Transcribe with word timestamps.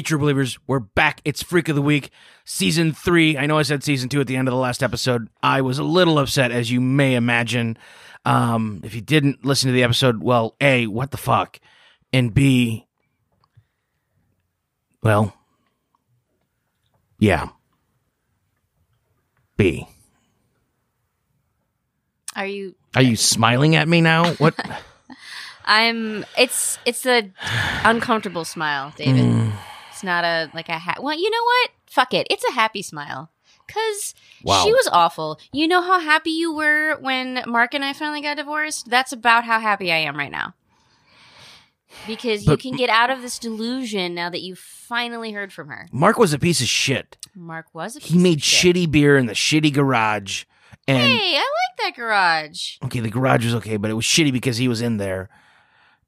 Hey, 0.00 0.04
True 0.04 0.18
Believers, 0.18 0.58
we're 0.66 0.78
back. 0.78 1.20
It's 1.26 1.42
Freak 1.42 1.68
of 1.68 1.76
the 1.76 1.82
Week, 1.82 2.08
season 2.46 2.94
three. 2.94 3.36
I 3.36 3.44
know 3.44 3.58
I 3.58 3.62
said 3.62 3.84
season 3.84 4.08
two 4.08 4.18
at 4.18 4.26
the 4.28 4.34
end 4.34 4.48
of 4.48 4.52
the 4.52 4.58
last 4.58 4.82
episode. 4.82 5.28
I 5.42 5.60
was 5.60 5.78
a 5.78 5.84
little 5.84 6.18
upset, 6.18 6.50
as 6.50 6.70
you 6.70 6.80
may 6.80 7.16
imagine. 7.16 7.76
Um, 8.24 8.80
if 8.82 8.94
you 8.94 9.02
didn't 9.02 9.44
listen 9.44 9.66
to 9.68 9.74
the 9.74 9.82
episode, 9.82 10.22
well, 10.22 10.56
A, 10.58 10.86
what 10.86 11.10
the 11.10 11.18
fuck? 11.18 11.60
And 12.14 12.32
B, 12.32 12.86
well, 15.02 15.34
yeah. 17.18 17.50
B. 19.58 19.86
Are 22.34 22.46
you? 22.46 22.74
Are 22.96 23.02
you 23.02 23.16
smiling 23.16 23.76
at 23.76 23.86
me 23.86 24.00
now? 24.00 24.32
What? 24.36 24.54
I'm. 25.66 26.24
It's 26.38 26.78
it's 26.86 27.04
a 27.04 27.30
uncomfortable 27.84 28.46
smile, 28.46 28.94
David. 28.96 29.24
Mm. 29.26 29.52
It's 30.00 30.04
not 30.06 30.24
a 30.24 30.50
like 30.54 30.70
a 30.70 30.78
ha- 30.78 30.94
well. 30.98 31.14
You 31.14 31.28
know 31.28 31.44
what? 31.44 31.70
Fuck 31.84 32.14
it. 32.14 32.26
It's 32.30 32.42
a 32.44 32.52
happy 32.52 32.80
smile. 32.80 33.30
Cause 33.68 34.14
Wow. 34.42 34.64
she 34.64 34.72
was 34.72 34.88
awful. 34.90 35.38
You 35.52 35.68
know 35.68 35.82
how 35.82 36.00
happy 36.00 36.30
you 36.30 36.54
were 36.54 36.96
when 37.00 37.42
Mark 37.46 37.74
and 37.74 37.84
I 37.84 37.92
finally 37.92 38.22
got 38.22 38.38
divorced. 38.38 38.88
That's 38.88 39.12
about 39.12 39.44
how 39.44 39.60
happy 39.60 39.92
I 39.92 39.98
am 39.98 40.16
right 40.16 40.30
now. 40.30 40.54
Because 42.06 42.44
you 42.44 42.52
But- 42.52 42.60
can 42.60 42.76
get 42.76 42.88
out 42.88 43.10
of 43.10 43.20
this 43.20 43.38
delusion 43.38 44.14
now 44.14 44.30
that 44.30 44.40
you 44.40 44.54
finally 44.56 45.32
heard 45.32 45.52
from 45.52 45.68
her. 45.68 45.86
Mark 45.92 46.16
was 46.18 46.32
a 46.32 46.38
piece 46.38 46.62
of 46.62 46.66
shit. 46.68 47.18
Mark 47.34 47.66
was 47.74 47.96
a 47.96 47.98
He 48.00 48.06
piece 48.06 48.16
of 48.16 48.22
made 48.22 48.42
shit. 48.42 48.74
shitty 48.76 48.90
beer 48.90 49.18
in 49.18 49.26
the 49.26 49.34
shitty 49.34 49.70
garage. 49.72 50.44
And 50.88 50.96
Hey, 50.98 51.36
I 51.36 51.40
like 51.40 51.76
that 51.78 51.94
garage. 51.94 52.76
okay, 52.84 53.00
the 53.00 53.10
garage 53.10 53.44
was 53.44 53.54
okay, 53.56 53.76
but 53.76 53.90
it 53.90 53.94
was 53.94 54.06
shitty 54.06 54.32
because 54.32 54.56
he 54.56 54.66
was 54.66 54.80
in 54.80 54.96
there. 54.96 55.28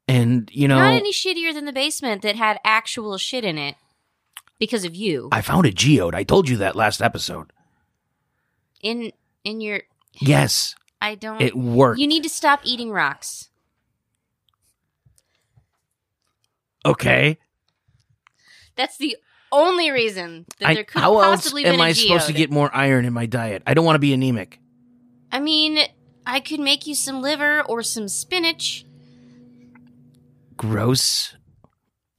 And 0.07 0.49
you 0.51 0.67
know, 0.67 0.79
Not 0.79 0.95
any 0.95 1.13
shittier 1.13 1.53
than 1.53 1.63
the 1.65 1.71
basement 1.71 2.23
that 2.23 2.35
had 2.35 2.59
actual 2.65 3.17
shit 3.17 3.45
in 3.45 3.57
it 3.57 3.75
because 4.63 4.85
of 4.85 4.95
you. 4.95 5.27
I 5.31 5.41
found 5.41 5.65
a 5.65 5.71
geode. 5.71 6.15
I 6.15 6.23
told 6.23 6.47
you 6.47 6.57
that 6.57 6.75
last 6.75 7.01
episode. 7.01 7.51
in 8.81 9.11
in 9.43 9.59
your 9.59 9.81
Yes, 10.21 10.75
I 11.01 11.15
don't 11.15 11.41
it 11.41 11.55
worked. 11.55 11.99
You 11.99 12.07
need 12.07 12.23
to 12.23 12.29
stop 12.29 12.61
eating 12.63 12.89
rocks. 12.91 13.49
okay. 16.85 17.37
That's 18.75 18.97
the 18.97 19.15
only 19.51 19.91
reason 19.91 20.45
that 20.59 20.69
I, 20.69 20.73
there 20.73 20.83
could 20.83 20.99
how 21.01 21.15
have 21.19 21.23
else 21.23 21.41
possibly 21.43 21.65
am 21.65 21.73
been 21.73 21.79
a 21.79 21.83
I 21.83 21.93
supposed 21.93 22.25
to 22.27 22.33
geode. 22.33 22.37
get 22.37 22.51
more 22.51 22.73
iron 22.73 23.05
in 23.05 23.13
my 23.13 23.25
diet? 23.27 23.61
I 23.67 23.73
don't 23.73 23.85
want 23.85 23.95
to 23.95 23.99
be 23.99 24.13
anemic. 24.13 24.59
I 25.31 25.39
mean, 25.39 25.77
I 26.25 26.39
could 26.39 26.59
make 26.59 26.87
you 26.87 26.95
some 26.95 27.21
liver 27.21 27.61
or 27.61 27.83
some 27.83 28.07
spinach. 28.07 28.85
Gross. 30.57 31.35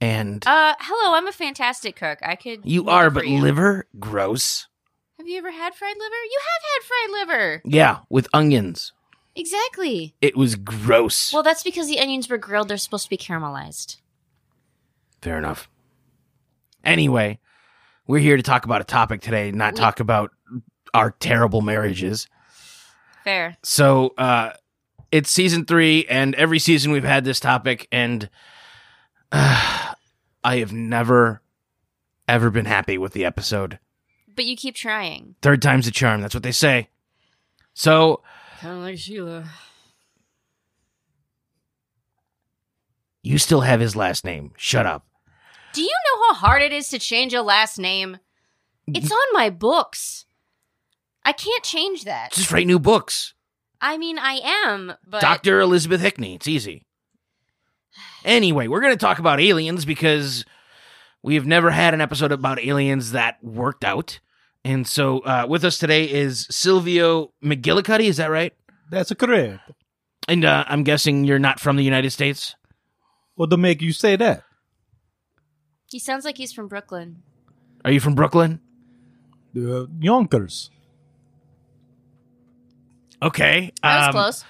And 0.01 0.43
Uh, 0.45 0.75
hello, 0.79 1.15
I'm 1.15 1.27
a 1.27 1.31
fantastic 1.31 1.95
cook. 1.95 2.19
I 2.21 2.35
could. 2.35 2.61
you 2.63 2.89
are, 2.89 3.09
but 3.09 3.27
you. 3.27 3.39
liver, 3.39 3.87
gross. 3.99 4.67
Have 5.17 5.27
you 5.27 5.37
ever 5.37 5.51
had 5.51 5.73
fried 5.73 5.95
liver? 5.97 6.15
You 6.29 6.39
have 6.41 6.61
had 6.73 6.87
fried 6.87 7.19
liver. 7.37 7.61
Yeah, 7.65 7.99
with 8.09 8.27
onions. 8.33 8.91
Exactly. 9.35 10.15
It 10.21 10.35
was 10.37 10.55
gross. 10.55 11.31
Well, 11.33 11.43
that's 11.43 11.63
because 11.63 11.87
the 11.87 11.99
onions 11.99 12.29
were 12.29 12.37
grilled. 12.37 12.67
They're 12.69 12.77
supposed 12.77 13.05
to 13.05 13.09
be 13.09 13.17
caramelized. 13.17 13.97
Fair 15.21 15.37
enough. 15.37 15.69
Anyway, 16.83 17.39
we're 18.07 18.19
here 18.19 18.37
to 18.37 18.43
talk 18.43 18.65
about 18.65 18.81
a 18.81 18.85
topic 18.85 19.21
today, 19.21 19.51
not 19.51 19.73
We- 19.73 19.79
talk 19.79 19.99
about 19.99 20.31
our 20.93 21.11
terrible 21.11 21.61
marriages. 21.61 22.27
Fair. 23.23 23.57
So, 23.63 24.13
uh, 24.17 24.51
it's 25.11 25.29
season 25.31 25.65
three, 25.65 26.05
and 26.07 26.35
every 26.35 26.59
season 26.59 26.91
we've 26.91 27.03
had 27.03 27.25
this 27.25 27.39
topic, 27.39 27.87
and 27.91 28.25
uh, 28.25 28.27
I 30.43 30.57
have 30.59 30.71
never, 30.71 31.41
ever 32.27 32.49
been 32.49 32.65
happy 32.65 32.97
with 32.97 33.11
the 33.13 33.25
episode. 33.25 33.79
But 34.33 34.45
you 34.45 34.55
keep 34.55 34.75
trying. 34.75 35.35
Third 35.41 35.61
time's 35.61 35.85
the 35.85 35.91
charm. 35.91 36.21
That's 36.21 36.33
what 36.33 36.43
they 36.43 36.51
say. 36.53 36.89
So, 37.73 38.21
Kind 38.59 38.77
of 38.77 38.83
like 38.83 38.97
Sheila. 38.97 39.49
you 43.23 43.37
still 43.37 43.61
have 43.61 43.79
his 43.81 43.95
last 43.95 44.23
name. 44.23 44.53
Shut 44.55 44.85
up. 44.85 45.05
Do 45.73 45.81
you 45.81 45.87
know 45.89 46.23
how 46.27 46.33
hard 46.35 46.61
it 46.61 46.71
is 46.71 46.87
to 46.89 46.99
change 46.99 47.33
a 47.33 47.41
last 47.41 47.77
name? 47.77 48.17
It's 48.87 49.11
on 49.11 49.33
my 49.33 49.49
books. 49.49 50.25
I 51.25 51.33
can't 51.33 51.63
change 51.63 52.05
that. 52.05 52.31
Just 52.31 52.51
write 52.51 52.67
new 52.67 52.79
books. 52.79 53.33
I 53.81 53.97
mean, 53.97 54.17
I 54.17 54.39
am, 54.65 54.93
but 55.05 55.21
Dr. 55.21 55.59
Elizabeth 55.59 56.01
Hickney. 56.01 56.35
It's 56.35 56.47
easy. 56.47 56.84
Anyway, 58.25 58.67
we're 58.67 58.81
going 58.81 58.93
to 58.93 58.97
talk 58.97 59.19
about 59.19 59.39
aliens 59.39 59.85
because 59.85 60.43
we 61.21 61.35
have 61.35 61.45
never 61.45 61.71
had 61.71 61.93
an 61.93 62.01
episode 62.01 62.31
about 62.31 62.59
aliens 62.59 63.11
that 63.11 63.37
worked 63.43 63.85
out. 63.85 64.19
And 64.63 64.87
so 64.87 65.19
uh, 65.19 65.45
with 65.47 65.63
us 65.63 65.77
today 65.77 66.09
is 66.09 66.47
Silvio 66.49 67.31
McGillicuddy. 67.43 68.05
Is 68.05 68.17
that 68.17 68.31
right? 68.31 68.53
That's 68.89 69.13
correct. 69.13 69.59
And 70.27 70.43
uh, 70.43 70.65
I'm 70.67 70.83
guessing 70.83 71.23
you're 71.23 71.37
not 71.39 71.59
from 71.59 71.75
the 71.75 71.83
United 71.83 72.09
States? 72.09 72.55
What 73.35 73.51
to 73.51 73.57
make 73.57 73.81
you 73.81 73.93
say 73.93 74.15
that? 74.15 74.43
he 75.87 75.99
sounds 75.99 76.25
like 76.25 76.35
he's 76.37 76.51
from 76.51 76.67
Brooklyn. 76.67 77.21
Are 77.85 77.91
you 77.91 77.99
from 78.01 78.15
Brooklyn? 78.15 78.59
The 79.53 79.87
Yonkers. 79.99 80.69
Okay. 83.21 83.71
That 83.81 83.97
was 83.97 84.05
Um, 84.07 84.11
close. 84.11 84.45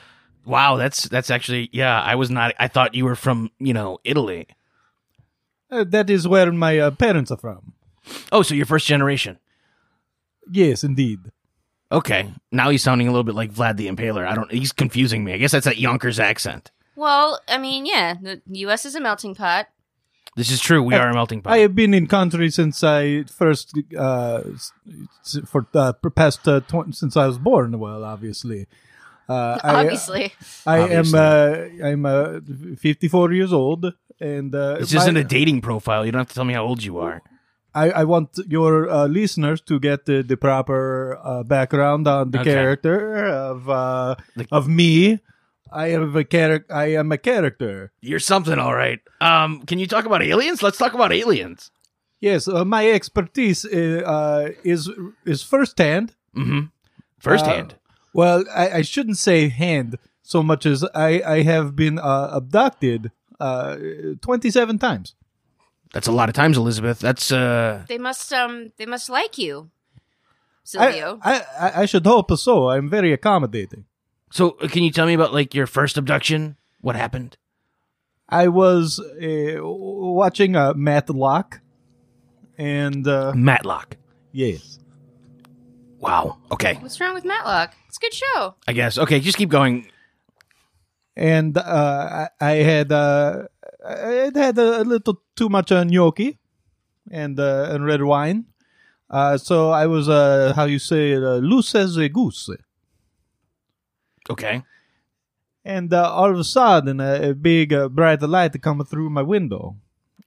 Wow, 0.46 0.76
that's 0.78 1.04
that's 1.04 1.30
actually 1.30 1.70
yeah. 1.72 2.02
I 2.02 2.16
was 2.16 2.30
not. 2.30 2.54
I 2.60 2.68
thought 2.68 2.94
you 2.96 3.06
were 3.06 3.16
from 3.16 3.52
you 3.60 3.74
know 3.74 4.00
Italy. 4.04 4.48
Uh, 5.72 5.84
that 5.86 6.10
is 6.10 6.28
where 6.28 6.52
my 6.52 6.78
uh, 6.80 6.92
parents 6.92 7.32
are 7.32 7.38
from. 7.38 7.74
Oh, 8.32 8.44
so 8.44 8.54
you're 8.54 8.66
first 8.68 8.86
generation. 8.88 9.40
Yes, 10.52 10.84
indeed. 10.84 11.20
Okay. 11.92 12.32
Now 12.52 12.70
he's 12.70 12.84
sounding 12.84 13.08
a 13.08 13.12
little 13.12 13.24
bit 13.24 13.36
like 13.36 13.52
Vlad 13.52 13.78
the 13.78 13.88
Impaler. 13.88 14.28
I 14.28 14.36
don't. 14.36 14.52
He's 14.52 14.72
confusing 14.72 15.24
me. 15.24 15.34
I 15.34 15.38
guess 15.38 15.52
that's 15.52 15.66
that 15.66 15.78
Yonkers 15.78 16.20
accent. 16.20 16.72
Well, 16.96 17.40
I 17.48 17.58
mean, 17.58 17.86
yeah, 17.86 18.14
the 18.22 18.42
U.S. 18.46 18.86
is 18.86 18.96
a 18.96 19.02
melting 19.02 19.36
pot. 19.36 19.68
This 20.38 20.52
is 20.52 20.60
true. 20.60 20.84
We 20.84 20.96
are 20.96 21.10
a 21.10 21.14
melting 21.14 21.42
pot. 21.42 21.54
I 21.54 21.60
have 21.60 21.76
been 21.76 21.94
in 21.94 22.08
country 22.08 22.50
since 22.50 22.84
I 22.84 23.24
first 23.24 23.74
uh, 23.98 24.42
s- 24.54 24.72
s- 25.26 25.40
for 25.46 25.66
uh, 25.74 25.94
past 26.16 26.46
uh, 26.48 26.60
tw- 26.62 26.94
since 26.94 27.16
I 27.18 27.26
was 27.28 27.38
born. 27.38 27.80
Well, 27.80 28.04
obviously, 28.04 28.68
uh, 29.30 29.60
I- 29.64 29.82
Obviously, 29.84 30.34
I, 30.66 30.80
Obviously. 30.82 31.20
am 31.20 31.26
uh, 31.82 31.88
I'm 31.88 32.06
uh, 32.06 32.76
54 32.78 33.32
years 33.34 33.52
old, 33.54 33.94
and 34.20 34.54
uh, 34.56 34.78
this 34.80 34.94
my- 34.94 35.02
isn't 35.02 35.18
a 35.18 35.24
dating 35.24 35.62
profile. 35.62 36.06
You 36.06 36.12
don't 36.12 36.20
have 36.20 36.30
to 36.30 36.36
tell 36.36 36.46
me 36.46 36.54
how 36.54 36.64
old 36.66 36.84
you 36.84 37.00
are. 37.00 37.22
I, 37.74 37.90
I 37.92 38.04
want 38.06 38.40
your 38.48 38.90
uh, 38.90 39.06
listeners 39.08 39.60
to 39.62 39.80
get 39.82 40.06
the, 40.06 40.24
the 40.24 40.38
proper 40.38 41.20
uh, 41.22 41.44
background 41.44 42.08
on 42.08 42.32
the 42.32 42.40
Okay. 42.40 42.54
character 42.54 43.26
of 43.28 43.70
uh, 43.70 44.16
The- 44.38 44.48
of 44.52 44.68
me. 44.68 45.20
I 45.72 45.88
am 45.88 46.16
a 46.16 46.24
character. 46.24 46.74
I 46.74 46.94
am 46.96 47.12
a 47.12 47.18
character. 47.18 47.92
You're 48.00 48.20
something, 48.22 48.58
all 48.60 48.74
right. 48.74 49.00
Um, 49.20 49.64
can 49.64 49.78
you 49.80 49.88
talk 49.88 50.06
about 50.06 50.22
aliens? 50.24 50.64
Let's 50.64 50.78
talk 50.78 50.94
about 50.94 51.12
aliens. 51.12 51.70
Yes, 52.22 52.48
uh, 52.48 52.64
my 52.64 52.90
expertise 52.90 53.66
uh, 53.66 54.02
uh, 54.06 54.50
is 54.64 54.90
is 55.26 55.44
firsthand. 55.44 56.16
Mm-hmm. 56.34 56.68
Firsthand. 57.20 57.76
Well, 58.16 58.46
I, 58.54 58.80
I 58.80 58.82
shouldn't 58.82 59.18
say 59.18 59.50
hand 59.50 59.98
so 60.24 60.42
much 60.42 60.66
as 60.66 60.84
I 60.96 61.22
I 61.38 61.38
have 61.44 61.76
been 61.76 62.00
uh, 62.00 62.30
abducted 62.40 63.12
uh, 63.40 63.76
twenty 64.22 64.50
seven 64.52 64.80
times. 64.80 65.16
That's 65.94 66.08
a 66.08 66.12
lot 66.12 66.30
of 66.30 66.36
times, 66.36 66.56
Elizabeth. 66.58 67.00
That's 67.00 67.32
uh. 67.32 67.84
they 67.88 67.98
must 68.00 68.32
um 68.34 68.72
they 68.78 68.86
must 68.86 69.10
like 69.10 69.38
you, 69.38 69.70
I, 69.96 70.00
Silvio. 70.64 71.20
I 71.22 71.34
I- 71.60 71.82
I 71.82 71.86
should 71.86 72.06
hope 72.06 72.32
so. 72.38 72.70
I'm 72.70 72.90
very 72.90 73.12
accommodating. 73.14 73.84
So, 74.32 74.58
uh, 74.62 74.68
can 74.68 74.84
you 74.84 74.92
tell 74.92 75.06
me 75.08 75.14
about 75.14 75.34
like 75.34 75.54
your 75.54 75.68
first 75.68 75.98
abduction? 75.98 76.56
What 76.82 76.96
happened? 76.96 77.38
I 78.28 78.48
was 78.48 79.00
uh, 79.00 79.60
watching 79.62 80.56
uh, 80.56 80.74
Matlock, 80.76 81.62
and 82.58 83.08
uh, 83.08 83.34
Matlock. 83.36 83.98
yes, 84.32 84.80
Wow. 86.00 86.38
Okay. 86.52 86.76
What's 86.82 87.00
wrong 87.00 87.14
with 87.14 87.26
Matlock? 87.26 87.74
It's 87.88 87.98
a 87.98 88.00
good 88.00 88.14
show. 88.14 88.56
I 88.68 88.74
guess. 88.74 88.98
Okay. 88.98 89.20
Just 89.20 89.38
keep 89.38 89.50
going. 89.50 89.88
and 91.16 91.58
uh, 91.58 92.28
I, 92.42 92.46
I 92.46 92.52
had 92.64 92.92
uh, 92.92 93.44
I 93.86 93.98
had 94.28 94.36
had 94.36 94.58
a 94.58 94.84
little 94.84 95.22
too 95.36 95.50
much 95.50 95.72
uh, 95.72 95.84
gnocchi 95.84 96.38
and 97.10 97.40
uh, 97.40 97.70
and 97.72 97.86
red 97.86 98.02
wine, 98.04 98.46
uh, 99.10 99.38
so 99.38 99.70
I 99.70 99.86
was 99.88 100.10
uh, 100.10 100.54
how 100.56 100.66
you 100.66 100.80
say 100.80 101.12
it, 101.14 101.24
uh, 101.24 101.36
loose 101.38 101.74
as 101.76 101.96
a 101.98 102.10
goose. 102.10 102.50
Okay. 104.30 104.64
And 105.64 105.94
uh, 105.94 106.12
all 106.12 106.30
of 106.30 106.38
a 106.38 106.44
sudden, 106.44 107.00
a, 107.00 107.30
a 107.30 107.34
big 107.34 107.74
uh, 107.74 107.90
bright 107.90 108.22
light 108.22 108.62
coming 108.62 108.86
through 108.86 109.10
my 109.10 109.22
window, 109.24 109.78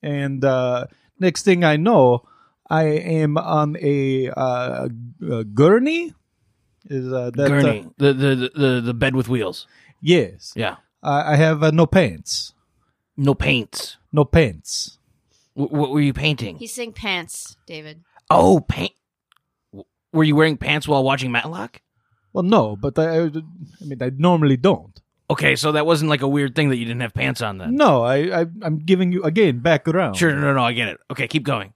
and 0.02 0.44
uh, 0.44 0.86
next 1.20 1.42
thing 1.42 1.62
I 1.64 1.76
know, 1.76 2.26
I 2.70 2.84
am 2.84 3.36
on 3.38 3.76
a, 3.80 4.28
uh, 4.30 4.88
a 5.30 5.44
gurney. 5.44 6.14
Is 6.90 7.12
uh, 7.12 7.30
that 7.34 7.44
uh, 7.44 7.48
Gurney. 7.48 7.86
the, 7.98 8.12
the 8.14 8.34
the 8.34 8.50
the 8.54 8.80
the 8.80 8.94
bed 8.94 9.14
with 9.14 9.28
wheels. 9.28 9.66
yes, 10.00 10.52
Yeah. 10.56 10.76
I 11.02 11.32
I 11.32 11.36
have 11.36 11.62
uh, 11.62 11.70
no 11.70 11.86
pants, 11.86 12.54
No 13.16 13.34
pants. 13.34 13.98
no 14.12 14.24
pants. 14.24 14.98
W- 15.54 15.76
what 15.76 15.90
were 15.90 16.00
you 16.00 16.14
painting? 16.14 16.56
He's 16.56 16.72
saying 16.72 16.92
pants, 16.94 17.56
David. 17.66 18.04
oh, 18.30 18.60
paint. 18.60 18.92
w- 19.72 19.84
Were 20.14 20.24
you 20.24 20.34
wearing 20.34 20.56
pants 20.56 20.88
while 20.88 21.04
watching 21.04 21.30
Matlock? 21.30 21.82
Well, 22.32 22.44
no, 22.44 22.74
but 22.76 22.98
I, 22.98 23.24
I 23.26 23.30
mean, 23.84 24.00
I 24.00 24.10
normally 24.16 24.56
don't. 24.56 24.98
Okay, 25.30 25.56
so 25.56 25.72
that 25.72 25.84
wasn't 25.84 26.08
like 26.08 26.22
a 26.22 26.28
weird 26.28 26.54
thing 26.54 26.70
that 26.70 26.76
you 26.78 26.86
didn't 26.86 27.02
have 27.02 27.12
pants 27.12 27.42
on 27.42 27.58
then. 27.58 27.74
No, 27.76 28.02
I, 28.02 28.16
I 28.42 28.46
I'm 28.62 28.78
giving 28.78 29.12
you 29.12 29.22
again 29.24 29.58
background. 29.58 30.16
Sure, 30.16 30.32
no, 30.34 30.40
no, 30.40 30.54
no, 30.54 30.62
I 30.62 30.72
get 30.72 30.88
it. 30.88 30.98
Okay, 31.10 31.28
keep 31.28 31.42
going. 31.42 31.74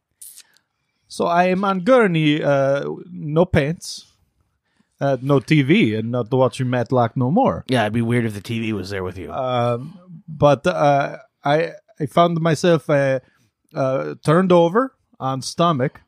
So 1.13 1.27
I 1.27 1.49
am 1.49 1.63
on 1.63 1.81
Gurney, 1.81 2.43
uh, 2.43 2.89
no 3.13 3.45
pants, 3.45 4.07
uh, 4.99 5.19
no 5.21 5.41
TV, 5.41 5.99
and 5.99 6.11
not 6.11 6.33
watching 6.33 6.71
Matlock 6.71 7.19
no 7.19 7.31
more. 7.31 7.67
Yeah, 7.69 7.83
it'd 7.83 7.93
be 7.93 8.01
weird 8.01 8.25
if 8.25 8.33
the 8.33 8.41
TV 8.41 8.73
was 8.73 8.89
there 8.89 9.05
with 9.05 9.19
you. 9.19 9.31
Um, 9.31 9.99
but 10.27 10.67
uh, 10.67 11.19
I 11.45 11.73
I 12.01 12.07
found 12.07 12.41
myself 12.41 12.89
uh, 12.89 13.21
uh, 13.75 14.15
turned 14.25 14.53
over 14.53 14.95
on 15.21 15.43
stomach 15.43 16.01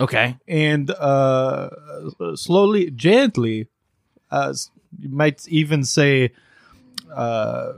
okay. 0.00 0.36
and 0.48 0.90
uh, 0.90 1.70
slowly, 2.34 2.90
gently, 2.90 3.68
uh, 4.32 4.48
s- 4.50 4.68
you 4.98 5.10
might 5.10 5.46
even 5.46 5.84
say, 5.84 6.32
uh, 7.14 7.74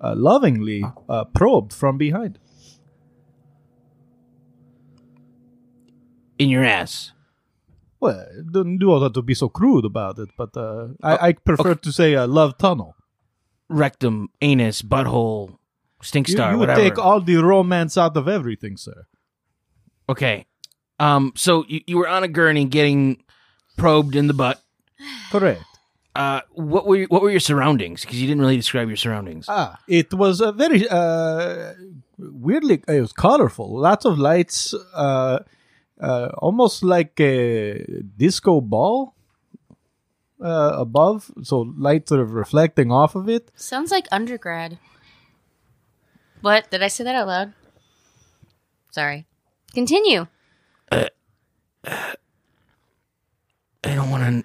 uh, 0.00 0.14
lovingly 0.14 0.84
uh, 1.08 1.24
probed 1.24 1.72
from 1.72 1.98
behind. 1.98 2.38
In 6.38 6.48
your 6.50 6.64
ass. 6.64 7.12
Well, 8.00 8.24
don't 8.52 8.78
do 8.78 8.90
all 8.92 9.00
that 9.00 9.14
to 9.14 9.22
be 9.22 9.34
so 9.34 9.48
crude 9.48 9.84
about 9.84 10.18
it, 10.20 10.28
but 10.36 10.56
uh, 10.56 10.88
I, 11.02 11.28
I 11.28 11.32
prefer 11.32 11.74
to 11.74 11.92
say 11.92 12.14
uh, 12.14 12.26
love 12.28 12.56
tunnel. 12.56 12.94
Rectum, 13.68 14.28
anus, 14.40 14.82
butthole, 14.82 15.58
stink 16.00 16.28
You, 16.28 16.32
star, 16.34 16.52
you 16.52 16.58
would 16.58 16.68
whatever. 16.68 16.88
take 16.88 16.98
all 16.98 17.20
the 17.20 17.36
romance 17.36 17.98
out 17.98 18.16
of 18.16 18.28
everything, 18.28 18.76
sir. 18.76 19.06
okay. 20.08 20.46
Um, 21.00 21.32
so 21.36 21.64
you, 21.68 21.80
you 21.86 21.96
were 21.98 22.08
on 22.08 22.24
a 22.24 22.28
gurney 22.28 22.64
getting 22.64 23.22
probed 23.76 24.16
in 24.16 24.26
the 24.26 24.34
butt. 24.34 24.60
Correct. 25.30 25.62
Uh, 26.16 26.40
what 26.52 26.86
were 26.86 27.04
what 27.04 27.22
were 27.22 27.30
your 27.30 27.38
surroundings? 27.40 28.00
Because 28.02 28.20
you 28.20 28.26
didn't 28.26 28.40
really 28.40 28.56
describe 28.56 28.88
your 28.88 28.96
surroundings. 28.96 29.46
Ah, 29.48 29.78
it 29.86 30.12
was 30.12 30.40
a 30.40 30.50
very 30.50 30.88
uh, 30.88 31.74
weirdly. 32.18 32.82
It 32.88 33.00
was 33.00 33.12
colorful. 33.12 33.78
Lots 33.78 34.04
of 34.04 34.18
lights. 34.18 34.74
Uh, 34.92 35.40
uh, 36.00 36.30
almost 36.38 36.82
like 36.82 37.18
a 37.20 37.84
disco 38.16 38.60
ball 38.60 39.14
uh, 40.42 40.72
above. 40.74 41.30
So 41.42 41.72
light 41.76 42.08
sort 42.08 42.20
of 42.20 42.32
reflecting 42.32 42.92
off 42.92 43.14
of 43.14 43.28
it. 43.28 43.50
Sounds 43.54 43.90
like 43.90 44.06
undergrad. 44.10 44.78
What? 46.40 46.70
Did 46.70 46.82
I 46.82 46.88
say 46.88 47.04
that 47.04 47.14
out 47.14 47.26
loud? 47.26 47.52
Sorry. 48.90 49.26
Continue. 49.74 50.26
I 50.90 51.08
don't 53.82 54.10
want 54.10 54.44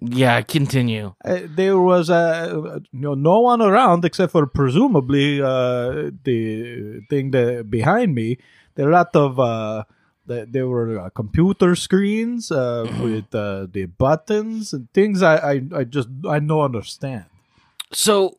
Yeah, 0.00 0.40
continue. 0.42 1.14
Uh, 1.24 1.40
there 1.44 1.78
was 1.78 2.10
uh, 2.10 2.78
you 2.92 3.00
know 3.00 3.14
no 3.14 3.40
one 3.40 3.60
around 3.60 4.04
except 4.04 4.30
for 4.30 4.46
presumably 4.46 5.42
uh, 5.42 6.10
the 6.22 7.00
thing 7.10 7.32
that 7.32 7.68
behind 7.68 8.14
me. 8.14 8.38
There 8.76 8.86
are 8.86 8.90
a 8.90 8.92
lot 8.92 9.16
of 9.16 9.40
uh, 9.40 9.84
the, 9.84 9.95
there 10.26 10.66
were 10.66 11.00
uh, 11.00 11.10
computer 11.10 11.74
screens 11.74 12.50
uh, 12.50 12.86
with 13.00 13.34
uh, 13.34 13.66
the 13.70 13.86
buttons 13.86 14.72
and 14.72 14.92
things. 14.92 15.22
I, 15.22 15.36
I 15.36 15.62
I 15.74 15.84
just 15.84 16.08
I 16.28 16.38
don't 16.38 16.60
understand. 16.60 17.24
So 17.92 18.38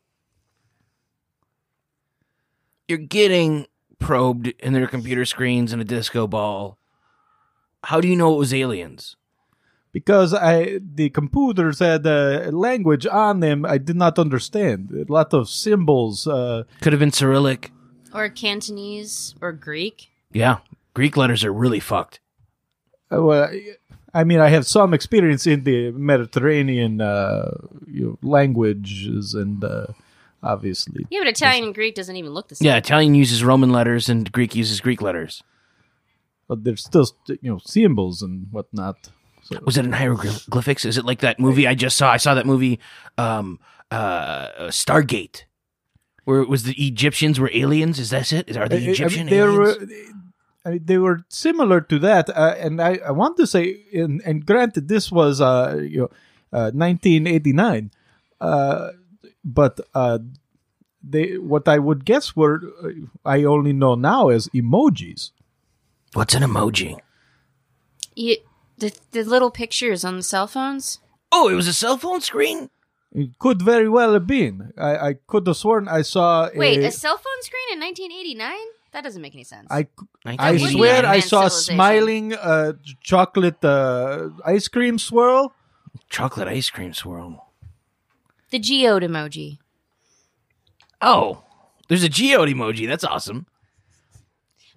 you're 2.87 2.97
getting 2.97 3.67
probed 3.99 4.47
in 4.59 4.73
their 4.73 4.87
computer 4.87 5.25
screens 5.25 5.73
and 5.73 5.81
a 5.81 5.85
disco 5.85 6.27
ball. 6.27 6.77
How 7.83 8.01
do 8.01 8.07
you 8.07 8.15
know 8.15 8.33
it 8.33 8.37
was 8.37 8.53
aliens? 8.53 9.15
Because 9.91 10.33
I 10.33 10.79
the 10.83 11.09
computers 11.09 11.79
had 11.79 12.05
a 12.05 12.51
language 12.51 13.07
on 13.07 13.39
them 13.39 13.65
I 13.65 13.77
did 13.77 13.95
not 13.95 14.19
understand. 14.19 14.91
A 14.91 15.11
lot 15.11 15.33
of 15.33 15.49
symbols. 15.49 16.27
Uh, 16.27 16.63
Could 16.81 16.93
have 16.93 16.99
been 16.99 17.11
Cyrillic. 17.11 17.71
Or 18.13 18.29
Cantonese 18.29 19.35
or 19.41 19.51
Greek. 19.51 20.09
Yeah, 20.31 20.57
Greek 20.97 21.15
letters 21.21 21.43
are 21.43 21.53
really 21.53 21.79
fucked. 21.79 22.19
Uh, 23.13 23.21
well, 23.21 23.49
I 24.13 24.23
mean, 24.23 24.39
I 24.39 24.49
have 24.49 24.65
some 24.65 24.93
experience 24.93 25.45
in 25.45 25.63
the 25.63 25.91
Mediterranean 25.91 27.01
uh, 27.01 27.51
you 27.97 28.03
know, 28.05 28.17
languages, 28.35 29.33
and 29.35 29.63
uh, 29.63 29.87
obviously, 30.41 31.05
Yeah, 31.09 31.19
but 31.21 31.27
Italian 31.27 31.65
and 31.65 31.75
Greek 31.75 31.93
doesn't 31.95 32.15
even 32.15 32.31
look 32.33 32.47
the 32.47 32.55
same. 32.55 32.65
Yeah, 32.65 32.77
Italian 32.77 33.13
uses 33.15 33.43
Roman 33.43 33.71
letters 33.71 34.09
and 34.09 34.31
Greek 34.31 34.55
uses 34.55 34.81
Greek 34.81 35.01
letters. 35.01 35.43
but 36.49 36.63
there's 36.63 36.83
still 36.83 37.05
you 37.27 37.49
know 37.51 37.59
symbols 37.63 38.21
and 38.25 38.47
whatnot. 38.51 38.97
So, 39.43 39.59
Was 39.65 39.77
it 39.77 39.85
in 39.85 39.93
hieroglyphics? 39.93 40.83
Is 40.83 40.97
it 40.97 41.05
like 41.05 41.19
that 41.21 41.39
movie 41.39 41.67
I 41.67 41.75
just 41.75 41.95
saw? 41.97 42.11
I 42.11 42.17
saw 42.17 42.33
that 42.33 42.45
movie, 42.45 42.79
um, 43.17 43.59
uh, 43.91 44.47
Stargate, 44.81 45.43
where 46.25 46.41
it 46.41 46.49
was 46.49 46.63
the 46.63 46.75
Egyptians 46.91 47.39
were 47.39 47.51
aliens. 47.53 47.99
Is 47.99 48.09
that 48.09 48.33
it? 48.33 48.49
Is 48.49 48.57
are 48.57 48.67
the 48.67 48.75
I- 48.75 48.79
I 48.79 48.81
mean, 48.81 48.89
Egyptian 48.89 49.29
aliens? 49.29 49.77
were. 49.77 49.87
I 50.67 50.71
mean, 50.71 50.81
they 50.83 50.97
were 50.97 51.23
similar 51.29 51.79
to 51.79 51.97
that, 51.99 52.29
uh, 52.29 52.55
and 52.59 52.81
I, 52.81 52.99
I 53.05 53.11
want 53.11 53.37
to 53.37 53.47
say, 53.47 53.83
and, 53.93 54.21
and 54.25 54.45
granted, 54.45 54.89
this 54.89 55.09
was 55.09 55.39
uh, 55.39 55.79
you 55.81 55.99
know, 55.99 56.09
uh, 56.51 56.71
1989, 56.71 57.91
uh, 58.41 58.89
but 59.45 59.79
uh, 59.95 60.19
they 61.01 61.37
what 61.37 61.69
I 61.69 61.77
would 61.77 62.03
guess 62.03 62.35
were 62.35 62.59
uh, 62.83 62.89
I 63.23 63.45
only 63.45 63.71
know 63.71 63.95
now 63.95 64.27
as 64.27 64.49
emojis. 64.49 65.31
What's 66.13 66.35
an 66.35 66.43
emoji? 66.43 66.97
You, 68.15 68.37
the, 68.77 68.93
the 69.11 69.23
little 69.23 69.51
pictures 69.51 70.03
on 70.03 70.17
the 70.17 70.23
cell 70.23 70.47
phones? 70.47 70.99
Oh, 71.31 71.47
it 71.47 71.53
was 71.53 71.67
a 71.67 71.73
cell 71.73 71.97
phone 71.97 72.19
screen. 72.19 72.69
It 73.13 73.39
could 73.39 73.61
very 73.61 73.87
well 73.87 74.13
have 74.13 74.27
been. 74.27 74.73
I, 74.77 74.97
I 74.97 75.13
could 75.27 75.47
have 75.47 75.55
sworn 75.55 75.87
I 75.87 76.01
saw. 76.01 76.49
A, 76.49 76.57
Wait, 76.57 76.83
a 76.83 76.91
cell 76.91 77.15
phone 77.15 77.41
screen 77.41 77.67
in 77.71 77.79
1989? 77.79 78.53
That 78.97 79.03
doesn't 79.03 79.21
make 79.21 79.35
any 79.35 79.43
sense. 79.43 79.67
I, 79.69 79.85
I 80.25 80.57
swear 80.57 81.05
I 81.05 81.19
saw 81.19 81.45
a 81.45 81.51
smiling 81.51 82.33
uh, 82.33 82.73
chocolate 82.99 83.63
uh, 83.63 84.29
ice 84.43 84.67
cream 84.67 84.97
swirl. 84.97 85.53
chocolate 86.09 86.47
ice 86.47 86.71
cream 86.71 86.93
swirl. 86.95 87.45
the 88.49 88.57
geode 88.57 89.03
emoji. 89.03 89.59
Oh, 90.99 91.43
there's 91.87 92.03
a 92.03 92.09
geode 92.09 92.49
emoji. 92.49 92.87
That's 92.87 93.03
awesome. 93.03 93.45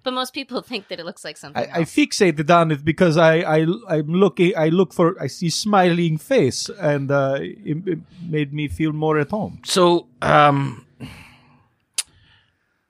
But 0.03 0.13
most 0.13 0.35
people 0.35 0.61
think 0.71 0.89
that 0.89 0.99
it 0.99 1.05
looks 1.07 1.23
like 1.23 1.37
something 1.37 1.59
I, 1.59 1.77
I 1.77 1.79
else. 1.79 1.89
fixated 1.95 2.47
on 2.51 2.69
it 2.69 2.85
because 2.85 3.17
I, 3.17 3.37
I 3.39 3.65
I'm 3.89 4.13
looking 4.13 4.53
I 4.55 4.69
look 4.69 4.93
for 4.93 5.19
I 5.19 5.25
see 5.25 5.49
smiling 5.49 6.19
face 6.19 6.69
and 6.69 7.09
uh, 7.09 7.39
it, 7.41 7.87
it 7.87 7.99
made 8.29 8.53
me 8.53 8.67
feel 8.67 8.93
more 8.93 9.17
at 9.17 9.31
home. 9.31 9.61
So, 9.65 10.05
um, 10.21 10.85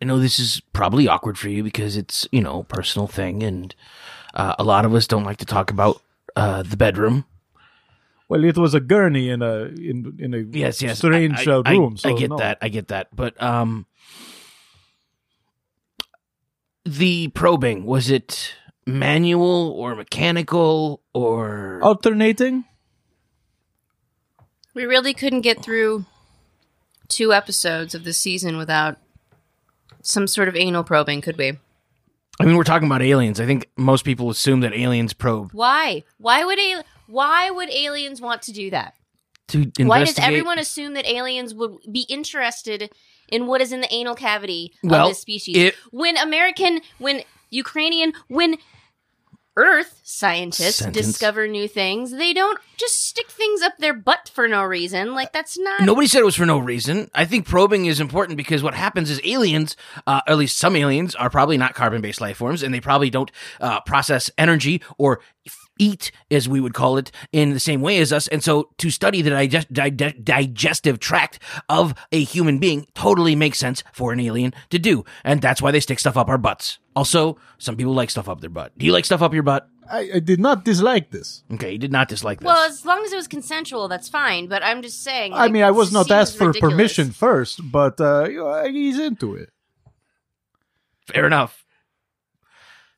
I 0.02 0.06
know 0.06 0.20
this 0.20 0.40
is 0.40 0.62
probably 0.74 1.08
awkward 1.08 1.38
for 1.38 1.48
you 1.50 1.64
because 1.64 1.96
it's 1.96 2.28
you 2.32 2.42
know 2.42 2.62
a 2.62 2.64
personal 2.64 3.08
thing, 3.08 3.44
and 3.44 3.74
uh, 4.34 4.56
a 4.58 4.64
lot 4.64 4.86
of 4.86 4.94
us 4.96 5.06
don't 5.08 5.24
like 5.26 5.38
to 5.38 5.46
talk 5.46 5.70
about 5.70 6.02
uh, 6.36 6.64
the 6.64 6.76
bedroom. 6.78 7.26
Well, 8.28 8.44
it 8.46 8.58
was 8.58 8.74
a 8.74 8.80
gurney 8.80 9.30
in 9.30 9.42
a 9.42 9.66
in 9.66 10.16
in 10.18 10.34
a 10.34 10.38
Yes, 10.40 10.82
yes, 10.82 10.98
strange 11.00 11.48
I, 11.48 11.52
I- 11.52 11.56
uh, 11.56 11.62
I- 11.66 11.72
room. 11.74 11.94
I, 11.98 12.02
so 12.02 12.18
get 12.18 12.30
no. 12.32 12.38
that. 12.38 12.58
I 12.62 12.70
get 12.70 12.88
that. 12.88 13.16
But 13.16 13.40
um, 13.42 13.86
the 16.86 17.28
probing 17.30 17.86
was 17.86 18.10
it 18.10 18.54
manual 18.88 19.72
or 19.78 19.96
mechanical 19.96 21.02
or. 21.14 21.80
Alternating. 21.84 22.66
we 24.74 24.86
really 24.86 25.14
couldn't 25.14 25.42
get 25.42 25.62
through 25.64 26.06
two 27.08 27.34
episodes 27.34 27.94
of 27.94 28.04
the 28.04 28.14
season 28.14 28.58
without 28.58 28.98
some 30.04 30.28
sort 30.28 30.48
of 30.48 30.56
anal 30.56 30.84
probing, 30.84 31.22
could 31.22 31.38
we? 31.38 31.54
I 32.40 32.46
mean, 32.46 32.56
we're 32.58 32.64
talking 32.64 32.88
about 32.88 33.02
aliens. 33.02 33.40
I 33.40 33.46
think 33.46 33.70
most 33.78 34.04
people 34.04 34.30
assume 34.30 34.62
that 34.62 34.74
aliens 34.74 35.14
probe 35.14 35.52
Why? 35.54 36.04
Why 36.18 36.44
would 36.44 36.60
al- 36.60 36.84
why 37.08 37.52
would 37.52 37.70
aliens 37.70 38.22
want 38.22 38.42
to 38.44 38.52
do 38.52 38.70
that? 38.72 38.94
to 39.50 39.58
investigate. 39.58 39.88
Why 39.90 40.04
does 40.06 40.18
everyone 40.20 40.60
assume 40.60 40.94
that 40.94 41.06
aliens 41.06 41.54
would 41.54 41.76
be 41.92 42.06
interested 42.08 42.90
in 43.28 43.48
what 43.48 43.60
is 43.60 43.74
in 43.74 43.82
the 43.82 43.94
anal 43.94 44.16
cavity 44.16 44.72
Well, 44.82 45.08
of 45.08 45.12
this 45.12 45.20
species? 45.20 45.58
it- 45.58 45.76
when 45.92 46.16
American, 46.18 46.80
when 47.00 47.24
Ukrainian, 47.50 48.14
when 48.30 48.56
Earth 49.58 50.00
scientists 50.04 50.78
Sentence. 50.78 51.08
discover 51.08 51.48
new 51.48 51.68
things, 51.68 52.12
they 52.12 52.34
don't 52.34 52.60
just 52.78 53.06
stick 53.06 53.30
things 53.30 53.62
up 53.62 53.78
their 53.78 53.94
butt 53.94 54.32
for 54.34 54.48
no 54.48 54.64
reason. 54.64 55.14
Like 55.14 55.34
that's 55.34 55.58
not. 55.60 55.82
Nobody 55.82 56.08
said 56.08 56.20
it 56.20 56.26
was 56.26 56.36
for 56.36 56.46
no 56.46 56.58
reason. 56.58 57.10
I 57.14 57.26
think 57.26 57.46
probing 57.46 57.86
is 57.86 58.00
important 58.00 58.38
because 58.38 58.64
what 58.64 58.74
happens 58.74 59.10
is 59.10 59.20
aliens, 59.24 59.76
uh, 60.08 60.22
at 60.28 60.38
least 60.38 60.58
some 60.58 60.76
aliens, 60.76 61.16
are 61.16 61.30
probably 61.30 61.58
not 61.58 61.74
carbon 61.74 62.02
based 62.02 62.22
life 62.22 62.38
forms 62.38 62.64
and 62.64 62.74
they 62.74 62.80
probably 62.82 63.10
don't 63.10 63.32
uh, 63.60 63.82
process 63.82 64.32
energy 64.38 64.82
or 64.98 65.20
eat, 65.82 66.12
as 66.30 66.48
we 66.48 66.62
would 66.62 66.74
call 66.74 66.98
it, 66.98 67.12
in 67.32 67.50
the 67.50 67.60
same 67.60 67.82
way 67.82 67.98
as 67.98 68.14
us. 68.14 68.28
And 68.28 68.44
so 68.44 68.70
to 68.78 68.92
study 68.92 69.22
the 69.22 69.32
digest- 69.32 69.74
dige- 69.74 70.24
digestive 70.24 71.00
tract 71.00 71.40
of 71.68 71.96
a 72.12 72.24
human 72.24 72.60
being 72.60 72.86
totally 72.94 73.36
makes 73.36 73.58
sense 73.58 73.84
for 73.92 74.14
an 74.14 74.20
alien 74.20 74.54
to 74.70 74.78
do. 74.78 75.04
And 75.24 75.42
that's 75.42 75.62
why 75.62 75.72
they 75.72 75.80
stick 75.80 76.00
stuff 76.00 76.16
up 76.16 76.30
our 76.30 76.38
butts. 76.38 76.78
Also, 76.96 77.38
some 77.58 77.76
people 77.76 77.94
like 77.94 78.12
stuff 78.12 78.30
up 78.30 78.42
their 78.42 78.50
butt. 78.50 78.78
Do 78.78 78.86
you 78.86 78.92
like 78.92 79.06
stuff 79.06 79.22
up 79.22 79.34
your 79.34 79.44
butt? 79.44 79.68
I, 79.90 80.10
I 80.16 80.20
did 80.20 80.40
not 80.40 80.64
dislike 80.64 81.12
this. 81.12 81.44
Okay, 81.52 81.74
you 81.74 81.78
did 81.78 81.92
not 81.92 82.08
dislike 82.08 82.40
this. 82.40 82.46
Well, 82.46 82.70
as 82.70 82.86
long 82.86 83.04
as 83.04 83.12
it 83.12 83.18
was 83.18 83.28
consensual, 83.28 83.88
that's 83.90 84.08
fine. 84.08 84.48
But 84.48 84.64
I'm 84.64 84.82
just 84.82 85.04
saying. 85.04 85.34
I 85.34 85.38
like, 85.38 85.52
mean, 85.52 85.64
I 85.64 85.72
was 85.72 85.92
not 85.92 86.10
asked 86.12 86.38
for 86.38 86.48
ridiculous. 86.48 86.74
permission 86.74 87.12
first, 87.12 87.60
but 87.72 88.00
uh, 88.00 88.28
you 88.30 88.38
know, 88.38 88.64
he's 88.70 89.00
into 89.00 89.36
it. 89.36 89.50
Fair 91.08 91.26
enough. 91.26 91.66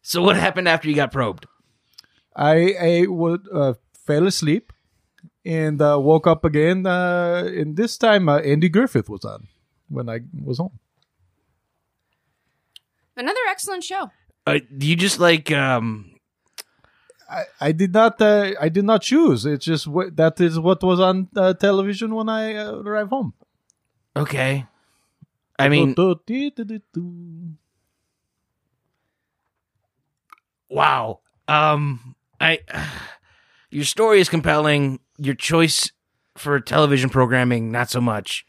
So 0.03 0.21
what 0.21 0.35
happened 0.35 0.67
after 0.67 0.89
you 0.89 0.95
got 0.95 1.11
probed? 1.11 1.47
I, 2.35 2.73
I 2.79 3.05
would 3.07 3.47
uh, 3.53 3.73
fell 3.93 4.27
asleep 4.27 4.73
and 5.45 5.81
uh, 5.81 5.97
woke 5.99 6.27
up 6.27 6.45
again. 6.45 6.85
Uh, 6.85 7.43
and 7.45 7.75
this 7.75 7.97
time, 7.97 8.29
uh, 8.29 8.39
Andy 8.39 8.69
Griffith 8.69 9.09
was 9.09 9.25
on 9.25 9.47
when 9.89 10.09
I 10.09 10.19
was 10.43 10.57
home. 10.57 10.79
Another 13.15 13.39
excellent 13.49 13.83
show. 13.83 14.09
Uh, 14.45 14.59
you 14.77 14.95
just 14.95 15.19
like 15.19 15.51
um 15.51 16.13
I, 17.29 17.43
I 17.61 17.71
did 17.71 17.93
not 17.93 18.21
uh, 18.21 18.51
I 18.59 18.69
did 18.69 18.83
not 18.83 19.01
choose. 19.01 19.45
It's 19.45 19.63
just 19.63 19.87
what 19.87 20.15
that 20.17 20.41
is 20.41 20.59
what 20.59 20.83
was 20.83 20.99
on 20.99 21.29
uh, 21.35 21.53
television 21.53 22.13
when 22.13 22.27
I 22.27 22.55
uh, 22.55 22.73
arrived 22.81 23.09
home. 23.09 23.33
okay. 24.15 24.65
I 25.59 25.69
mean, 25.69 25.93
wow. 30.69 31.19
Um 31.47 32.12
I 32.43 32.59
your 33.71 33.85
story 33.85 34.19
is 34.19 34.29
compelling. 34.29 34.99
Your 35.17 35.35
choice 35.35 35.91
for 36.35 36.59
television 36.59 37.09
programming 37.09 37.71
not 37.71 37.89
so 37.89 38.01
much. 38.01 38.45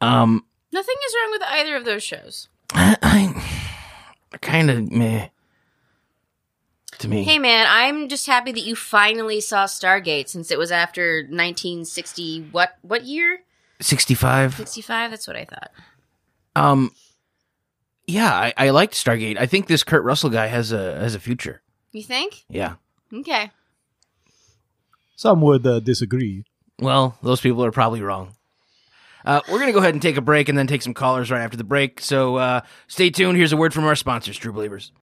Um 0.00 0.44
Nothing 0.72 0.96
is 1.06 1.14
wrong 1.14 1.30
with 1.32 1.42
either 1.48 1.76
of 1.76 1.84
those 1.84 2.02
shows. 2.02 2.48
I, 2.72 2.96
I 3.02 4.36
kind 4.42 4.70
of 4.70 4.92
meh 4.92 5.28
to 6.98 7.08
me. 7.08 7.22
Hey, 7.22 7.38
man, 7.38 7.66
I'm 7.68 8.08
just 8.08 8.26
happy 8.26 8.52
that 8.52 8.64
you 8.64 8.74
finally 8.74 9.40
saw 9.40 9.64
Stargate 9.64 10.28
since 10.28 10.50
it 10.50 10.58
was 10.58 10.70
after 10.70 11.22
1960. 11.22 12.48
What 12.50 12.76
what 12.82 13.04
year? 13.04 13.40
65. 13.80 14.54
65. 14.56 15.10
That's 15.10 15.26
what 15.26 15.36
I 15.36 15.44
thought. 15.44 15.70
Um 16.54 16.92
yeah, 18.06 18.32
I, 18.32 18.54
I 18.56 18.70
liked 18.70 18.94
Stargate. 18.94 19.38
I 19.38 19.46
think 19.46 19.66
this 19.66 19.84
Kurt 19.84 20.02
Russell 20.02 20.30
guy 20.30 20.46
has 20.46 20.72
a 20.72 20.98
has 20.98 21.14
a 21.14 21.20
future. 21.20 21.62
You 21.92 22.02
think? 22.02 22.44
Yeah. 22.48 22.74
Okay. 23.12 23.50
Some 25.16 25.40
would 25.40 25.66
uh, 25.66 25.80
disagree. 25.80 26.44
Well, 26.80 27.18
those 27.22 27.40
people 27.40 27.64
are 27.64 27.72
probably 27.72 28.02
wrong. 28.02 28.34
Uh, 29.24 29.40
we're 29.48 29.58
going 29.58 29.66
to 29.66 29.72
go 29.72 29.80
ahead 29.80 29.94
and 29.94 30.02
take 30.02 30.16
a 30.16 30.22
break 30.22 30.48
and 30.48 30.56
then 30.56 30.66
take 30.66 30.82
some 30.82 30.94
callers 30.94 31.30
right 31.30 31.42
after 31.42 31.56
the 31.56 31.64
break. 31.64 32.00
So 32.00 32.36
uh, 32.36 32.60
stay 32.86 33.10
tuned. 33.10 33.36
Here's 33.36 33.52
a 33.52 33.56
word 33.56 33.74
from 33.74 33.84
our 33.84 33.96
sponsors, 33.96 34.36
True 34.36 34.52
Believers. 34.52 34.92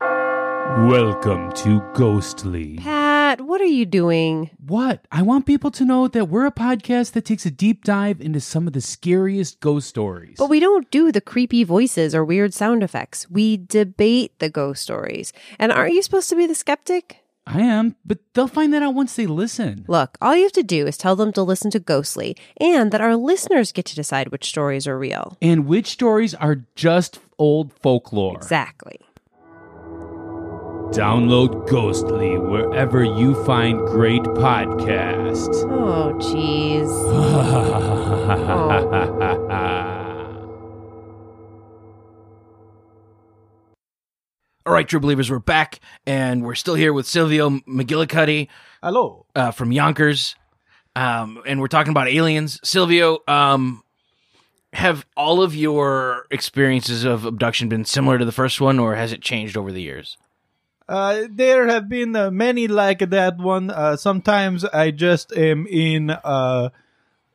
Welcome 0.00 1.52
to 1.52 1.82
Ghostly. 1.94 2.76
Pat, 2.76 3.05
what 3.34 3.60
are 3.60 3.64
you 3.64 3.84
doing? 3.84 4.50
What? 4.64 5.04
I 5.10 5.22
want 5.22 5.46
people 5.46 5.70
to 5.72 5.84
know 5.84 6.08
that 6.08 6.28
we're 6.28 6.46
a 6.46 6.52
podcast 6.52 7.12
that 7.12 7.24
takes 7.24 7.44
a 7.44 7.50
deep 7.50 7.84
dive 7.84 8.20
into 8.20 8.40
some 8.40 8.66
of 8.66 8.72
the 8.72 8.80
scariest 8.80 9.60
ghost 9.60 9.88
stories. 9.88 10.36
But 10.38 10.48
we 10.50 10.60
don't 10.60 10.90
do 10.90 11.10
the 11.10 11.20
creepy 11.20 11.64
voices 11.64 12.14
or 12.14 12.24
weird 12.24 12.54
sound 12.54 12.82
effects. 12.82 13.28
We 13.30 13.56
debate 13.56 14.38
the 14.38 14.48
ghost 14.48 14.82
stories. 14.82 15.32
And 15.58 15.72
aren't 15.72 15.94
you 15.94 16.02
supposed 16.02 16.28
to 16.30 16.36
be 16.36 16.46
the 16.46 16.54
skeptic? 16.54 17.22
I 17.46 17.60
am, 17.60 17.94
but 18.04 18.18
they'll 18.34 18.48
find 18.48 18.72
that 18.74 18.82
out 18.82 18.94
once 18.94 19.14
they 19.14 19.26
listen. 19.26 19.84
Look, 19.86 20.18
all 20.20 20.34
you 20.34 20.42
have 20.42 20.52
to 20.52 20.64
do 20.64 20.86
is 20.86 20.96
tell 20.96 21.14
them 21.14 21.32
to 21.34 21.42
listen 21.42 21.70
to 21.72 21.78
Ghostly 21.78 22.36
and 22.56 22.90
that 22.90 23.00
our 23.00 23.14
listeners 23.14 23.70
get 23.70 23.84
to 23.86 23.94
decide 23.94 24.28
which 24.28 24.48
stories 24.48 24.88
are 24.88 24.98
real. 24.98 25.36
And 25.40 25.66
which 25.66 25.86
stories 25.86 26.34
are 26.34 26.64
just 26.74 27.20
old 27.38 27.72
folklore. 27.72 28.34
Exactly. 28.34 28.98
Download 30.92 31.68
Ghostly 31.68 32.38
wherever 32.38 33.04
you 33.04 33.34
find 33.44 33.80
great 33.80 34.22
podcasts. 34.22 35.54
Oh, 35.70 36.14
jeez. 36.18 36.86
All 44.66 44.72
right, 44.72 44.88
True 44.88 44.98
Believers, 44.98 45.30
we're 45.30 45.38
back, 45.38 45.78
and 46.06 46.44
we're 46.44 46.56
still 46.56 46.74
here 46.74 46.92
with 46.92 47.06
Silvio 47.06 47.50
McGillicuddy 47.50 48.48
Hello. 48.82 49.24
uh, 49.36 49.52
from 49.52 49.70
Yonkers, 49.70 50.34
um, 50.96 51.40
and 51.46 51.60
we're 51.60 51.68
talking 51.68 51.92
about 51.92 52.08
aliens. 52.08 52.58
Silvio, 52.64 53.18
um, 53.28 53.84
have 54.72 55.06
all 55.16 55.40
of 55.40 55.54
your 55.54 56.26
experiences 56.32 57.04
of 57.04 57.24
abduction 57.24 57.68
been 57.68 57.84
similar 57.84 58.18
to 58.18 58.24
the 58.24 58.32
first 58.32 58.60
one, 58.60 58.80
or 58.80 58.96
has 58.96 59.12
it 59.12 59.22
changed 59.22 59.56
over 59.56 59.70
the 59.70 59.82
years? 59.82 60.16
Uh, 60.88 61.24
there 61.30 61.66
have 61.66 61.88
been 61.88 62.14
uh, 62.14 62.30
many 62.30 62.68
like 62.68 63.00
that 63.10 63.38
one. 63.38 63.70
Uh, 63.70 63.96
sometimes 63.96 64.64
I 64.64 64.92
just 64.92 65.32
am 65.36 65.66
in 65.66 66.10
uh, 66.10 66.70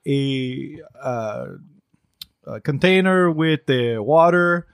a, 0.07 0.81
uh, 1.01 1.45
a 2.47 2.61
container 2.61 3.29
with 3.29 3.69
uh, 3.69 4.01
water. 4.01 4.67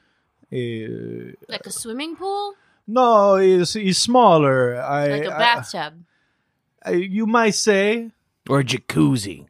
Uh, 0.54 1.34
Like 1.50 1.66
a 1.66 1.72
swimming 1.72 2.16
pool? 2.16 2.54
no, 2.88 3.36
it's, 3.36 3.76
it's 3.76 4.00
smaller. 4.00 4.80
I, 4.82 5.08
Like 5.10 5.26
a 5.26 5.30
bathtub. 5.30 5.94
I- 6.86 6.92
you 6.92 7.26
might 7.26 7.56
say 7.56 8.12
Or 8.48 8.60
a 8.60 8.64
jacuzzi? 8.64 9.48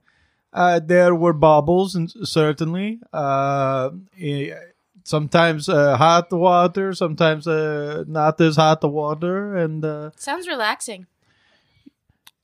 uh, 0.54 0.80
there 0.80 1.14
were 1.14 1.34
bubbles, 1.34 1.94
and 1.96 2.10
certainly. 2.24 3.00
Sometimes 5.08 5.70
uh, 5.70 5.96
hot 5.96 6.34
water, 6.34 6.94
sometimes 6.94 7.48
uh, 7.48 8.04
not 8.10 8.42
as 8.42 8.58
hot 8.58 8.84
water, 8.84 9.56
and 9.56 9.86
uh, 9.86 10.12
Sounds 10.18 10.50
relaxing. 10.50 11.08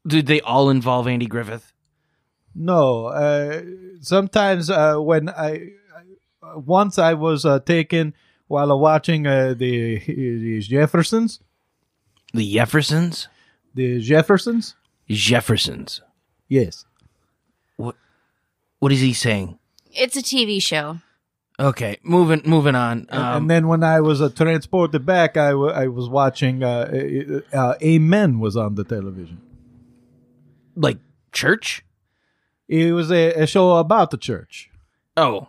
Did 0.08 0.28
they 0.28 0.40
all 0.40 0.70
involve 0.70 1.06
Andy 1.06 1.26
Griffith? 1.26 1.74
No, 2.56 3.08
uh, 3.08 3.64
sometimes 4.00 4.70
uh, 4.70 4.96
when 4.96 5.28
I, 5.28 5.72
I 6.42 6.56
once 6.56 6.98
I 6.98 7.16
was 7.16 7.44
uh, 7.44 7.60
taken 7.60 8.14
while 8.48 8.80
watching 8.80 9.28
uh, 9.28 9.56
the, 9.58 10.00
the 10.00 10.62
Jeffersons, 10.62 11.42
The 12.34 12.50
Jeffersons? 12.50 13.28
the 13.76 14.00
Jeffersons. 14.00 14.76
Jeffersons. 15.10 16.00
Yes, 16.48 16.86
What 17.76 17.98
What 18.80 18.94
is 18.94 19.02
he 19.02 19.12
saying? 19.12 19.60
It's 19.92 20.16
a 20.16 20.22
TV 20.24 20.62
show. 20.62 21.00
Okay, 21.64 21.98
moving 22.04 22.42
moving 22.46 22.76
on. 22.76 23.08
and, 23.10 23.22
Um, 23.22 23.38
and 23.44 23.50
then 23.50 23.68
when 23.68 23.84
I 23.84 24.02
was 24.02 24.22
uh, 24.22 24.30
transported 24.30 25.06
back, 25.06 25.38
I, 25.38 25.52
w- 25.52 25.72
I 25.72 25.88
was 25.88 26.10
watching. 26.10 26.62
Uh, 26.64 27.42
uh, 27.54 27.58
uh, 27.58 27.76
Amen 27.82 28.40
was 28.40 28.58
on 28.58 28.76
the 28.76 28.84
television. 28.84 29.40
like 30.76 30.98
church? 31.32 31.86
It 32.68 32.92
was 32.94 33.12
a, 33.12 33.34
a 33.44 33.48
show 33.48 33.78
about 33.78 34.12
the 34.12 34.18
church. 34.18 34.70
Oh, 35.16 35.48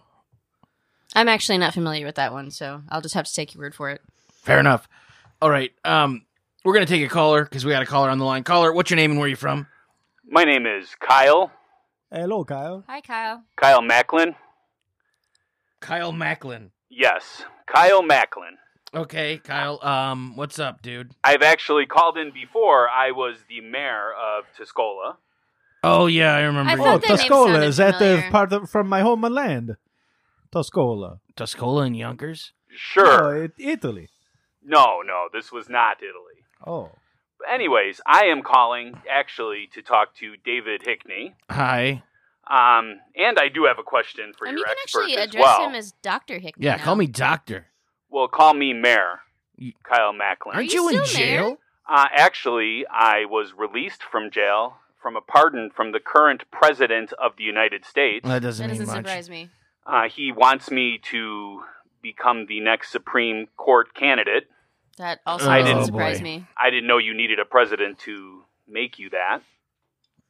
I'm 1.17 1.29
actually 1.29 1.59
not 1.59 1.75
familiar 1.75 2.05
with 2.07 2.17
that 2.17 2.33
one, 2.33 2.51
so 2.51 2.83
I'll 2.91 3.01
just 3.01 3.15
have 3.15 3.27
to 3.27 3.35
take 3.35 3.55
your 3.55 3.63
word 3.63 3.75
for 3.75 3.91
it. 3.91 4.01
fair 4.43 4.59
enough. 4.61 4.89
All 5.43 5.51
right. 5.51 5.73
Um, 5.85 6.23
we're 6.65 6.75
gonna 6.75 6.87
take 6.87 7.03
a 7.05 7.09
caller 7.09 7.45
because 7.45 7.65
we 7.65 7.73
got 7.73 7.83
a 7.83 7.87
caller 7.87 8.11
on 8.11 8.19
the 8.19 8.25
line. 8.25 8.45
Caller, 8.45 8.73
what's 8.73 8.91
your 8.91 8.97
name 8.97 9.11
and 9.11 9.19
where 9.19 9.27
are 9.27 9.31
you 9.31 9.37
from? 9.37 9.67
My 10.29 10.45
name 10.45 10.65
is 10.67 10.95
Kyle, 11.01 11.51
Hello, 12.13 12.45
Kyle. 12.45 12.85
Hi, 12.89 13.01
Kyle. 13.01 13.43
Kyle 13.57 13.83
Macklin. 13.83 14.35
Kyle 15.85 16.13
Macklin. 16.13 16.71
Yes, 16.89 17.45
Kyle 17.67 18.03
Macklin. 18.03 18.57
Okay, 18.95 19.37
Kyle. 19.37 19.79
Um, 19.85 20.35
what's 20.35 20.59
up, 20.59 20.81
dude? 20.81 21.11
I've 21.23 21.43
actually 21.43 21.85
called 21.85 22.17
in 22.17 22.31
before. 22.33 22.89
I 22.89 23.11
was 23.11 23.37
the 23.51 23.61
mayor 23.61 24.13
of 24.13 24.45
Tuscola. 24.59 25.17
Oh 25.83 26.07
yeah, 26.07 26.35
I 26.35 26.41
remember. 26.41 26.71
I 26.71 26.75
you. 26.77 26.81
Oh, 26.81 26.85
thought 26.85 27.03
that 27.03 27.09
name 27.09 27.19
Tuscola 27.19 27.47
sounded 27.49 27.67
is 27.67 27.77
that 27.77 27.99
the 27.99 28.05
familiar. 28.17 28.31
part 28.31 28.53
of, 28.55 28.71
from 28.71 28.89
my 28.89 29.01
homeland? 29.03 29.77
Tuscola. 30.51 31.19
Tuscola 31.37 31.85
and 31.87 31.97
Yonkers. 31.97 32.53
Sure. 32.75 33.25
Oh, 33.25 33.43
it, 33.43 33.53
Italy. 33.59 34.09
No, 34.65 35.03
no, 35.05 35.29
this 35.35 35.53
was 35.53 35.69
not 35.69 35.99
Italy. 35.99 36.47
Oh, 36.67 36.93
But 37.39 37.53
anyways, 37.53 38.01
I 38.07 38.25
am 38.27 38.41
calling 38.43 38.95
actually 39.11 39.69
to 39.75 39.83
talk 39.83 40.15
to 40.21 40.37
David 40.43 40.81
Hickney. 40.83 41.35
Hi. 41.51 42.03
Um, 42.47 43.01
and 43.17 43.39
I 43.39 43.49
do 43.49 43.65
have 43.65 43.79
a 43.79 43.83
question 43.83 44.33
for 44.37 44.47
and 44.47 44.53
your 44.53 44.61
you 44.61 44.65
can 44.65 44.77
expert 44.83 45.01
actually 45.03 45.17
as 45.17 45.29
address 45.29 45.43
well. 45.45 45.69
him 45.69 45.75
as 45.75 45.93
Dr. 46.03 46.39
Hickman. 46.39 46.65
Yeah, 46.65 46.77
now. 46.77 46.85
call 46.85 46.97
me 46.97 47.07
Doctor. 47.07 47.67
well, 48.11 48.29
call 48.29 48.55
me 48.55 48.73
Mayor 48.73 49.21
You- 49.57 49.73
Kyle 49.83 50.13
Macklin. 50.13 50.57
Aren't 50.57 50.73
you 50.73 50.91
you, 50.91 50.99
in 51.01 51.05
jail? 51.07 51.59
Uh, 51.89 52.07
actually, 52.15 52.87
I 52.91 53.25
was 53.27 53.53
released 53.57 54.03
from 54.03 54.31
jail 54.31 54.77
from 55.03 55.17
a 55.17 55.21
pardon 55.21 55.71
from 55.75 55.93
the 55.93 56.01
current 56.01 56.45
president 56.51 57.13
of 57.15 57.37
the 57.37 57.45
United 57.45 57.85
States. 57.85 58.27
That 58.27 58.41
doesn't 58.43 58.67
That 58.67 58.73
mean 58.73 58.81
doesn't 58.81 58.95
much. 59.03 59.07
surprise 59.07 59.29
me. 59.31 59.51
Uh, 59.87 60.09
he 60.09 60.33
wants 60.33 60.71
me 60.71 60.99
to 61.11 61.61
become 62.03 62.47
the 62.47 62.61
next 62.61 62.91
Supreme 62.91 63.49
Court 63.57 63.95
candidate. 63.95 64.49
That 64.97 65.21
also 65.27 65.51
I 65.51 65.59
doesn't 65.61 65.75
didn't- 65.77 65.87
surprise 65.87 66.19
boy. 66.21 66.25
me. 66.25 66.47
I 66.57 66.71
didn't 66.71 66.87
know 66.87 66.99
you 66.99 67.13
needed 67.15 67.39
a 67.39 67.45
president 67.45 67.99
to 68.01 68.45
make 68.67 68.99
you 68.99 69.11
that. 69.11 69.41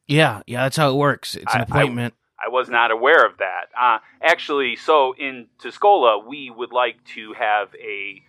Yeah, 0.06 0.42
yeah, 0.46 0.62
that's 0.64 0.76
how 0.76 0.90
it 0.90 0.96
works. 0.96 1.34
It's 1.34 1.54
an 1.54 1.60
I- 1.60 1.64
I- 1.64 1.66
appointment. 1.66 2.14
I 2.44 2.48
was 2.48 2.68
not 2.68 2.90
aware 2.90 3.24
of 3.24 3.38
that. 3.38 3.68
Uh, 3.80 3.98
actually, 4.22 4.76
so 4.76 5.14
in 5.18 5.46
Tuscola, 5.62 6.22
we 6.26 6.50
would 6.50 6.72
like 6.72 7.02
to 7.14 7.32
have 7.34 7.74
a 7.76 8.20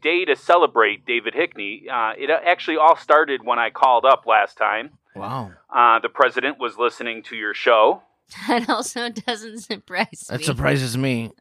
day 0.00 0.24
to 0.24 0.36
celebrate 0.36 1.04
David 1.04 1.34
Hickney. 1.34 1.82
Uh, 1.90 2.14
it 2.16 2.30
actually 2.30 2.78
all 2.78 2.96
started 2.96 3.44
when 3.44 3.58
I 3.58 3.68
called 3.68 4.06
up 4.06 4.24
last 4.26 4.56
time. 4.56 4.90
wow, 5.14 5.50
Uh, 5.74 5.98
the 5.98 6.08
president 6.08 6.58
was 6.58 6.78
listening 6.78 7.22
to 7.24 7.36
your 7.36 7.52
show, 7.52 8.02
That 8.48 8.70
also 8.70 9.10
doesn't 9.10 9.58
surprise 9.58 10.24
that 10.30 10.38
me. 10.38 10.44
surprises 10.44 10.96
me. 10.96 11.32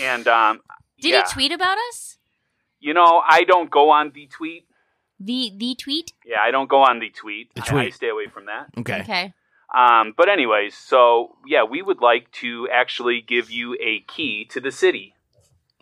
and 0.00 0.26
um, 0.28 0.60
Did 1.00 1.10
yeah, 1.10 1.24
he 1.26 1.32
tweet 1.34 1.52
about 1.52 1.76
us? 1.90 2.16
you 2.80 2.94
know, 2.94 3.22
I 3.28 3.44
don't 3.44 3.70
go 3.70 3.90
on 3.90 4.12
the 4.14 4.26
tweet. 4.28 4.64
The 5.20 5.52
the 5.56 5.74
tweet? 5.76 6.12
Yeah, 6.24 6.38
I 6.42 6.50
don't 6.50 6.68
go 6.68 6.82
on 6.82 6.98
the 6.98 7.10
tweet. 7.10 7.54
The 7.54 7.62
I- 7.74 7.84
I, 7.84 7.90
stay 7.90 8.08
away 8.08 8.26
from 8.26 8.46
that. 8.46 8.68
Okay. 8.78 9.00
Okay. 9.00 9.32
Um, 9.74 10.14
but 10.16 10.28
anyways, 10.28 10.76
so 10.76 11.36
yeah, 11.46 11.64
we 11.64 11.82
would 11.82 12.00
like 12.00 12.30
to 12.32 12.68
actually 12.72 13.20
give 13.20 13.50
you 13.50 13.74
a 13.80 14.00
key 14.06 14.44
to 14.50 14.60
the 14.60 14.70
city. 14.70 15.14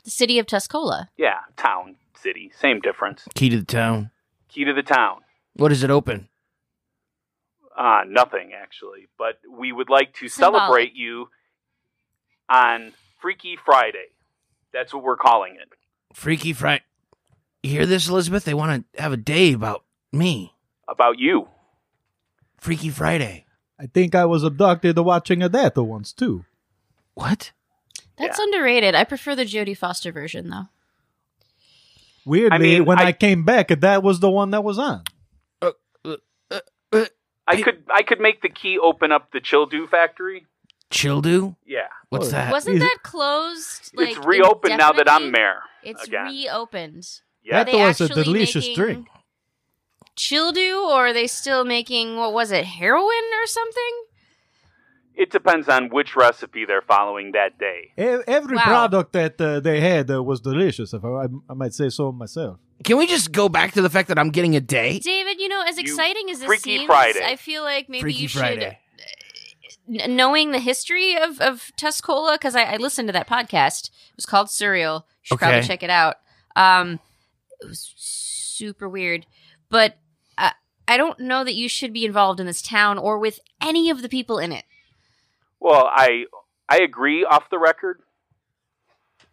The 0.04 0.10
city 0.10 0.38
of 0.38 0.46
Tuscola. 0.46 1.08
Yeah, 1.16 1.40
town, 1.56 1.96
city, 2.16 2.50
same 2.58 2.80
difference. 2.80 3.26
Key 3.34 3.50
to 3.50 3.58
the 3.58 3.64
town. 3.64 4.10
Key 4.48 4.64
to 4.64 4.72
the 4.72 4.82
town. 4.82 5.20
What 5.54 5.72
is 5.72 5.82
it 5.82 5.90
open? 5.90 6.28
Uh, 7.76 8.02
nothing 8.06 8.52
actually, 8.54 9.08
but 9.18 9.38
we 9.50 9.72
would 9.72 9.88
like 9.88 10.14
to 10.14 10.28
Symbolic. 10.28 10.60
celebrate 10.60 10.94
you 10.94 11.28
on 12.48 12.92
Freaky 13.20 13.56
Friday. 13.56 14.08
That's 14.72 14.92
what 14.92 15.02
we're 15.02 15.16
calling 15.16 15.56
it. 15.56 15.68
Freaky 16.14 16.52
Friday. 16.52 16.84
You 17.62 17.70
hear 17.70 17.86
this, 17.86 18.08
Elizabeth? 18.08 18.44
They 18.44 18.54
want 18.54 18.86
to 18.94 19.00
have 19.02 19.12
a 19.12 19.16
day 19.16 19.52
about 19.52 19.84
me. 20.12 20.54
About 20.88 21.18
you. 21.18 21.48
Freaky 22.58 22.90
Friday. 22.90 23.46
I 23.80 23.86
think 23.86 24.14
I 24.14 24.24
was 24.24 24.42
abducted 24.44 24.98
watching 24.98 25.42
a 25.42 25.48
that 25.48 25.76
once 25.76 26.12
too. 26.12 26.44
What? 27.14 27.52
That's 28.18 28.38
underrated. 28.38 28.94
I 28.94 29.04
prefer 29.04 29.34
the 29.34 29.44
Jodie 29.44 29.76
Foster 29.76 30.12
version 30.12 30.50
though. 30.50 30.68
Weirdly, 32.24 32.54
I 32.54 32.58
mean, 32.58 32.84
when 32.84 32.98
I, 33.00 33.06
I- 33.06 33.12
came 33.12 33.44
back, 33.44 33.68
that 33.68 34.02
was 34.02 34.20
the 34.20 34.30
one 34.30 34.50
that 34.52 34.62
was 34.62 34.78
on. 34.78 35.02
Uh, 35.60 35.72
uh, 36.04 36.16
uh, 36.92 37.04
I 37.48 37.60
could 37.60 37.82
I 37.92 38.02
could 38.02 38.20
make 38.20 38.42
the 38.42 38.48
key 38.48 38.78
open 38.78 39.10
up 39.10 39.32
the 39.32 39.40
Childu 39.40 39.88
factory. 39.88 40.46
Childu? 40.90 41.56
Yeah, 41.66 41.86
What's 42.10 42.28
Oh. 42.28 42.30
that? 42.32 42.52
Wasn't 42.52 42.78
that 42.78 42.98
closed? 43.02 43.92
Like, 43.94 44.10
it's 44.10 44.24
reopened 44.26 44.76
now 44.78 44.92
that 44.92 45.10
I'm 45.10 45.30
mayor. 45.32 45.60
It's 45.82 46.04
again. 46.04 46.26
reopened. 46.26 47.08
Yeah, 47.44 47.64
That 47.64 47.72
was 47.74 48.00
a 48.00 48.08
delicious 48.08 48.68
drink. 48.74 49.08
Childu, 50.16 50.76
or 50.88 51.08
are 51.08 51.12
they 51.12 51.26
still 51.26 51.64
making 51.64 52.16
what 52.16 52.32
was 52.32 52.50
it, 52.52 52.64
heroin 52.64 53.24
or 53.42 53.46
something? 53.46 54.04
it 55.14 55.30
depends 55.30 55.68
on 55.68 55.90
which 55.90 56.16
recipe 56.16 56.64
they're 56.64 56.80
following 56.80 57.32
that 57.32 57.58
day. 57.58 57.92
E- 57.98 58.22
Every 58.26 58.56
Wow. 58.56 58.62
product 58.62 59.12
that 59.12 59.38
uh, 59.38 59.60
they 59.60 59.78
had 59.78 60.10
uh, 60.10 60.22
was 60.22 60.40
delicious, 60.40 60.94
if 60.94 61.04
I, 61.04 61.26
I 61.50 61.54
might 61.54 61.74
say 61.74 61.90
so 61.90 62.12
myself. 62.12 62.58
Can 62.82 62.96
we 62.96 63.06
just 63.06 63.30
go 63.30 63.50
back 63.50 63.72
to 63.72 63.82
the 63.82 63.90
fact 63.90 64.08
that 64.08 64.18
I'm 64.18 64.30
getting 64.30 64.56
a 64.56 64.60
day? 64.60 64.98
David, 64.98 65.38
you 65.38 65.48
know, 65.48 65.62
as 65.68 65.76
You 65.76 65.82
exciting 65.82 66.30
as 66.30 66.38
this 66.38 66.46
Freaky 66.46 66.78
seems, 66.78 66.86
Friday. 66.86 67.22
I 67.24 67.36
feel 67.36 67.62
like 67.62 67.90
maybe 67.90 68.00
Freaky 68.00 68.22
you 68.22 68.28
should, 68.28 68.40
Friday. 68.40 68.78
n- 69.86 70.16
knowing 70.16 70.50
the 70.52 70.58
history 70.58 71.14
of 71.14 71.40
of 71.42 71.70
Tuscola, 71.76 72.34
because 72.36 72.56
I, 72.56 72.62
I 72.62 72.76
listened 72.78 73.08
to 73.08 73.12
that 73.12 73.28
podcast. 73.28 73.90
It 73.90 74.16
was 74.16 74.24
called 74.26 74.48
Surreal. 74.48 75.02
You 75.02 75.24
should 75.24 75.38
probably 75.38 75.62
check 75.62 75.82
it 75.82 75.90
out. 75.90 76.16
Um, 76.56 77.00
it 77.62 77.68
was 77.68 77.92
super 77.96 78.88
weird, 78.88 79.26
but 79.68 79.98
I, 80.36 80.52
I 80.88 80.96
don't 80.96 81.20
know 81.20 81.44
that 81.44 81.54
you 81.54 81.68
should 81.68 81.92
be 81.92 82.04
involved 82.04 82.40
in 82.40 82.46
this 82.46 82.62
town 82.62 82.98
or 82.98 83.18
with 83.18 83.38
any 83.60 83.90
of 83.90 84.02
the 84.02 84.08
people 84.08 84.38
in 84.38 84.52
it. 84.52 84.64
Well, 85.60 85.88
I 85.90 86.24
I 86.68 86.78
agree 86.78 87.24
off 87.24 87.50
the 87.50 87.58
record. 87.58 88.00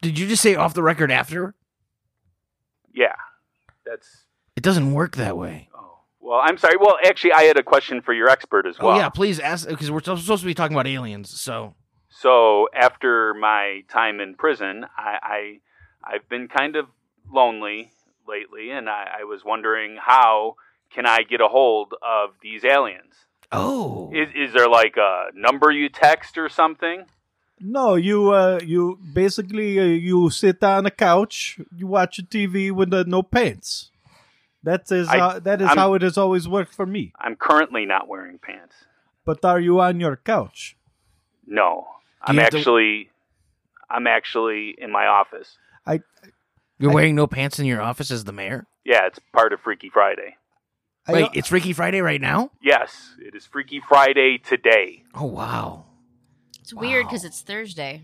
Did 0.01 0.17
you 0.17 0.27
just 0.27 0.41
say 0.41 0.55
off 0.55 0.73
the 0.73 0.83
record 0.83 1.11
after? 1.11 1.55
Yeah, 2.93 3.15
that's. 3.85 4.25
It 4.55 4.63
doesn't 4.63 4.93
work 4.93 5.15
that 5.15 5.37
way. 5.37 5.69
Oh, 5.73 5.99
well, 6.19 6.39
I'm 6.41 6.57
sorry. 6.57 6.75
Well, 6.79 6.97
actually, 7.05 7.33
I 7.33 7.43
had 7.43 7.57
a 7.57 7.63
question 7.63 8.01
for 8.01 8.13
your 8.13 8.29
expert 8.29 8.65
as 8.65 8.75
oh, 8.79 8.87
well. 8.87 8.95
oh 8.95 8.99
yeah, 8.99 9.09
please 9.09 9.39
ask 9.39 9.67
because 9.67 9.89
we're 9.89 10.01
supposed 10.01 10.41
to 10.41 10.45
be 10.45 10.53
talking 10.53 10.75
about 10.75 10.87
aliens. 10.87 11.29
So 11.29 11.75
So 12.09 12.67
after 12.73 13.33
my 13.33 13.83
time 13.89 14.19
in 14.19 14.35
prison, 14.35 14.85
I, 14.97 15.17
I 15.21 15.59
I've 16.15 16.27
been 16.29 16.47
kind 16.47 16.75
of 16.75 16.87
lonely 17.31 17.91
lately, 18.29 18.69
and 18.71 18.87
I, 18.89 19.21
I 19.21 19.23
was 19.23 19.41
wondering 19.43 19.97
how 19.99 20.55
can 20.93 21.05
I 21.05 21.19
get 21.23 21.41
a 21.41 21.47
hold 21.47 21.93
of 22.17 22.29
these 22.41 22.63
aliens? 22.63 23.13
oh, 23.51 24.11
Is 24.13 24.29
is 24.35 24.53
there 24.53 24.69
like 24.69 24.95
a 24.97 25.31
number 25.33 25.71
you 25.71 25.89
text 25.89 26.37
or 26.37 26.49
something? 26.49 27.05
No, 27.59 27.95
you 27.95 28.31
uh, 28.31 28.59
you 28.63 28.99
basically 29.13 29.79
uh, 29.79 29.83
you 29.83 30.29
sit 30.29 30.63
on 30.63 30.85
a 30.85 30.91
couch, 30.91 31.59
you 31.75 31.87
watch 31.87 32.19
a 32.19 32.23
TV 32.23 32.71
with 32.71 32.93
uh, 32.93 33.03
no 33.07 33.21
pants. 33.23 33.91
That 34.63 34.91
is 34.91 35.07
I- 35.09 35.19
uh, 35.19 35.39
that 35.39 35.61
is 35.61 35.67
I'm- 35.69 35.77
how 35.77 35.93
it 35.95 36.01
has 36.03 36.17
always 36.17 36.47
worked 36.47 36.73
for 36.73 36.85
me. 36.85 37.11
I'm 37.19 37.35
currently 37.35 37.85
not 37.85 38.07
wearing 38.07 38.37
pants. 38.39 38.75
But 39.25 39.43
are 39.45 39.59
you 39.59 39.79
on 39.81 39.99
your 39.99 40.15
couch? 40.17 40.77
No, 41.45 41.87
Do 41.89 42.31
I'm 42.31 42.35
you 42.35 42.41
have 42.41 42.51
to- 42.51 42.57
actually 42.59 43.09
I'm 43.89 44.05
actually 44.07 44.75
in 44.77 44.91
my 44.91 45.05
office. 45.07 45.57
I 45.85 46.01
you're 46.79 46.91
I- 46.91 46.95
wearing 46.95 47.15
no 47.15 47.27
pants 47.27 47.59
in 47.59 47.65
your 47.65 47.81
office 47.81 48.09
as 48.11 48.23
the 48.23 48.31
mayor. 48.33 48.65
Yeah, 48.85 49.05
it's 49.05 49.19
part 49.33 49.53
of 49.53 49.59
Freaky 49.61 49.89
Friday. 49.89 50.37
I, 51.07 51.13
Wait, 51.13 51.29
it's 51.33 51.47
Freaky 51.49 51.73
Friday 51.73 52.01
right 52.01 52.21
now. 52.21 52.51
Yes, 52.61 53.15
it 53.19 53.33
is 53.35 53.45
Freaky 53.45 53.81
Friday 53.87 54.37
today. 54.37 55.03
Oh 55.15 55.25
wow. 55.25 55.85
It's 56.61 56.73
weird 56.73 57.07
because 57.07 57.23
it's 57.25 57.41
Thursday. 57.41 58.03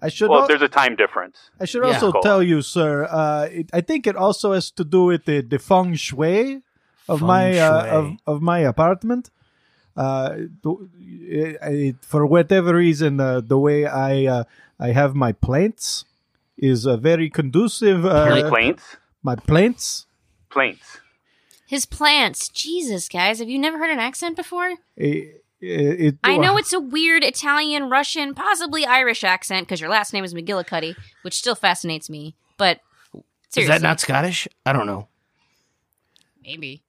I 0.00 0.08
should 0.08 0.30
Well, 0.30 0.42
al- 0.42 0.46
there's 0.48 0.62
a 0.62 0.68
time 0.68 0.94
difference. 0.94 1.50
I 1.60 1.64
should 1.64 1.82
Yeah. 1.82 1.94
also 1.94 2.12
Cool. 2.12 2.22
tell 2.22 2.42
you, 2.42 2.62
sir. 2.62 3.04
Uh, 3.10 3.48
it, 3.50 3.70
I 3.72 3.80
think 3.80 4.06
it 4.06 4.14
also 4.14 4.52
has 4.52 4.70
to 4.72 4.84
do 4.84 5.04
with 5.06 5.24
the, 5.24 5.40
the 5.40 5.58
feng 5.58 5.94
shui 5.96 6.62
of 7.08 7.18
Feng 7.18 7.26
my 7.26 7.58
uh, 7.58 7.86
of 7.98 8.12
of 8.26 8.42
my 8.42 8.60
apartment. 8.60 9.30
Uh, 9.96 10.36
it- 11.00 11.58
it- 11.62 12.04
for 12.04 12.24
whatever 12.26 12.74
reason, 12.76 13.18
uh, 13.18 13.40
the 13.40 13.58
way 13.58 13.86
I 13.86 14.26
uh, 14.26 14.44
I 14.78 14.92
have 14.92 15.14
my 15.14 15.32
plants 15.32 16.04
is 16.56 16.86
a 16.86 16.96
very 16.96 17.30
conducive. 17.30 18.04
Uh, 18.04 18.34
Your 18.34 18.48
plaints, 18.48 18.96
my 19.22 19.36
plants. 19.36 20.06
Plants. 20.50 21.00
His 21.66 21.84
plants. 21.84 22.48
Jesus, 22.48 23.08
guys, 23.08 23.38
have 23.40 23.48
you 23.48 23.58
never 23.58 23.78
heard 23.78 23.90
an 23.90 23.98
accent 23.98 24.36
before? 24.36 24.74
It, 24.96 25.44
it, 25.60 26.18
I 26.24 26.36
know 26.38 26.56
it's 26.56 26.72
a 26.72 26.80
weird 26.80 27.24
Italian, 27.24 27.90
Russian, 27.90 28.34
possibly 28.34 28.86
Irish 28.86 29.24
accent 29.24 29.66
because 29.66 29.80
your 29.80 29.90
last 29.90 30.12
name 30.12 30.24
is 30.24 30.32
McGillicuddy, 30.32 30.96
which 31.22 31.34
still 31.34 31.54
fascinates 31.54 32.08
me. 32.08 32.36
But 32.56 32.80
seriously, 33.50 33.62
Is 33.62 33.68
that 33.68 33.82
not 33.86 34.00
Scottish? 34.00 34.48
I 34.64 34.72
don't 34.72 34.86
know. 34.86 35.08
maybe? 36.42 36.82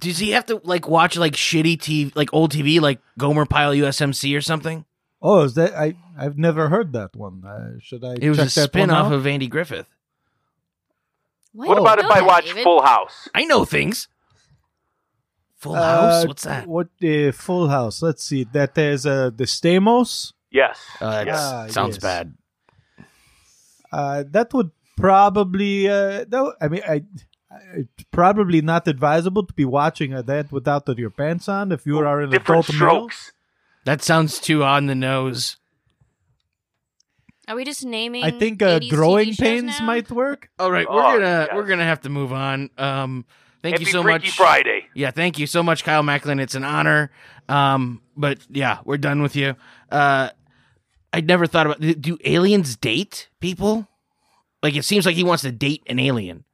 Does 0.00 0.18
he 0.18 0.30
have 0.30 0.46
to 0.46 0.60
like 0.64 0.88
watch 0.88 1.16
like 1.16 1.34
shitty 1.34 1.78
TV, 1.78 2.16
like 2.16 2.30
old 2.32 2.52
TV, 2.52 2.80
like 2.80 2.98
Gomer 3.16 3.46
Pyle 3.46 3.72
USMC 3.72 4.36
or 4.36 4.40
something? 4.40 4.84
Oh, 5.26 5.40
is 5.40 5.54
that 5.54 5.74
I? 5.74 5.94
I've 6.18 6.36
never 6.36 6.68
heard 6.68 6.92
that 6.92 7.16
one. 7.16 7.42
Uh, 7.44 7.80
should 7.80 8.04
I? 8.04 8.16
It 8.20 8.28
was 8.28 8.36
check 8.36 8.46
a 8.46 8.60
that 8.60 8.68
spin 8.68 8.90
one 8.90 8.90
off 8.90 9.10
of 9.10 9.26
Andy 9.26 9.48
Griffith. 9.48 9.86
Why 11.52 11.66
What 11.66 11.78
about 11.78 11.98
know 11.98 12.10
if 12.10 12.14
I 12.14 12.20
watch 12.20 12.44
David? 12.44 12.62
Full 12.62 12.82
House? 12.82 13.28
I 13.34 13.44
know 13.46 13.64
things. 13.64 14.06
Full 15.56 15.74
House. 15.74 16.24
Uh, 16.24 16.26
What's 16.26 16.42
that? 16.42 16.66
What 16.66 16.88
uh, 17.02 17.32
Full 17.32 17.68
House? 17.68 18.02
Let's 18.02 18.22
see. 18.22 18.44
That 18.44 18.76
is 18.76 19.06
uh, 19.06 19.30
the 19.34 19.44
Stamos. 19.44 20.34
Yes. 20.50 20.78
Uh, 21.00 21.10
that 21.10 21.26
yes. 21.26 21.40
Ah, 21.40 21.66
sounds 21.68 21.96
yes. 21.96 22.02
bad. 22.02 22.34
Uh, 23.90 24.24
that 24.30 24.52
would 24.52 24.72
probably. 24.94 25.88
Uh, 25.88 26.26
no, 26.30 26.52
I 26.60 26.68
mean, 26.68 26.82
I, 26.86 27.04
I, 27.50 27.56
it's 27.76 28.04
probably 28.10 28.60
not 28.60 28.86
advisable 28.88 29.46
to 29.46 29.54
be 29.54 29.64
watching 29.64 30.12
uh, 30.12 30.20
that 30.20 30.52
without 30.52 30.86
your 30.98 31.10
pants 31.10 31.48
on 31.48 31.72
if 31.72 31.86
you 31.86 31.98
are 31.98 32.20
an 32.20 32.28
Different 32.28 32.68
adult 32.68 32.78
male. 32.78 33.08
Strokes. 33.84 34.00
That 34.00 34.02
sounds 34.04 34.38
too 34.40 34.64
on 34.64 34.86
the 34.86 34.94
nose. 34.94 35.56
Are 37.46 37.56
we 37.56 37.64
just 37.64 37.84
naming? 37.84 38.24
I 38.24 38.30
think 38.30 38.62
uh, 38.62 38.80
80s 38.80 38.90
growing 38.90 39.28
TV 39.28 39.34
shows 39.34 39.36
pains 39.38 39.78
now? 39.80 39.86
might 39.86 40.10
work. 40.10 40.48
All 40.58 40.70
right, 40.70 40.86
Oh, 40.88 40.94
we're 40.94 41.02
gonna 41.18 41.24
yes. 41.24 41.48
we're 41.54 41.66
gonna 41.66 41.84
have 41.84 42.00
to 42.02 42.08
move 42.08 42.32
on. 42.32 42.70
Um, 42.78 43.26
thank 43.62 43.74
Happy 43.74 43.84
you 43.84 43.90
so 43.92 44.02
Freaky 44.02 44.26
much. 44.28 44.36
Friday. 44.36 44.86
Yeah, 44.94 45.10
thank 45.10 45.38
you 45.38 45.46
so 45.46 45.62
much, 45.62 45.84
Kyle 45.84 46.02
Macklin. 46.02 46.40
It's 46.40 46.54
an 46.54 46.64
honor. 46.64 47.10
Um, 47.48 48.00
but 48.16 48.38
yeah, 48.48 48.78
we're 48.86 48.96
done 48.96 49.20
with 49.20 49.36
you. 49.36 49.56
Uh, 49.90 50.30
I'd 51.12 51.26
never 51.26 51.46
thought 51.46 51.66
about. 51.66 51.80
Do 52.00 52.16
aliens 52.24 52.76
date 52.76 53.28
people? 53.40 53.86
Like 54.62 54.74
it 54.74 54.84
seems 54.86 55.04
like 55.04 55.14
he 55.16 55.24
wants 55.24 55.42
to 55.42 55.52
date 55.52 55.82
an 55.86 55.98
alien. 55.98 56.44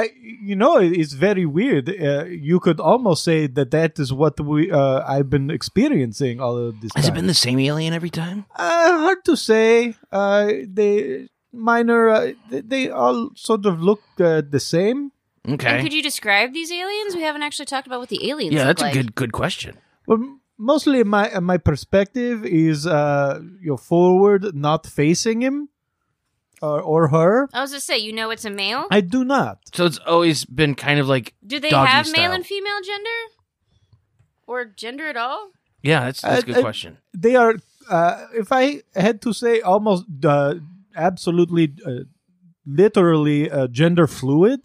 I, 0.00 0.10
you 0.50 0.56
know, 0.62 0.76
it's 0.78 1.14
very 1.14 1.46
weird. 1.46 1.88
Uh, 1.88 2.24
you 2.26 2.60
could 2.60 2.80
almost 2.80 3.24
say 3.24 3.46
that 3.56 3.70
that 3.70 3.98
is 3.98 4.12
what 4.12 4.38
we 4.40 4.70
uh, 4.70 5.00
I've 5.14 5.30
been 5.30 5.50
experiencing 5.50 6.40
all 6.40 6.56
of 6.68 6.80
this 6.82 6.92
Has 6.94 7.04
time. 7.06 7.12
it 7.12 7.16
been 7.18 7.26
the 7.26 7.40
same 7.46 7.58
alien 7.58 7.92
every 7.94 8.10
time? 8.10 8.44
Uh, 8.54 8.98
hard 9.04 9.24
to 9.24 9.34
say. 9.36 9.94
Uh, 10.12 10.52
they 10.78 11.28
minor. 11.52 12.08
Uh, 12.08 12.32
they, 12.50 12.60
they 12.60 12.90
all 12.90 13.30
sort 13.34 13.64
of 13.66 13.80
look 13.80 14.02
uh, 14.20 14.42
the 14.48 14.60
same. 14.60 14.98
And 15.44 15.54
Okay. 15.62 15.80
could 15.82 15.92
you 15.92 16.02
describe 16.02 16.52
these 16.52 16.72
aliens? 16.72 17.14
We 17.14 17.22
haven't 17.22 17.42
actually 17.42 17.66
talked 17.66 17.86
about 17.86 18.00
what 18.00 18.08
the 18.08 18.28
aliens 18.30 18.52
Yeah, 18.54 18.66
look 18.66 18.78
that's 18.78 18.90
a 18.90 18.92
good 18.92 19.14
good 19.14 19.32
question. 19.32 19.78
Well, 20.06 20.18
mostly 20.58 21.04
my 21.04 21.30
uh, 21.32 21.40
my 21.40 21.58
perspective 21.58 22.44
is 22.44 22.86
uh, 22.86 23.40
you're 23.62 23.78
forward, 23.92 24.54
not 24.54 24.86
facing 24.86 25.40
him 25.42 25.68
or 26.62 26.80
or 26.80 27.08
her. 27.08 27.48
I 27.52 27.60
was 27.60 27.72
to 27.72 27.80
say, 27.80 27.98
you 27.98 28.12
know 28.12 28.30
it's 28.30 28.44
a 28.44 28.50
male? 28.50 28.86
I 28.90 29.00
do 29.00 29.24
not. 29.24 29.58
So 29.74 29.84
it's 29.86 29.98
always 30.06 30.44
been 30.44 30.74
kind 30.74 30.98
of 31.00 31.08
like 31.08 31.34
Do 31.46 31.58
they 31.60 31.70
doggy 31.70 31.90
have 31.90 32.06
male 32.06 32.14
style. 32.14 32.32
and 32.32 32.46
female 32.46 32.80
gender? 32.84 33.20
Or 34.46 34.64
gender 34.64 35.06
at 35.08 35.16
all? 35.16 35.50
yeah, 35.82 36.04
that's 36.04 36.20
that's 36.22 36.42
a 36.42 36.42
Uh, 36.42 36.46
good 36.46 36.56
uh, 36.58 36.62
question. 36.62 36.98
They 37.12 37.36
are. 37.36 37.54
Uh, 37.88 38.26
if 38.34 38.50
I 38.52 38.82
had 38.94 39.20
to 39.22 39.32
say, 39.32 39.60
almost 39.60 40.04
uh, 40.24 40.54
absolutely, 40.96 41.72
uh, 41.86 42.04
literally 42.66 43.50
uh, 43.50 43.66
gender 43.68 44.06
fluid. 44.06 44.60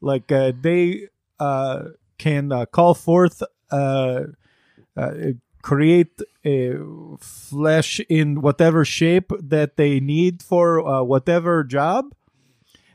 Like 0.00 0.30
uh, 0.30 0.52
they 0.60 1.08
uh, 1.40 1.84
can 2.18 2.52
uh, 2.52 2.66
call 2.66 2.92
forth, 2.94 3.42
uh, 3.70 4.24
uh, 4.96 5.12
create 5.64 6.20
a 6.44 6.76
flesh 7.18 7.98
in 8.10 8.42
whatever 8.44 8.84
shape 8.84 9.32
that 9.40 9.76
they 9.80 9.98
need 9.98 10.42
for 10.42 10.84
uh, 10.86 11.00
whatever 11.02 11.64
job. 11.64 12.12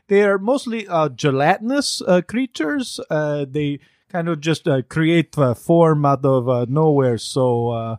They 0.06 0.22
are 0.22 0.38
mostly 0.38 0.86
uh, 0.86 1.08
gelatinous 1.10 2.00
uh, 2.06 2.22
creatures. 2.22 3.00
Uh, 3.10 3.44
they 3.50 3.80
kind 4.08 4.28
of 4.28 4.38
just 4.40 4.68
uh, 4.70 4.82
create 4.86 5.34
form 5.58 6.06
out 6.06 6.24
of 6.24 6.48
uh, 6.48 6.66
nowhere. 6.68 7.18
So, 7.18 7.70
uh, 7.70 7.96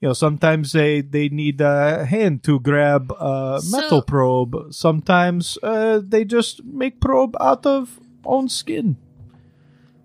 you 0.00 0.08
know, 0.08 0.14
sometimes 0.14 0.72
they, 0.72 1.00
they 1.02 1.28
need 1.28 1.60
a 1.60 2.04
hand 2.06 2.42
to 2.44 2.58
grab 2.60 3.12
a 3.20 3.60
So- 3.60 3.68
metal 3.76 4.00
probe. 4.02 4.72
Sometimes 4.72 5.58
uh, 5.62 6.00
they 6.02 6.24
just 6.24 6.64
make 6.64 7.00
probe 7.00 7.36
out 7.40 7.66
of 7.66 8.00
own 8.24 8.48
skin. 8.48 8.96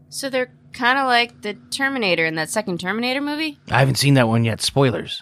So 0.10 0.30
they're 0.30 0.52
kind 0.74 0.98
of 1.00 1.06
like 1.06 1.42
the 1.42 1.54
Terminator 1.70 2.26
in 2.26 2.36
that 2.36 2.50
second 2.50 2.80
Terminator 2.80 3.22
movie? 3.22 3.60
I 3.70 3.80
haven't 3.80 3.96
seen 3.96 4.14
that 4.16 4.28
one 4.28 4.44
yet. 4.46 4.62
Spoilers. 4.62 5.22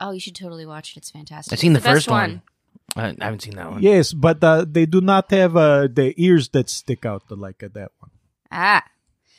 Oh, 0.00 0.12
you 0.12 0.20
should 0.20 0.34
totally 0.36 0.64
watch 0.66 0.92
it. 0.92 0.98
It's 0.98 1.10
fantastic. 1.10 1.52
I've 1.52 1.58
seen 1.58 1.72
the, 1.74 1.78
It's 1.78 1.84
best 1.84 1.94
first 1.96 2.08
one. 2.08 2.42
I 2.96 3.14
I 3.20 3.24
haven't 3.24 3.42
seen 3.42 3.54
that 3.56 3.70
one. 3.70 3.82
Yes, 3.82 4.12
but 4.12 4.42
uh, 4.42 4.64
they 4.68 4.86
do 4.86 5.00
not 5.00 5.30
have 5.30 5.56
uh, 5.56 5.88
the 5.92 6.14
ears 6.16 6.48
that 6.50 6.68
stick 6.68 7.04
out 7.06 7.22
like 7.30 7.58
that 7.58 7.92
one. 7.98 8.10
Ah. 8.50 8.84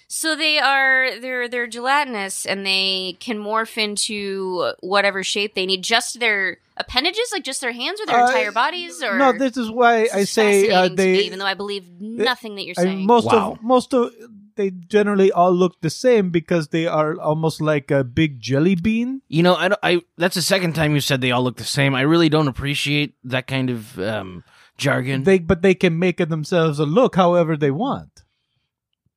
So 0.08 0.36
they 0.36 0.58
are 0.60 1.20
they're 1.20 1.48
they're 1.48 1.68
gelatinous 1.68 2.46
and 2.46 2.66
they 2.66 3.16
can 3.22 3.38
morph 3.40 3.78
into 3.78 4.72
whatever 4.82 5.24
shape 5.24 5.56
they 5.56 5.66
need. 5.66 5.84
Just 5.84 6.20
their 6.20 6.58
appendages, 6.76 7.30
like 7.32 7.44
just 7.46 7.62
their 7.62 7.72
hands 7.72 8.00
or 8.02 8.06
their 8.06 8.20
Uh, 8.20 8.28
entire 8.28 8.52
bodies, 8.52 9.02
or 9.02 9.18
No, 9.18 9.32
this 9.32 9.56
is 9.56 9.72
why 9.72 10.02
This 10.04 10.14
I 10.14 10.20
is 10.20 10.30
say 10.30 10.70
uh, 10.70 10.82
fascinating 10.90 10.98
to 10.98 11.04
me, 11.04 11.14
they. 11.18 11.24
even 11.24 11.40
though 11.40 11.46
I 11.46 11.54
believe 11.54 11.86
nothing 12.02 12.56
that 12.56 12.66
you're 12.66 12.76
I- 12.78 12.84
saying. 12.84 13.06
most 13.06 13.26
Wow. 13.28 13.54
of 13.54 13.64
most 13.64 13.94
of 13.94 14.12
they 14.56 14.70
generally 14.72 15.32
all 15.32 15.52
look 15.54 15.82
the 15.82 15.90
same 15.90 16.30
because 16.30 16.70
they 16.70 16.86
are 16.88 17.20
almost 17.20 17.62
like 17.62 17.92
a 17.92 18.04
big 18.04 18.40
jelly 18.40 18.76
bean. 18.76 19.22
You 19.28 19.44
know, 19.44 19.56
I, 19.56 19.68
don't- 19.70 19.80
I 19.84 20.02
that's 20.18 20.36
the 20.36 20.42
second 20.42 20.74
time 20.74 20.94
you 20.96 21.02
said 21.02 21.22
they 21.22 21.32
all 21.32 21.44
look 21.44 21.58
the 21.58 21.64
same. 21.64 21.96
I 21.96 22.02
really 22.02 22.30
don't 22.30 22.48
appreciate 22.48 23.16
that 23.24 23.48
kind 23.48 23.70
of 23.70 24.00
um, 24.00 24.44
jargon. 24.78 25.24
They 25.24 25.40
but 25.40 25.62
they 25.62 25.74
can 25.76 25.98
make 26.00 26.20
it 26.20 26.30
themselves 26.30 26.80
a 26.80 26.86
look 26.86 27.16
however 27.16 27.56
they 27.58 27.72
want. 27.72 28.24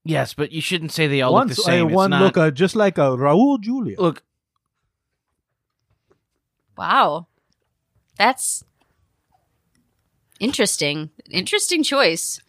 yes, 0.04 0.34
but 0.34 0.52
you 0.52 0.60
shouldn't 0.60 0.92
say 0.92 1.06
they 1.06 1.22
all 1.22 1.32
one 1.32 1.48
look 1.48 1.56
the 1.56 1.62
same. 1.62 1.86
It's 1.86 1.94
one 1.94 2.10
not- 2.10 2.22
look 2.22 2.36
uh, 2.36 2.50
just 2.50 2.76
like 2.76 2.98
a 2.98 3.16
Raul 3.16 3.60
Julia. 3.60 4.00
look. 4.00 4.22
wow, 6.76 7.26
that's 8.18 8.64
interesting. 10.40 11.10
Interesting 11.30 11.82
choice. 11.82 12.40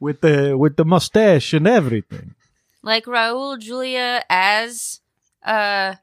With 0.00 0.22
the 0.22 0.56
with 0.56 0.76
the 0.76 0.84
mustache 0.84 1.52
and 1.52 1.66
everything. 1.66 2.34
Like 2.82 3.04
Raul 3.04 3.58
Julia 3.58 4.24
as 4.28 5.00
uh 5.44 5.94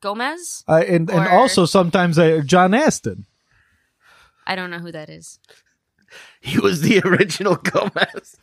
Gomez. 0.00 0.64
Uh, 0.68 0.84
and 0.86 1.10
and 1.10 1.26
also 1.28 1.64
sometimes 1.64 2.18
uh, 2.18 2.42
John 2.44 2.74
Astin. 2.74 3.24
I 4.46 4.54
don't 4.54 4.70
know 4.70 4.78
who 4.78 4.92
that 4.92 5.08
is. 5.08 5.38
He 6.40 6.58
was 6.58 6.82
the 6.82 7.00
original 7.04 7.56
Gomez. 7.56 8.36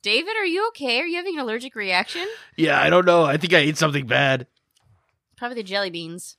David, 0.00 0.36
are 0.36 0.46
you 0.46 0.68
okay? 0.68 1.00
Are 1.00 1.06
you 1.06 1.16
having 1.16 1.34
an 1.34 1.40
allergic 1.40 1.74
reaction? 1.74 2.26
Yeah, 2.56 2.80
I 2.80 2.88
don't 2.88 3.04
know. 3.04 3.24
I 3.24 3.36
think 3.36 3.52
I 3.52 3.58
ate 3.58 3.76
something 3.76 4.06
bad. 4.06 4.46
Probably 5.36 5.56
the 5.56 5.62
jelly 5.62 5.90
beans. 5.90 6.36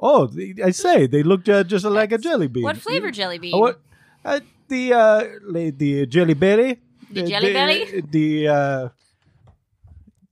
Oh, 0.00 0.30
I 0.62 0.70
say 0.70 1.06
they 1.06 1.22
look 1.22 1.48
uh, 1.48 1.64
just 1.64 1.84
like 1.84 2.12
a 2.12 2.18
jelly 2.18 2.46
bean. 2.46 2.62
What 2.62 2.76
flavor 2.76 3.10
jelly 3.10 3.38
bean? 3.38 3.54
Uh, 3.54 3.58
what? 3.58 3.80
Uh, 4.24 4.40
the 4.68 4.92
uh, 4.92 5.24
the 5.52 6.06
jelly 6.06 6.34
belly. 6.34 6.80
The 7.10 7.22
Jelly 7.24 7.52
Belly? 7.54 8.02
The 8.04 8.48
uh, 8.48 8.88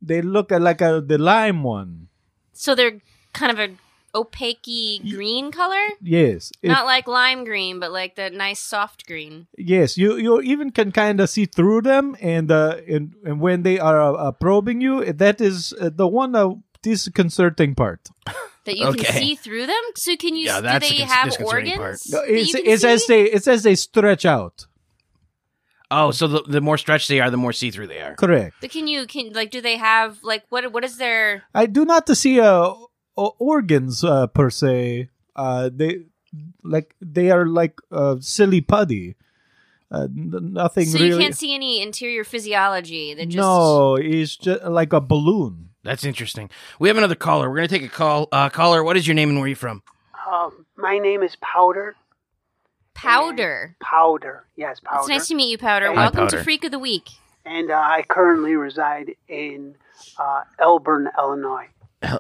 they 0.03 0.21
look 0.23 0.51
like 0.51 0.81
a 0.83 1.01
the 1.01 1.17
lime 1.19 1.63
one. 1.63 2.09
So 2.53 2.75
they're 2.75 3.01
kind 3.33 3.51
of 3.53 3.59
a 3.59 3.75
opaque 4.15 5.03
green 5.09 5.53
color? 5.53 5.85
Yes, 6.01 6.53
It- 6.63 6.69
Not 6.69 6.87
like 6.87 7.07
lime 7.07 7.45
green, 7.45 7.81
but 7.81 7.93
like 7.93 8.15
the 8.17 8.31
nice 8.31 8.61
soft 8.61 9.07
green. 9.07 9.47
yes. 9.57 9.97
You 9.99 10.17
you 10.17 10.41
even 10.41 10.71
can 10.71 10.93
kind 10.93 11.21
of 11.21 11.29
see 11.31 11.45
through 11.47 11.83
them, 11.83 12.17
and 12.21 12.51
uh, 12.51 12.77
and 12.89 13.15
and 13.25 13.41
when 13.41 13.63
they 13.63 13.79
are 13.79 14.01
uh, 14.17 14.33
probing 14.33 14.81
you, 14.81 15.05
that 15.13 15.41
is 15.41 15.73
uh, 15.81 15.91
the 15.93 16.07
one 16.09 16.35
uh, 16.35 16.55
disconcerting 16.83 17.75
part. 17.75 18.09
That 18.67 18.77
you 18.77 18.87
Okay. 18.89 19.05
can 19.05 19.15
see 19.15 19.35
through 19.35 19.67
them? 19.67 19.83
So 19.97 20.17
can 20.17 20.37
you 20.37 20.47
Yeah, 20.47 20.61
do 20.61 20.79
they 20.81 20.99
cons- 20.99 21.11
have 21.11 21.37
organs? 21.47 21.77
part. 21.79 21.99
that 22.11 22.25
It's, 22.29 22.53
you 22.53 22.63
can 22.63 22.73
it's 22.73 22.85
as 22.85 23.07
they 23.07 23.23
it's 23.25 23.49
as 23.49 23.63
they 23.63 23.75
stretch 23.75 24.25
out. 24.27 24.67
Oh, 25.91 26.11
so 26.11 26.27
the, 26.27 26.43
the 26.43 26.61
more 26.61 26.77
stretched 26.79 27.07
they 27.09 27.21
are, 27.21 27.31
the 27.31 27.37
more 27.37 27.53
see 27.53 27.71
through 27.71 27.87
they 27.87 28.01
are. 28.03 28.17
Correct. 28.17 28.57
But 28.61 28.71
can 28.71 28.89
you 28.89 29.07
can 29.07 29.33
like 29.33 29.51
do 29.53 29.61
they 29.61 29.77
have 29.77 30.19
like 30.23 30.43
what 30.51 30.73
what 30.73 30.85
is 30.85 30.99
their 30.99 31.45
I 31.55 31.67
do 31.67 31.85
not 31.85 32.09
see 32.17 32.41
uh, 32.41 32.75
organs 33.17 34.03
uh, 34.03 34.27
per 34.27 34.51
se. 34.51 35.09
Uh, 35.37 35.71
they 35.73 36.01
like 36.65 36.95
they 37.01 37.31
are 37.31 37.47
like 37.47 37.79
uh, 37.93 38.17
silly 38.21 38.61
putty. 38.61 39.15
Uh, 39.89 40.09
n- 40.11 40.51
nothing 40.59 40.87
so 40.87 40.99
really. 40.99 41.11
you 41.11 41.19
can't 41.19 41.37
see 41.37 41.55
any 41.55 41.81
interior 41.81 42.25
physiology? 42.25 43.15
They're 43.15 43.25
just 43.27 43.37
No, 43.37 43.95
it's 43.95 44.37
just 44.37 44.65
like 44.65 44.93
a 44.93 45.01
balloon. 45.01 45.71
That's 45.87 46.05
interesting. 46.05 46.51
We 46.81 46.89
have 46.89 46.97
another 46.99 47.15
caller. 47.15 47.49
We're 47.49 47.57
gonna 47.57 47.69
take 47.69 47.85
a 47.85 47.89
call. 47.89 48.29
Uh, 48.33 48.49
caller, 48.51 48.83
what 48.85 48.97
is 48.97 49.07
your 49.07 49.15
name 49.15 49.29
and 49.31 49.39
where 49.39 49.45
are 49.47 49.49
you 49.49 49.55
from? 49.55 49.83
Um, 50.31 50.67
my 50.77 50.99
name 50.99 51.23
is 51.23 51.37
Powder. 51.41 51.95
powder. 52.95 53.77
Powder, 53.81 54.45
yes, 54.57 54.81
Powder. 54.81 54.99
It's 55.01 55.09
nice 55.09 55.29
to 55.29 55.35
meet 55.35 55.51
you, 55.51 55.59
Powder. 55.59 55.87
Hi, 55.89 55.95
Welcome 55.95 56.25
Powder. 56.27 56.39
to 56.39 56.45
Freak 56.45 56.65
of 56.65 56.71
the 56.71 56.79
Week. 56.79 57.09
and 57.45 57.71
uh, 57.71 57.75
I 57.75 58.05
currently 58.09 58.57
reside 58.57 59.15
in 59.29 59.77
uh, 60.19 60.43
Elburn, 60.61 61.07
Illinois. 61.19 61.67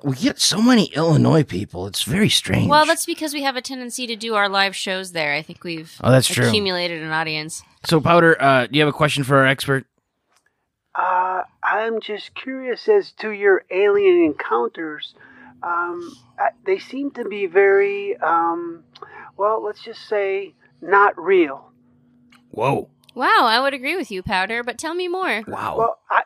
We 0.02 0.16
get 0.16 0.40
so 0.40 0.60
many 0.62 0.86
Illinois 0.94 1.44
people. 1.44 1.86
It's 1.86 2.02
very 2.02 2.28
strange. 2.28 2.68
Well, 2.68 2.86
that's 2.86 3.04
because 3.06 3.34
we 3.34 3.42
have 3.42 3.56
a 3.56 3.60
tendency 3.60 4.06
to 4.06 4.16
do 4.16 4.34
our 4.34 4.48
live 4.48 4.74
shows 4.74 5.12
there. 5.12 5.34
I 5.34 5.42
think 5.42 5.62
we've 5.64 5.94
Oh, 6.02 6.10
that's 6.10 6.26
true. 6.26 6.46
accumulated 6.46 7.02
an 7.02 7.10
audience. 7.12 7.62
so 7.84 8.00
Powder. 8.00 8.40
Uh, 8.40 8.66
do 8.66 8.76
you 8.76 8.80
have 8.82 8.88
a 8.88 8.96
question 8.96 9.22
for 9.24 9.36
our 9.36 9.46
expert? 9.46 9.86
Uh, 10.96 11.42
I'm 11.62 12.00
just 12.00 12.34
curious 12.34 12.88
as 12.88 13.12
to 13.20 13.30
your 13.30 13.64
alien 13.70 14.24
encounters. 14.24 15.14
Um, 15.62 16.10
I- 16.38 16.50
they 16.64 16.78
seem 16.78 17.10
to 17.12 17.24
be 17.24 17.46
very, 17.46 18.16
um, 18.18 18.84
well, 19.36 19.62
let's 19.62 19.82
just 19.82 20.08
say, 20.08 20.54
not 20.80 21.18
real. 21.18 21.70
Whoa! 22.50 22.88
Wow, 23.14 23.44
I 23.46 23.60
would 23.60 23.74
agree 23.74 23.96
with 23.96 24.10
you, 24.10 24.22
Powder, 24.22 24.62
but 24.62 24.78
tell 24.78 24.94
me 24.94 25.08
more. 25.08 25.42
Wow! 25.46 25.76
Well, 25.78 25.98
I, 26.10 26.22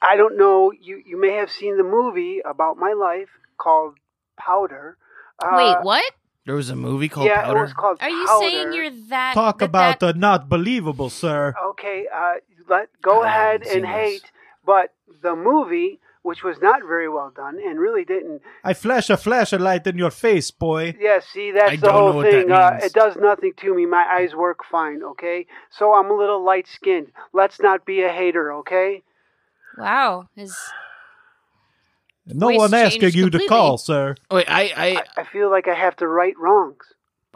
I 0.00 0.16
don't 0.16 0.36
know. 0.38 0.72
You, 0.72 1.02
you 1.04 1.20
may 1.20 1.32
have 1.34 1.50
seen 1.50 1.76
the 1.76 1.82
movie 1.82 2.40
about 2.44 2.76
my 2.78 2.92
life 2.92 3.28
called 3.58 3.94
Powder. 4.38 4.96
Uh, 5.42 5.54
Wait, 5.56 5.76
what? 5.82 6.04
there 6.46 6.54
was 6.54 6.70
a 6.70 6.76
movie 6.76 7.08
called 7.08 7.26
yeah, 7.26 7.42
Powder. 7.44 7.58
it 7.58 7.62
was 7.62 7.72
called 7.72 7.98
Are 8.00 8.08
you 8.10 8.26
Powder. 8.26 8.38
saying 8.48 8.72
you're 8.72 8.90
that 9.08 9.34
Talk 9.34 9.58
that- 9.58 9.64
about 9.66 10.00
that- 10.00 10.14
uh, 10.16 10.18
not 10.18 10.48
believable, 10.48 11.10
sir. 11.10 11.54
Okay, 11.70 12.06
uh, 12.14 12.34
let 12.68 12.88
go 13.02 13.22
I 13.22 13.26
ahead 13.28 13.52
haven't 13.62 13.66
seen 13.68 13.84
and 13.84 13.84
this. 13.84 13.90
hate, 14.22 14.32
but 14.64 14.92
the 15.22 15.34
movie, 15.36 16.00
which 16.22 16.42
was 16.42 16.58
not 16.60 16.80
very 16.82 17.08
well 17.08 17.32
done 17.34 17.58
and 17.64 17.78
really 17.78 18.04
didn't. 18.04 18.42
I 18.64 18.74
flash 18.74 19.10
a 19.10 19.16
flashlight 19.16 19.86
in 19.86 19.96
your 19.98 20.10
face, 20.10 20.50
boy. 20.50 20.94
Yeah, 20.98 21.20
see, 21.20 21.52
that's 21.52 21.72
I 21.72 21.76
the 21.76 21.86
don't 21.86 21.94
know 21.94 22.12
whole 22.12 22.16
what 22.16 22.30
that 22.30 22.42
thing. 22.42 22.52
Uh, 22.52 22.78
it 22.82 22.92
does 22.92 23.16
nothing 23.16 23.52
to 23.58 23.74
me. 23.74 23.86
My 23.86 24.04
eyes 24.10 24.34
work 24.34 24.60
fine. 24.70 25.02
Okay, 25.02 25.46
so 25.70 25.94
I'm 25.94 26.10
a 26.10 26.14
little 26.16 26.44
light 26.44 26.66
skinned. 26.66 27.12
Let's 27.32 27.60
not 27.60 27.84
be 27.86 28.02
a 28.02 28.08
hater. 28.12 28.52
Okay. 28.54 29.02
Wow, 29.78 30.28
his 30.34 30.56
No 32.26 32.48
Voice 32.48 32.58
one 32.58 32.74
asking 32.74 33.00
changed 33.02 33.16
you 33.16 33.30
to 33.30 33.46
call, 33.46 33.78
sir. 33.78 34.16
Wait, 34.30 34.46
I, 34.50 34.62
I, 34.62 34.86
I, 34.86 35.02
I 35.18 35.24
feel 35.24 35.50
like 35.50 35.68
I 35.68 35.74
have 35.74 35.96
to 35.96 36.08
right 36.08 36.34
wrongs. 36.38 36.84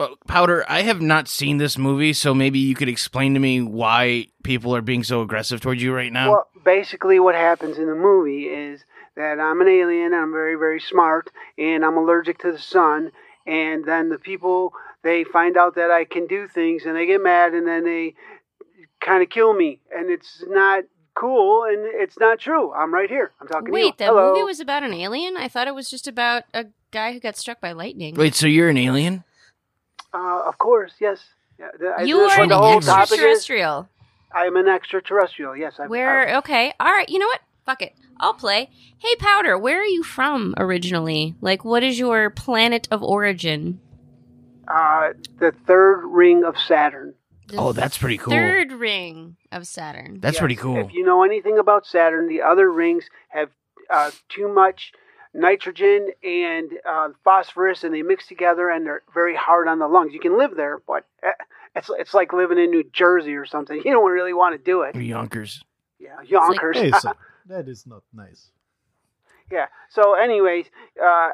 But 0.01 0.27
Powder. 0.27 0.65
I 0.67 0.81
have 0.81 0.99
not 1.01 1.27
seen 1.27 1.57
this 1.57 1.77
movie, 1.77 2.13
so 2.13 2.33
maybe 2.33 2.57
you 2.57 2.73
could 2.73 2.89
explain 2.89 3.35
to 3.35 3.39
me 3.39 3.61
why 3.61 4.27
people 4.43 4.75
are 4.75 4.81
being 4.81 5.03
so 5.03 5.21
aggressive 5.21 5.61
towards 5.61 5.83
you 5.83 5.93
right 5.93 6.11
now. 6.11 6.31
Well, 6.31 6.47
basically, 6.65 7.19
what 7.19 7.35
happens 7.35 7.77
in 7.77 7.85
the 7.85 7.95
movie 7.95 8.45
is 8.45 8.83
that 9.15 9.39
I'm 9.39 9.61
an 9.61 9.67
alien 9.67 10.13
and 10.13 10.15
I'm 10.15 10.31
very, 10.31 10.55
very 10.55 10.79
smart 10.79 11.29
and 11.57 11.85
I'm 11.85 11.97
allergic 11.97 12.39
to 12.39 12.51
the 12.51 12.59
sun. 12.59 13.11
And 13.45 13.85
then 13.85 14.09
the 14.09 14.17
people 14.17 14.73
they 15.03 15.23
find 15.23 15.57
out 15.57 15.75
that 15.75 15.91
I 15.91 16.05
can 16.05 16.25
do 16.27 16.47
things 16.47 16.85
and 16.85 16.95
they 16.95 17.05
get 17.05 17.21
mad 17.21 17.53
and 17.53 17.67
then 17.67 17.83
they 17.83 18.15
kind 18.99 19.21
of 19.21 19.29
kill 19.29 19.53
me 19.53 19.79
and 19.95 20.09
it's 20.09 20.43
not 20.47 20.83
cool 21.15 21.63
and 21.63 21.79
it's 21.85 22.19
not 22.19 22.39
true. 22.39 22.71
I'm 22.73 22.93
right 22.93 23.09
here. 23.09 23.31
I'm 23.39 23.47
talking 23.47 23.65
to 23.65 23.79
you. 23.79 23.85
Wait, 23.85 23.97
that 23.97 24.09
Hello. 24.09 24.31
movie 24.31 24.43
was 24.43 24.59
about 24.59 24.83
an 24.83 24.93
alien? 24.93 25.37
I 25.37 25.47
thought 25.47 25.67
it 25.67 25.75
was 25.75 25.89
just 25.89 26.07
about 26.07 26.43
a 26.53 26.65
guy 26.91 27.13
who 27.13 27.19
got 27.19 27.35
struck 27.35 27.61
by 27.61 27.71
lightning. 27.71 28.15
Wait, 28.15 28.35
so 28.35 28.47
you're 28.47 28.69
an 28.69 28.77
alien? 28.77 29.23
Uh, 30.13 30.41
of 30.45 30.57
course, 30.57 30.93
yes. 30.99 31.19
Yeah, 31.59 31.67
the, 31.79 32.05
you 32.05 32.19
are 32.19 32.41
an 32.41 32.49
the 32.49 32.57
whole 32.57 32.81
topic 32.81 33.03
is. 33.03 33.11
extraterrestrial. 33.11 33.89
I'm 34.33 34.55
an 34.55 34.67
extraterrestrial. 34.67 35.55
Yes, 35.55 35.75
I'm. 35.79 35.89
Where? 35.89 36.37
Okay, 36.37 36.73
all 36.79 36.91
right. 36.91 37.07
You 37.09 37.19
know 37.19 37.27
what? 37.27 37.41
Fuck 37.65 37.81
it. 37.81 37.93
I'll 38.19 38.33
play. 38.33 38.69
Hey, 38.97 39.15
Powder, 39.17 39.57
where 39.57 39.81
are 39.81 39.85
you 39.85 40.03
from 40.03 40.53
originally? 40.57 41.35
Like, 41.41 41.63
what 41.65 41.83
is 41.83 41.99
your 41.99 42.29
planet 42.29 42.87
of 42.91 43.03
origin? 43.03 43.79
Uh, 44.67 45.13
the 45.39 45.51
third 45.67 46.05
ring 46.05 46.43
of 46.43 46.57
Saturn. 46.57 47.13
The 47.47 47.57
Oh, 47.57 47.71
that's 47.73 47.97
pretty 47.97 48.17
cool. 48.17 48.31
Third 48.31 48.71
ring 48.71 49.35
of 49.51 49.67
Saturn. 49.67 50.19
That's 50.21 50.35
Yes, 50.35 50.39
pretty 50.39 50.55
cool. 50.55 50.77
If 50.77 50.93
you 50.93 51.03
know 51.03 51.23
anything 51.23 51.57
about 51.59 51.85
Saturn, 51.85 52.27
the 52.27 52.41
other 52.41 52.71
rings 52.71 53.05
have 53.29 53.49
uh, 53.89 54.11
too 54.29 54.47
much 54.47 54.93
nitrogen 55.33 56.09
and 56.23 56.71
uh, 56.87 57.09
phosphorus, 57.23 57.83
and 57.83 57.93
they 57.93 58.01
mix 58.01 58.27
together, 58.27 58.69
and 58.69 58.85
they're 58.85 59.03
very 59.13 59.35
hard 59.35 59.67
on 59.67 59.79
the 59.79 59.87
lungs. 59.87 60.13
You 60.13 60.19
can 60.19 60.37
live 60.37 60.55
there, 60.55 60.79
but 60.87 61.05
eh, 61.23 61.31
it's 61.75 61.89
it's 61.97 62.13
like 62.13 62.33
living 62.33 62.57
in 62.59 62.69
New 62.71 62.83
Jersey 62.91 63.35
or 63.35 63.45
something. 63.45 63.81
You 63.85 63.91
don't 63.91 64.11
really 64.11 64.33
want 64.33 64.53
to 64.57 64.63
do 64.63 64.81
it. 64.81 64.95
You're 64.95 65.03
Yonkers. 65.03 65.63
Yeah, 65.99 66.15
like- 66.17 66.29
Yonkers. 66.29 66.77
Hey, 66.77 66.91
son, 66.91 67.15
that 67.47 67.67
is 67.67 67.85
not 67.87 68.03
nice. 68.13 68.51
Yeah. 69.51 69.65
So, 69.89 70.13
anyways, 70.13 70.67
uh, 71.03 71.29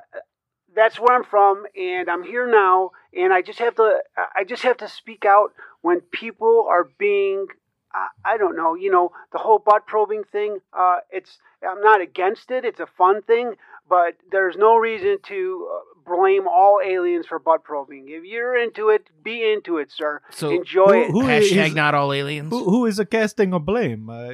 that's 0.76 1.00
where 1.00 1.16
I'm 1.16 1.24
from, 1.24 1.66
and 1.80 2.10
I'm 2.10 2.24
here 2.24 2.50
now, 2.50 2.92
and 3.16 3.32
I 3.34 3.42
just 3.42 3.60
have 3.60 3.76
to, 3.76 4.00
I 4.36 4.44
just 4.44 4.64
have 4.64 4.78
to 4.78 4.88
speak 4.88 5.24
out 5.26 5.54
when 5.82 6.02
people 6.02 6.66
are 6.70 6.86
being, 6.98 7.48
I, 7.94 8.08
I 8.26 8.38
don't 8.38 8.56
know, 8.58 8.74
you 8.76 8.92
know, 8.92 9.12
the 9.32 9.38
whole 9.38 9.60
butt 9.60 9.86
probing 9.88 10.24
thing. 10.24 10.60
Uh, 10.74 10.98
it's, 11.12 11.38
I'm 11.68 11.82
not 11.82 12.02
against 12.02 12.50
it. 12.52 12.66
It's 12.66 12.80
a 12.80 12.88
fun 12.88 13.22
thing, 13.22 13.54
but 13.90 14.16
there's 14.32 14.56
no 14.58 14.76
reason 14.76 15.18
to 15.28 15.70
uh, 15.74 15.80
blame 16.08 16.48
all 16.48 16.80
aliens 16.84 17.26
for 17.28 17.40
butt 17.40 17.64
probing. 17.64 18.06
If 18.08 18.24
you're 18.24 18.56
into 18.58 18.90
it, 18.90 19.10
be 19.24 19.44
into 19.52 19.78
it, 19.78 19.92
sir. 19.92 20.22
So 20.32 20.50
Enjoy 20.50 21.04
it. 21.04 21.12
Who 21.12 21.24
hashtag 21.24 21.68
is- 21.68 21.76
not 21.76 21.94
all 21.94 22.14
aliens. 22.14 22.50
Who, 22.50 22.64
who 22.64 22.86
is 22.86 23.00
a 23.00 23.06
casting 23.06 23.54
of 23.54 23.66
blame? 23.66 24.10
I, 24.10 24.30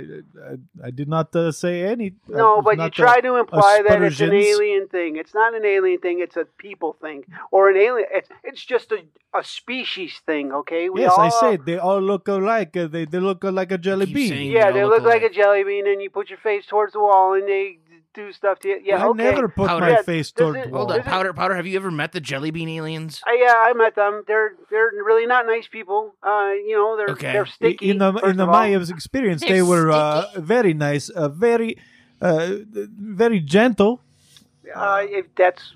I, 0.50 0.88
I 0.88 0.92
did 0.92 1.08
not 1.08 1.36
uh, 1.36 1.52
say 1.52 1.84
any. 1.84 2.14
No, 2.28 2.60
uh, 2.60 2.62
but 2.62 2.78
you 2.78 2.90
try 2.90 3.18
uh, 3.18 3.22
to 3.22 3.36
imply 3.38 3.82
that 3.88 4.02
it's 4.02 4.20
an 4.20 4.34
alien 4.34 4.88
thing. 4.88 5.16
It's 5.16 5.34
not 5.34 5.56
an 5.56 5.66
alien 5.66 6.00
thing. 6.00 6.20
It's 6.20 6.38
a 6.38 6.46
people 6.58 6.96
thing, 7.02 7.24
or 7.52 7.70
an 7.70 7.78
alien. 7.78 8.08
It's, 8.12 8.30
it's 8.44 8.64
just 8.64 8.92
a, 8.92 9.00
a 9.38 9.44
species 9.44 10.22
thing. 10.26 10.52
Okay. 10.52 10.90
We 10.90 11.02
Yes, 11.02 11.14
all, 11.18 11.22
I 11.22 11.30
said 11.30 11.66
they 11.66 11.78
all 11.78 12.02
look 12.02 12.28
alike. 12.28 12.78
Uh, 12.78 12.88
they 12.88 13.06
they 13.06 13.20
look 13.20 13.44
like 13.44 13.72
a 13.72 13.78
jelly 13.78 14.06
bean. 14.06 14.52
Yeah, 14.52 14.68
all 14.68 14.74
they 14.74 14.84
look 14.84 15.04
look 15.04 15.14
like 15.14 15.24
a 15.24 15.30
jelly 15.30 15.64
bean, 15.64 15.88
and 15.88 16.02
you 16.02 16.10
put 16.10 16.30
your 16.30 16.40
face 16.40 16.66
towards 16.66 16.94
the 16.94 17.00
wall, 17.00 17.34
and 17.34 17.48
they 17.48 17.80
do 18.14 18.32
stuff 18.32 18.60
to 18.60 18.68
you. 18.70 18.82
Yeah. 18.84 19.04
I 19.04 19.08
okay. 19.10 19.24
never 19.24 19.48
put 19.48 19.68
Powder. 19.68 19.86
my 19.86 19.92
Yeah, 19.92 20.02
face 20.04 20.32
does 20.32 20.54
toward 20.54 20.58
it- 20.58 20.72
the 20.72 20.78
Hold 20.78 20.92
on, 20.92 21.02
powder, 21.04 21.34
powder. 21.34 21.56
Have 21.56 21.66
you 21.68 21.76
ever 21.78 21.92
met 21.92 22.12
the 22.12 22.22
jelly 22.22 22.52
bean 22.52 22.70
aliens? 22.70 23.22
Uh, 23.28 23.32
yeah, 23.34 23.54
I 23.56 23.74
met 23.74 23.96
them. 23.96 24.24
They're 24.28 24.54
they're 24.70 24.92
really 25.04 25.26
not 25.26 25.46
nice 25.46 25.68
people. 25.68 26.16
Uh, 26.24 26.52
you 26.66 26.76
know, 26.76 26.96
they're 26.98 27.10
Okay. 27.10 27.34
they're 27.34 27.46
sticky. 27.46 27.90
in 27.90 27.98
the 27.98 28.14
first 28.14 28.26
in 28.26 28.38
the 28.38 28.44
of. 28.46 28.50
Maya's 28.52 28.90
experience, 28.90 29.42
They're 29.42 29.66
were 29.66 29.92
uh, 29.92 30.26
very 30.38 30.74
nice, 30.74 31.10
uh, 31.10 31.30
very 31.30 31.78
uh, 32.22 32.50
very 32.72 33.40
gentle. 33.40 34.00
Uh, 34.74 35.02
if 35.10 35.26
that's, 35.36 35.74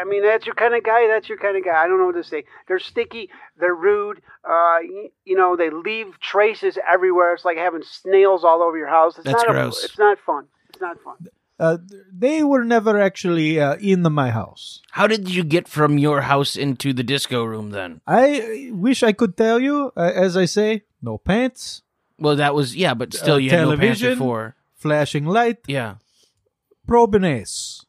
I 0.00 0.04
mean, 0.04 0.22
that's 0.22 0.46
your 0.46 0.54
kind 0.54 0.74
of 0.74 0.82
guy. 0.84 1.08
That's 1.08 1.28
your 1.28 1.38
kind 1.38 1.56
of 1.56 1.64
guy. 1.64 1.82
I 1.82 1.86
don't 1.88 1.98
know 1.98 2.06
what 2.06 2.14
to 2.14 2.24
say. 2.24 2.44
They're 2.68 2.78
sticky. 2.78 3.30
They're 3.58 3.74
rude. 3.74 4.22
Uh, 4.48 4.78
you, 4.82 5.10
you 5.24 5.36
know, 5.36 5.56
they 5.56 5.70
leave 5.70 6.18
traces 6.20 6.78
everywhere. 6.88 7.34
It's 7.34 7.44
like 7.44 7.58
having 7.58 7.82
snails 7.82 8.44
all 8.44 8.62
over 8.62 8.78
your 8.78 8.88
house. 8.88 9.16
It's 9.16 9.24
That's 9.24 9.42
not 9.44 9.48
gross. 9.52 9.82
A, 9.82 9.86
it's 9.86 9.98
not 9.98 10.18
fun. 10.20 10.46
It's 10.70 10.80
not 10.80 11.00
fun. 11.02 11.16
Uh, 11.58 11.78
they 12.12 12.42
were 12.44 12.62
never 12.64 13.00
actually 13.00 13.60
uh, 13.60 13.74
in 13.80 14.02
the, 14.02 14.10
my 14.10 14.30
house. 14.30 14.80
How 14.92 15.06
did 15.08 15.28
you 15.28 15.42
get 15.42 15.66
from 15.66 15.98
your 15.98 16.20
house 16.22 16.54
into 16.54 16.92
the 16.92 17.02
disco 17.02 17.42
room 17.44 17.70
then? 17.70 18.00
I 18.06 18.70
wish 18.72 19.02
I 19.02 19.12
could 19.12 19.36
tell 19.36 19.58
you. 19.58 19.90
Uh, 19.96 20.12
as 20.14 20.36
I 20.36 20.44
say, 20.44 20.82
no 21.02 21.18
pants, 21.18 21.82
Well, 22.18 22.36
that 22.36 22.54
was 22.54 22.76
yeah, 22.76 22.94
but 22.94 23.12
still, 23.12 23.34
Uh, 23.34 23.38
you 23.38 23.50
had 23.50 23.62
no 23.62 23.70
pants 23.76 24.00
television? 24.00 24.18
before. 24.18 24.54
flashing 24.76 25.26
light, 25.26 25.58
Yeah, 25.66 25.96
probenes. 26.86 27.84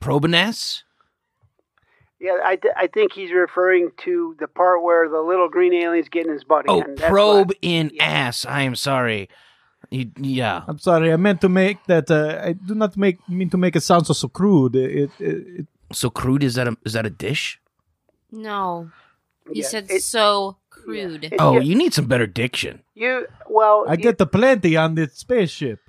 Probaness. 0.00 0.82
Yeah, 2.20 2.36
I, 2.44 2.56
th- 2.56 2.74
I 2.76 2.86
think 2.86 3.12
he's 3.12 3.32
referring 3.32 3.90
to 4.04 4.36
the 4.38 4.46
part 4.46 4.82
where 4.82 5.08
the 5.08 5.20
little 5.20 5.48
green 5.48 5.72
alien's 5.72 6.08
getting 6.10 6.32
his 6.32 6.44
butt 6.44 6.66
Oh, 6.68 6.82
again. 6.82 6.94
That's 6.96 7.08
probe 7.10 7.48
what- 7.48 7.56
in 7.62 7.90
yeah. 7.94 8.04
ass. 8.04 8.44
I 8.44 8.62
am 8.62 8.76
sorry. 8.76 9.28
You, 9.90 10.10
yeah. 10.20 10.62
I'm 10.68 10.78
sorry, 10.78 11.12
I 11.12 11.16
meant 11.16 11.40
to 11.40 11.48
make 11.48 11.82
that. 11.86 12.10
Uh, 12.10 12.40
I 12.42 12.52
do 12.52 12.74
not 12.74 12.96
make 12.96 13.18
mean 13.28 13.50
to 13.50 13.56
make 13.58 13.74
it 13.74 13.80
sound 13.82 14.06
so, 14.06 14.12
so 14.14 14.28
crude. 14.28 14.76
It, 14.76 15.10
it, 15.18 15.20
it, 15.20 15.66
So 15.92 16.10
crude 16.10 16.44
is 16.44 16.54
that 16.54 16.68
a 16.68 16.76
is 16.84 16.92
that 16.92 17.06
a 17.06 17.10
dish? 17.10 17.60
No. 18.30 18.90
You 19.50 19.62
Yeah, 19.62 19.68
said 19.68 19.90
it- 19.90 20.02
so 20.04 20.56
crude. 20.70 21.24
It- 21.24 21.34
Oh, 21.40 21.54
yeah, 21.54 21.60
you 21.66 21.74
need 21.74 21.92
some 21.92 22.06
better 22.06 22.28
diction. 22.28 22.82
you 22.94 23.26
well. 23.48 23.84
I 23.88 23.94
you- 23.94 24.04
get 24.06 24.18
the 24.18 24.26
plenty 24.26 24.76
on 24.76 24.94
this 24.94 25.14
spaceship. 25.18 25.80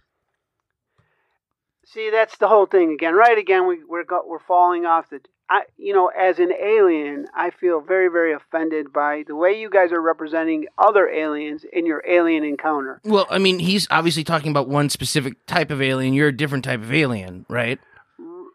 See, 1.86 2.10
that's 2.10 2.38
the 2.38 2.48
whole 2.48 2.66
thing 2.66 2.94
again. 2.94 3.14
Right 3.16 3.38
again, 3.38 3.68
we, 3.68 3.84
we're 3.88 4.06
go, 4.06 4.24
we're 4.26 4.40
falling 4.40 4.86
off 4.86 5.10
the. 5.10 5.20
I, 5.54 5.64
you 5.78 5.92
know, 5.94 6.08
as 6.08 6.40
an 6.40 6.54
alien, 6.54 7.28
I 7.36 7.50
feel 7.50 7.82
very, 7.82 8.08
very 8.08 8.32
offended 8.32 8.94
by 8.94 9.24
the 9.28 9.36
way 9.36 9.52
you 9.60 9.70
guys 9.70 9.92
are 9.92 10.00
representing 10.02 10.68
other 10.78 11.10
aliens 11.10 11.66
in 11.74 11.86
your 11.86 12.02
alien 12.08 12.46
encounter. 12.46 13.02
Well, 13.04 13.28
I 13.30 13.38
mean, 13.38 13.60
he's 13.60 13.86
obviously 13.92 14.24
talking 14.24 14.50
about 14.52 14.70
one 14.70 14.90
specific 14.90 15.34
type 15.48 15.70
of 15.70 15.82
alien. 15.82 16.14
You're 16.14 16.30
a 16.30 16.38
different 16.38 16.64
type 16.64 16.80
of 16.82 16.94
alien, 16.94 17.46
right? 17.50 17.80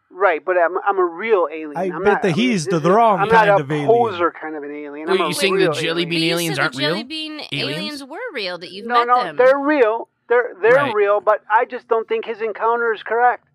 Right, 0.09 0.43
but 0.43 0.57
I'm, 0.57 0.75
I'm 0.87 0.97
a 0.97 1.05
real 1.05 1.47
alien. 1.51 1.77
I 1.77 1.83
I'm 1.95 2.01
bet 2.03 2.13
not, 2.13 2.21
that 2.23 2.33
I 2.33 2.35
mean, 2.35 2.49
he's 2.49 2.65
the 2.65 2.79
wrong 2.81 3.19
I'm 3.19 3.29
kind 3.29 3.47
not 3.49 3.61
of 3.61 3.69
a 3.69 3.73
alien. 3.75 3.87
poser 3.87 4.31
kind 4.31 4.55
of 4.55 4.63
an 4.63 4.71
alien. 4.71 5.07
Wait, 5.07 5.19
I'm 5.19 5.25
you 5.27 5.29
a 5.29 5.33
saying 5.35 5.53
real 5.53 5.73
the 5.75 5.79
jelly 5.81 6.05
bean 6.05 6.21
But 6.21 6.33
aliens 6.33 6.57
aren't 6.57 6.73
the 6.73 6.79
jelly 6.79 6.93
real? 6.95 7.03
bean 7.03 7.31
Aliens? 7.51 7.77
aliens? 7.77 8.03
were 8.03 8.17
real. 8.33 8.57
That 8.57 8.71
you've 8.71 8.87
No, 8.87 8.95
met 9.05 9.07
no, 9.07 9.23
them. 9.23 9.35
they're 9.35 9.59
real. 9.59 10.07
They're 10.27 10.55
they're 10.59 10.73
Right. 10.73 10.93
real, 10.95 11.21
but 11.21 11.43
I 11.51 11.65
just 11.65 11.87
don't 11.87 12.07
think 12.07 12.25
his 12.25 12.41
encounter 12.41 12.91
is 12.93 13.03
correct. 13.03 13.46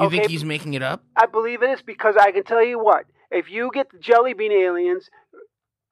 You 0.00 0.10
think 0.10 0.28
he's 0.28 0.44
making 0.44 0.74
it 0.74 0.82
up? 0.82 1.04
I 1.16 1.26
believe 1.26 1.62
it 1.62 1.70
is 1.70 1.82
because 1.82 2.16
I 2.20 2.32
can 2.32 2.44
tell 2.44 2.64
you 2.64 2.78
what: 2.78 3.06
if 3.30 3.50
you 3.50 3.70
get 3.72 3.90
the 3.90 3.98
jelly 3.98 4.34
bean 4.34 4.52
aliens 4.52 5.08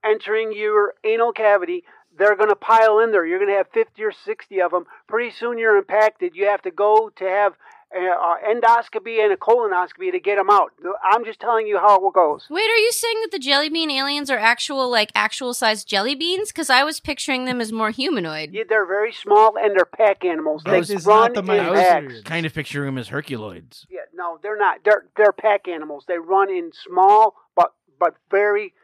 entering 0.04 0.52
your 0.52 0.94
anal 1.04 1.32
cavity, 1.32 1.84
they're 2.16 2.36
going 2.36 2.50
to 2.50 2.56
pile 2.56 2.98
in 3.00 3.10
there. 3.10 3.26
You're 3.26 3.38
going 3.38 3.50
to 3.50 3.56
have 3.56 3.68
50 3.72 4.02
or 4.02 4.12
60 4.12 4.60
of 4.60 4.70
them. 4.70 4.84
Pretty 5.08 5.30
soon 5.30 5.58
you're 5.58 5.76
impacted. 5.76 6.34
You 6.34 6.46
have 6.46 6.62
to 6.62 6.70
go 6.70 7.10
to 7.16 7.24
have 7.24 7.54
Uh, 7.96 8.34
endoscopy 8.48 9.22
and 9.22 9.32
a 9.32 9.36
colonoscopy 9.36 10.10
to 10.10 10.18
get 10.18 10.36
them 10.36 10.50
out. 10.50 10.72
I'm 11.04 11.24
just 11.24 11.38
telling 11.38 11.66
you 11.68 11.78
how 11.78 12.06
it 12.08 12.12
goes. 12.14 12.46
Wait, 12.50 12.68
are 12.68 12.76
you 12.76 12.90
saying 12.90 13.20
that 13.22 13.30
the 13.30 13.38
jelly 13.38 13.68
bean 13.68 13.90
aliens 13.90 14.30
are 14.30 14.38
actual, 14.38 14.90
like, 14.90 15.12
actual 15.14 15.54
sized 15.54 15.86
jelly 15.86 16.16
beans? 16.16 16.50
Because 16.50 16.70
I 16.70 16.82
was 16.82 16.98
picturing 16.98 17.44
them 17.44 17.60
as 17.60 17.70
more 17.72 17.90
humanoid. 17.90 18.50
Yeah, 18.52 18.64
they're 18.68 18.86
very 18.86 19.12
small 19.12 19.56
and 19.56 19.76
they're 19.76 19.84
pack 19.84 20.24
animals. 20.24 20.62
That 20.64 20.72
They 20.72 20.94
is 20.94 21.06
run 21.06 21.32
not 21.32 21.34
the 21.34 21.40
in 21.40 21.46
my 21.46 21.74
packs. 21.74 22.22
kind 22.24 22.44
of 22.44 22.52
picturing 22.52 22.86
them 22.86 22.98
as 22.98 23.10
Herculoids. 23.10 23.86
Yeah, 23.88 24.00
no, 24.12 24.38
they're 24.42 24.58
not. 24.58 24.78
They're 24.84 25.04
they're 25.16 25.32
pack 25.32 25.68
animals. 25.68 26.04
They 26.08 26.18
run 26.18 26.50
in 26.50 26.72
small 26.72 27.34
but 27.54 27.74
but 28.00 28.14
very 28.30 28.74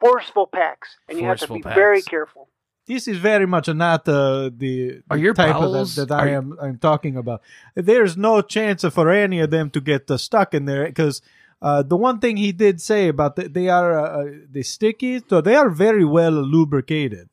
forceful 0.00 0.46
packs, 0.46 0.96
and 1.08 1.18
you 1.18 1.24
have 1.26 1.38
to 1.38 1.46
Forceful 1.46 1.70
be 1.70 1.74
very 1.74 2.02
careful. 2.02 2.48
This 2.90 3.06
is 3.06 3.18
very 3.18 3.46
much 3.46 3.68
not 3.68 4.08
uh, 4.08 4.50
the, 4.52 5.02
Are 5.08 5.16
the 5.16 5.22
your 5.22 5.34
type 5.34 5.54
of 5.54 5.62
bowels- 5.62 5.94
that, 5.94 6.08
that 6.08 6.20
I 6.20 6.30
am 6.30 6.58
I'm 6.60 6.78
talking 6.78 7.16
about. 7.16 7.40
There's 7.76 8.16
no 8.16 8.42
chance 8.42 8.84
for 8.84 9.10
any 9.10 9.38
of 9.38 9.50
them 9.50 9.70
to 9.70 9.80
get 9.80 10.10
uh, 10.10 10.16
stuck 10.16 10.54
in 10.54 10.64
there 10.64 10.86
because 10.86 11.22
uh, 11.62 11.82
the 11.82 11.96
one 11.96 12.18
thing 12.18 12.36
he 12.36 12.50
did 12.50 12.80
say 12.80 13.06
about 13.06 13.36
the, 13.36 13.48
they 13.48 13.68
are 13.68 13.96
uh, 13.96 14.22
uh, 14.22 14.30
they 14.50 14.62
sticky, 14.62 15.22
so 15.28 15.40
they 15.40 15.54
are 15.54 15.70
very 15.70 16.04
well 16.04 16.32
lubricated. 16.32 17.28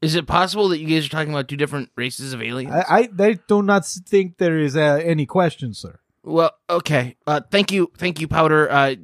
Is 0.00 0.14
it 0.14 0.28
possible 0.28 0.68
that 0.68 0.78
you 0.78 0.86
guys 0.86 1.06
are 1.06 1.08
talking 1.08 1.32
about 1.32 1.48
two 1.48 1.56
different 1.56 1.90
races 1.96 2.32
of 2.32 2.40
aliens? 2.40 2.72
I, 2.72 2.84
I 2.98 3.08
they 3.10 3.38
do 3.48 3.62
not 3.62 3.84
think 3.84 4.38
there 4.38 4.58
is 4.58 4.76
uh, 4.76 5.00
any 5.02 5.26
question, 5.26 5.74
sir. 5.74 5.98
Well, 6.22 6.52
okay. 6.70 7.16
Uh, 7.26 7.40
thank 7.50 7.72
you, 7.72 7.90
thank 7.96 8.20
you, 8.20 8.28
Powder, 8.28 8.70
uh, 8.70 8.94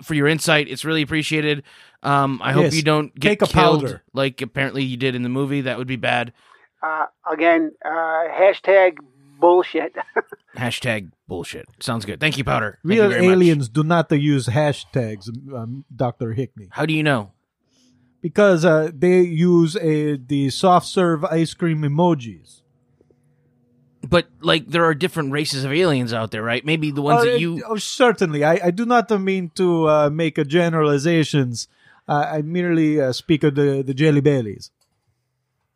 for 0.00 0.14
your 0.14 0.28
insight. 0.28 0.68
It's 0.68 0.84
really 0.84 1.02
appreciated. 1.02 1.64
Um, 2.02 2.40
I 2.42 2.52
hope 2.52 2.64
Yes, 2.64 2.76
you 2.76 2.82
don't 2.82 3.12
get 3.18 3.28
take 3.30 3.42
a 3.42 3.46
killed 3.46 3.82
powder. 3.82 4.02
like 4.12 4.40
apparently 4.40 4.84
you 4.84 4.96
did 4.96 5.14
in 5.14 5.22
the 5.22 5.28
movie. 5.28 5.62
That 5.62 5.78
would 5.78 5.88
be 5.88 5.96
bad. 5.96 6.32
Uh, 6.82 7.06
again, 7.30 7.72
uh, 7.84 7.88
hashtag 8.30 8.98
bullshit. 9.40 9.96
Hashtag 10.56 11.10
bullshit. 11.28 11.66
Sounds 11.80 12.04
good. 12.04 12.18
Thank 12.20 12.38
you, 12.38 12.44
Powder. 12.44 12.78
Thank 12.82 12.84
Real 12.84 13.04
you 13.04 13.10
very 13.10 13.26
much. 13.26 13.32
aliens 13.34 13.68
do 13.68 13.82
not 13.84 14.10
uh, 14.10 14.16
use 14.16 14.46
hashtags, 14.48 15.28
um, 15.54 15.84
Doctor 15.94 16.34
Hickney, 16.34 16.68
How 16.70 16.84
do 16.86 16.92
you 16.94 17.02
know? 17.02 17.32
because 18.20 18.64
uh, 18.64 18.90
they 18.92 19.20
use 19.20 19.76
a 19.76 20.16
the 20.16 20.50
soft 20.50 20.86
serve 20.86 21.24
ice 21.24 21.54
cream 21.54 21.82
emojis. 21.82 22.62
But 24.08 24.28
like, 24.40 24.66
there 24.68 24.84
are 24.84 24.94
different 24.94 25.32
races 25.32 25.64
of 25.64 25.72
aliens 25.72 26.12
out 26.12 26.30
there, 26.30 26.42
right? 26.42 26.64
Maybe 26.64 26.90
the 26.90 27.02
ones 27.02 27.22
Oh, 27.22 27.24
that 27.30 27.40
you. 27.40 27.62
oh, 27.68 27.76
certainly. 27.76 28.44
I, 28.44 28.58
I 28.66 28.70
do 28.70 28.86
not 28.86 29.10
mean 29.20 29.50
to 29.56 29.88
uh, 29.88 30.10
make 30.10 30.38
a 30.38 30.44
generalizations 30.44 31.68
I, 32.08 32.38
I 32.38 32.42
merely 32.42 33.00
uh, 33.00 33.12
speak 33.12 33.44
of 33.44 33.54
the 33.54 33.82
the 33.86 33.94
jelly 33.94 34.20
bellies. 34.20 34.70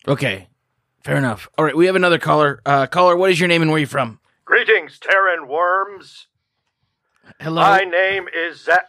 Okay, 0.09 0.49
fair 1.05 1.17
enough. 1.17 1.49
All 1.57 1.65
right, 1.65 1.77
we 1.77 1.87
have 1.87 1.95
another 1.97 2.19
caller. 2.19 2.61
Uh, 2.67 2.87
caller, 2.87 3.17
what 3.17 3.31
is 3.31 3.39
your 3.39 3.49
name 3.49 3.63
and 3.63 3.71
where 3.71 3.77
are 3.77 3.81
you 3.81 3.87
from? 3.87 4.19
Greetings, 4.45 4.99
Terran 4.99 5.47
worms. 5.49 6.27
Hello, 7.41 7.63
My 7.63 7.85
name 7.85 8.27
is 8.35 8.65
Za- 8.65 8.87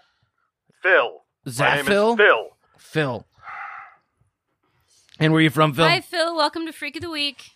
Phil. 0.81 1.21
My 1.45 1.75
name 1.75 1.85
Zaphil. 1.85 2.17
Phil. 2.17 2.47
Phil. 2.77 3.27
And 5.19 5.31
where 5.31 5.39
are 5.39 5.43
you 5.43 5.49
from, 5.51 5.73
Phil? 5.73 5.85
Hi, 5.87 6.01
Phil. 6.01 6.35
Welcome 6.35 6.65
to 6.65 6.73
Freak 6.73 6.95
of 6.95 7.01
the 7.03 7.09
Week. 7.09 7.51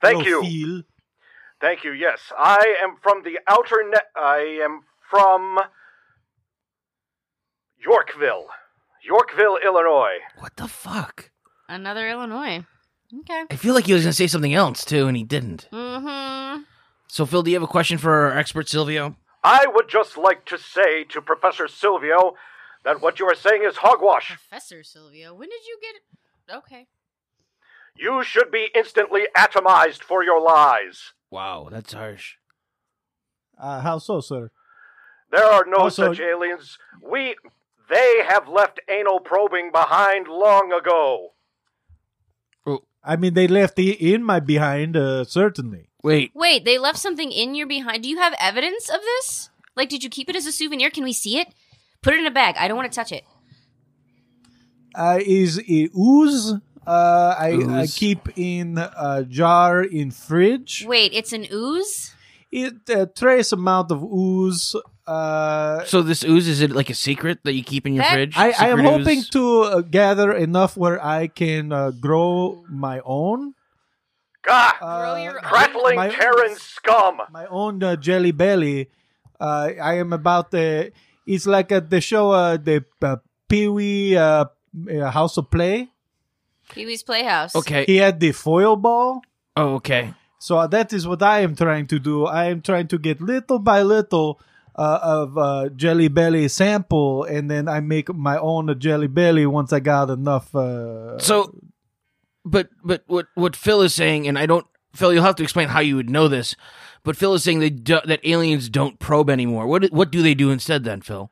Thank 0.00 0.22
Hello, 0.22 0.42
you. 0.42 0.72
Phil. 0.76 0.82
Thank 1.60 1.84
you. 1.84 1.92
Yes, 1.92 2.20
I 2.38 2.76
am 2.82 2.96
from 3.02 3.22
the 3.24 3.38
outer 3.48 3.82
net. 3.90 4.04
I 4.16 4.60
am 4.62 4.82
from 5.10 5.58
Yorkville, 7.76 8.46
Yorkville, 9.02 9.58
Illinois. 9.64 10.18
What 10.38 10.56
the 10.56 10.68
fuck? 10.68 11.30
Another 11.68 12.08
Illinois. 12.08 12.64
Okay. 13.20 13.44
I 13.50 13.56
feel 13.56 13.74
like 13.74 13.86
he 13.86 13.92
was 13.92 14.02
gonna 14.02 14.12
say 14.12 14.26
something 14.26 14.54
else 14.54 14.84
too, 14.84 15.06
and 15.08 15.16
he 15.16 15.24
didn't. 15.24 15.68
Mm-hmm. 15.72 16.62
So, 17.08 17.26
Phil, 17.26 17.42
do 17.42 17.50
you 17.50 17.56
have 17.56 17.62
a 17.62 17.66
question 17.66 17.98
for 17.98 18.12
our 18.12 18.38
expert 18.38 18.68
Silvio? 18.68 19.16
I 19.42 19.66
would 19.66 19.88
just 19.88 20.16
like 20.16 20.44
to 20.46 20.58
say 20.58 21.04
to 21.04 21.20
Professor 21.20 21.66
Silvio 21.66 22.34
that 22.84 23.00
what 23.00 23.18
you 23.18 23.26
are 23.26 23.34
saying 23.34 23.62
is 23.64 23.78
hogwash. 23.78 24.28
Professor 24.28 24.84
Silvio, 24.84 25.34
when 25.34 25.48
did 25.48 25.64
you 25.66 25.78
get 25.80 25.94
it? 25.96 26.56
Okay. 26.58 26.86
You 27.96 28.22
should 28.22 28.50
be 28.52 28.68
instantly 28.74 29.22
atomized 29.36 30.02
for 30.02 30.22
your 30.22 30.40
lies. 30.40 31.12
Wow, 31.30 31.68
that's 31.70 31.92
harsh. 31.92 32.34
Uh, 33.60 33.80
how 33.80 33.98
so, 33.98 34.20
sir? 34.20 34.50
There 35.32 35.44
are 35.44 35.64
no 35.66 35.78
Also- 35.78 36.12
such 36.12 36.20
aliens. 36.20 36.78
We. 37.02 37.34
They 37.90 38.22
have 38.28 38.48
left 38.48 38.80
anal 38.88 39.20
probing 39.20 39.72
behind 39.72 40.28
long 40.28 40.72
ago. 40.72 41.32
I 43.02 43.16
mean, 43.16 43.34
they 43.34 43.48
left 43.48 43.76
the, 43.76 43.92
in 43.92 44.22
my 44.22 44.40
behind, 44.40 44.96
uh, 44.96 45.24
certainly. 45.24 45.88
Wait, 46.02 46.32
Wait, 46.34 46.64
they 46.64 46.78
left 46.78 46.98
something 46.98 47.32
in 47.32 47.54
your 47.54 47.66
behind. 47.66 48.02
Do 48.02 48.08
you 48.08 48.18
have 48.18 48.34
evidence 48.38 48.88
of 48.88 49.00
this? 49.00 49.50
Like, 49.74 49.88
did 49.88 50.04
you 50.04 50.10
keep 50.10 50.28
it 50.28 50.36
as 50.36 50.46
a 50.46 50.52
souvenir? 50.52 50.90
Can 50.90 51.04
we 51.04 51.12
see 51.12 51.38
it? 51.38 51.48
Put 52.02 52.14
it 52.14 52.20
in 52.20 52.26
a 52.26 52.30
bag. 52.30 52.56
I 52.58 52.68
don't 52.68 52.76
want 52.76 52.90
to 52.90 52.94
touch 52.94 53.12
it. 53.12 53.24
Uh, 54.94 55.18
is 55.24 55.58
it 55.58 55.90
ooze? 55.96 56.54
Uh, 56.86 57.34
I, 57.38 57.82
I 57.82 57.86
keep 57.86 58.28
in 58.36 58.78
a 58.78 59.24
jar 59.28 59.82
in 59.82 60.10
fridge. 60.10 60.84
Wait, 60.86 61.12
it's 61.12 61.32
an 61.32 61.46
ooze? 61.52 62.14
It 62.50 62.74
uh, 62.90 63.06
trace 63.14 63.52
amount 63.52 63.92
of 63.92 64.02
ooze. 64.02 64.74
Uh, 65.10 65.82
so 65.90 66.02
this 66.06 66.22
ooze 66.22 66.46
is 66.46 66.60
it 66.62 66.70
like 66.70 66.88
a 66.88 66.94
secret 66.94 67.42
that 67.42 67.54
you 67.54 67.64
keep 67.64 67.82
in 67.86 67.94
your 67.98 68.04
That- 68.06 68.14
fridge? 68.14 68.36
I, 68.38 68.54
I 68.56 68.68
am 68.70 68.78
hoping 68.78 69.18
ooze? 69.26 69.30
to 69.30 69.62
uh, 69.62 69.80
gather 69.82 70.30
enough 70.32 70.76
where 70.76 71.02
I 71.02 71.26
can 71.26 71.72
uh, 71.72 71.90
grow 71.90 72.62
my 72.70 73.00
own. 73.04 73.54
Gah! 74.46 74.72
Grow 74.78 74.88
Uh, 74.88 75.34
own? 75.34 75.96
My- 75.96 76.08
Terran 76.14 76.54
scum! 76.56 77.20
my 77.34 77.46
own 77.50 77.82
uh, 77.82 77.96
jelly 77.96 78.30
belly. 78.30 78.88
Uh, 79.40 79.70
I 79.82 79.98
am 79.98 80.12
about 80.12 80.50
the. 80.54 80.92
It's 81.26 81.46
like 81.46 81.68
the 81.74 82.00
show, 82.00 82.30
uh, 82.30 82.56
the 82.56 82.84
uh, 83.02 83.16
Pee 83.48 83.66
Wee 83.68 84.16
uh, 84.16 84.46
uh, 84.46 85.10
House 85.10 85.36
of 85.38 85.50
Play. 85.50 85.88
Pee 86.70 86.86
Wee's 86.86 87.02
Playhouse. 87.02 87.54
Okay. 87.56 87.84
He 87.86 87.96
had 87.96 88.20
the 88.20 88.30
foil 88.32 88.76
ball. 88.76 89.22
Oh, 89.56 89.74
okay. 89.82 90.14
So 90.38 90.66
that 90.66 90.92
is 90.92 91.06
what 91.06 91.22
I 91.22 91.40
am 91.40 91.54
trying 91.56 91.86
to 91.88 91.98
do. 91.98 92.26
I 92.26 92.46
am 92.46 92.62
trying 92.62 92.86
to 92.88 92.98
get 92.98 93.20
little 93.20 93.58
by 93.58 93.82
little 93.82 94.40
uh, 94.80 94.98
of 95.02 95.36
uh, 95.36 95.68
Jelly 95.76 96.08
Belly 96.08 96.48
sample, 96.48 97.24
and 97.24 97.50
then 97.50 97.68
I 97.68 97.80
make 97.80 98.12
my 98.14 98.38
own 98.38 98.74
Jelly 98.78 99.08
Belly 99.08 99.44
once 99.44 99.74
I 99.74 99.80
got 99.80 100.08
enough. 100.08 100.54
Uh, 100.54 101.18
So, 101.18 101.54
but 102.46 102.70
but 102.82 103.04
what 103.06 103.26
what 103.34 103.54
Phil 103.54 103.82
is 103.82 103.94
saying, 103.94 104.26
and 104.26 104.38
I 104.38 104.46
don't, 104.46 104.66
Phil, 104.94 105.12
you'll 105.12 105.22
have 105.22 105.36
to 105.36 105.42
explain 105.42 105.68
how 105.68 105.80
you 105.80 105.96
would 105.96 106.08
know 106.08 106.28
this. 106.28 106.56
But 107.02 107.18
Phil 107.18 107.34
is 107.34 107.44
saying 107.44 107.60
that 107.60 107.84
do, 107.84 108.00
that 108.06 108.20
aliens 108.24 108.70
don't 108.70 108.98
probe 108.98 109.28
anymore. 109.28 109.66
What 109.66 109.84
what 109.92 110.10
do 110.10 110.22
they 110.22 110.34
do 110.34 110.50
instead 110.50 110.84
then, 110.84 111.02
Phil? 111.02 111.30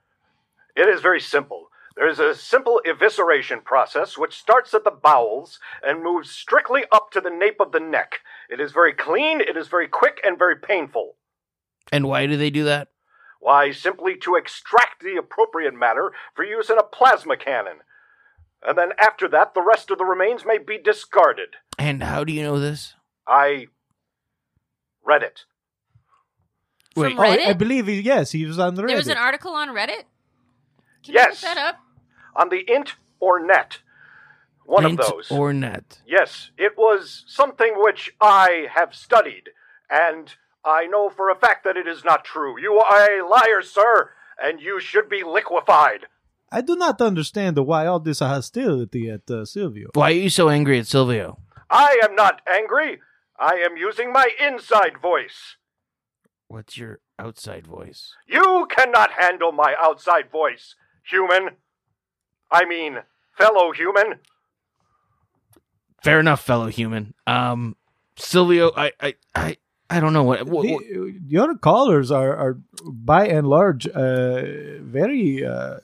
It 0.77 0.87
is 0.87 1.01
very 1.01 1.21
simple. 1.21 1.69
There 1.97 2.09
is 2.09 2.21
a 2.21 2.35
simple 2.35 2.83
evisceration 2.87 3.65
process 3.65 4.19
which 4.19 4.39
starts 4.39 4.75
at 4.75 4.85
the 4.85 4.91
bowels 4.91 5.59
and 5.83 6.05
moves 6.05 6.31
strictly 6.31 6.85
up 6.93 7.11
to 7.13 7.21
the 7.21 7.31
nape 7.31 7.61
of 7.61 7.73
the 7.73 7.81
neck. 7.81 8.21
It 8.51 8.61
is 8.61 8.73
very 8.73 8.93
clean, 8.93 9.41
it 9.41 9.57
is 9.57 9.69
very 9.69 9.89
quick, 9.89 10.21
and 10.23 10.39
very 10.39 10.55
painful. 10.55 11.17
And 11.91 12.07
why 12.07 12.27
do 12.27 12.37
they 12.37 12.51
do 12.51 12.65
that? 12.65 12.89
Why, 13.41 13.71
simply 13.71 14.17
to 14.23 14.35
extract 14.35 15.03
the 15.03 15.17
appropriate 15.17 15.75
matter 15.75 16.13
for 16.35 16.45
use 16.45 16.71
in 16.71 16.79
a 16.79 16.83
plasma 16.83 17.37
cannon. 17.37 17.79
And 18.67 18.77
then 18.77 18.91
after 18.99 19.29
that, 19.29 19.55
the 19.55 19.63
rest 19.63 19.91
of 19.91 19.99
the 19.99 20.05
remains 20.05 20.45
may 20.45 20.59
be 20.59 20.79
discarded. 20.79 21.51
And 21.79 22.03
how 22.03 22.25
do 22.25 22.33
you 22.33 22.43
know 22.43 22.59
this? 22.59 22.95
I 23.27 23.69
read 25.05 25.23
it. 25.23 25.45
Wait. 26.97 27.11
From 27.15 27.21
oh, 27.21 27.23
I, 27.23 27.37
Reddit? 27.37 27.47
I 27.47 27.53
believe 27.53 27.87
he, 27.87 28.01
yes, 28.01 28.33
he 28.33 28.45
was 28.45 28.59
on 28.59 28.77
Reddit. 28.77 28.89
There 28.89 28.97
was 28.97 29.09
an 29.09 29.17
article 29.17 29.53
on 29.53 29.69
Reddit? 29.69 30.05
Can 31.05 31.15
Yes. 31.15 31.43
you 31.43 31.49
look 31.49 31.57
that 31.57 31.69
up? 31.69 31.79
On 32.35 32.49
the 32.49 32.65
int 32.69 32.97
or 33.21 33.39
net. 33.45 33.79
One 34.65 34.85
Int 34.85 35.01
of 35.01 35.07
those. 35.07 35.31
or 35.31 35.53
net? 35.53 36.03
Yes, 36.07 36.51
it 36.59 36.77
was 36.77 37.25
something 37.27 37.73
which 37.77 38.11
I 38.21 38.67
have 38.75 38.95
studied, 38.95 39.51
and 39.89 40.35
I 40.65 40.87
know 40.87 41.09
for 41.11 41.31
a 41.31 41.37
fact 41.39 41.65
that 41.65 41.77
it 41.77 41.87
is 41.87 42.05
not 42.05 42.25
true. 42.25 42.61
You 42.61 42.79
are 42.79 43.21
a 43.21 43.29
liar, 43.29 43.63
sir, 43.63 44.11
and 44.43 44.61
you 44.61 44.81
should 44.81 45.09
be 45.09 45.23
liquefied. 45.25 46.07
I 46.51 46.61
do 46.63 46.77
not 46.77 47.01
understand 47.01 47.59
why 47.59 47.87
all 47.87 48.01
this 48.01 48.21
hostility 48.21 49.11
at 49.11 49.31
uh, 49.31 49.45
Silvio. 49.45 49.91
Why 49.95 50.11
are 50.11 50.15
you 50.15 50.31
so 50.31 50.49
angry 50.49 50.79
at 50.79 50.87
Silvio? 50.87 51.39
I 51.71 52.01
am 52.03 52.15
not 52.15 52.41
angry. 52.49 53.01
I 53.39 53.55
am 53.57 53.77
using 53.77 54.13
my 54.13 54.29
inside 54.41 54.99
voice. 55.01 55.57
What's 56.49 56.79
your 56.79 57.01
outside 57.19 57.67
voice? 57.67 58.15
You 58.27 58.67
cannot 58.71 59.13
handle 59.13 59.53
my 59.53 59.75
outside 59.79 60.31
voice, 60.31 60.75
human. 61.05 61.57
I 62.51 62.65
mean, 62.65 63.01
fellow 63.37 63.73
human. 63.73 64.21
Fair 66.03 66.21
enough, 66.21 66.43
fellow 66.43 66.69
human. 66.69 67.13
Um, 67.27 67.77
Silvio, 68.17 68.73
I 68.75 68.93
I 69.01 69.15
I, 69.35 69.57
I 69.91 70.01
don't 70.01 70.13
know 70.13 70.23
what. 70.23 70.45
what, 70.47 70.67
what 70.67 70.83
The, 70.83 71.19
the 71.27 71.39
other 71.39 71.55
callers 71.55 72.11
are, 72.11 72.37
are 72.37 72.59
by 72.85 73.27
and 73.27 73.47
large 73.47 73.87
uh, 73.87 74.43
very 74.81 75.45
uh, 75.45 75.79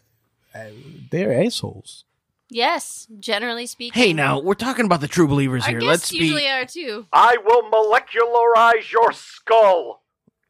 uh, 0.54 0.64
they're 1.10 1.44
assholes. 1.44 2.04
Yes, 2.50 3.08
generally 3.18 3.66
speaking. 3.66 4.00
hey, 4.00 4.12
now 4.12 4.38
we're 4.38 4.54
talking 4.54 4.84
about 4.84 5.00
the 5.00 5.08
true 5.08 5.26
believers 5.26 5.64
Our 5.64 5.70
here. 5.70 5.80
Let's 5.80 6.12
usually 6.12 6.42
be. 6.42 6.48
are 6.48 6.66
too. 6.66 7.06
I 7.12 7.36
will 7.44 7.62
molecularize 7.70 8.92
your 8.92 9.12
skull. 9.12 10.02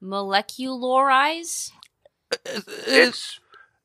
Molecularize? 0.02 1.70
It's 2.86 3.38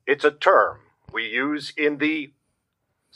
it's 0.07 0.25
a 0.25 0.31
term 0.31 0.79
we 1.13 1.27
use 1.27 1.71
in 1.77 1.97
the 1.97 2.31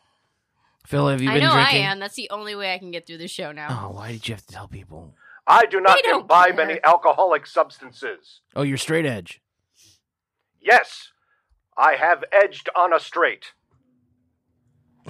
Phil, 0.86 1.08
have 1.08 1.22
you 1.22 1.30
I 1.30 1.34
been 1.34 1.44
know 1.44 1.54
drinking? 1.54 1.78
I 1.78 1.82
know 1.84 1.88
I 1.88 1.92
am. 1.92 2.00
That's 2.00 2.16
the 2.16 2.30
only 2.32 2.56
way 2.56 2.74
I 2.74 2.78
can 2.80 2.92
get 2.92 3.06
through 3.06 3.18
the 3.20 3.28
show 3.28 3.52
now. 3.52 3.68
Oh, 3.70 3.90
why 3.96 4.12
did 4.14 4.28
you 4.28 4.34
have 4.36 4.46
to 4.46 4.54
tell 4.54 4.68
people? 4.68 5.14
I 5.46 5.66
do 5.66 5.80
not 5.82 5.98
They 5.98 6.02
don't 6.10 6.22
imbibe 6.22 6.56
care. 6.56 6.70
any 6.70 6.80
alcoholic 6.84 7.46
substances. 7.48 8.42
Oh, 8.56 8.62
you're 8.64 8.78
straight 8.78 9.06
edge. 9.06 9.42
Yes, 10.62 11.10
I 11.78 11.94
have 11.96 12.24
edged 12.32 12.70
on 12.76 12.94
a 12.94 13.00
straight. 13.00 13.54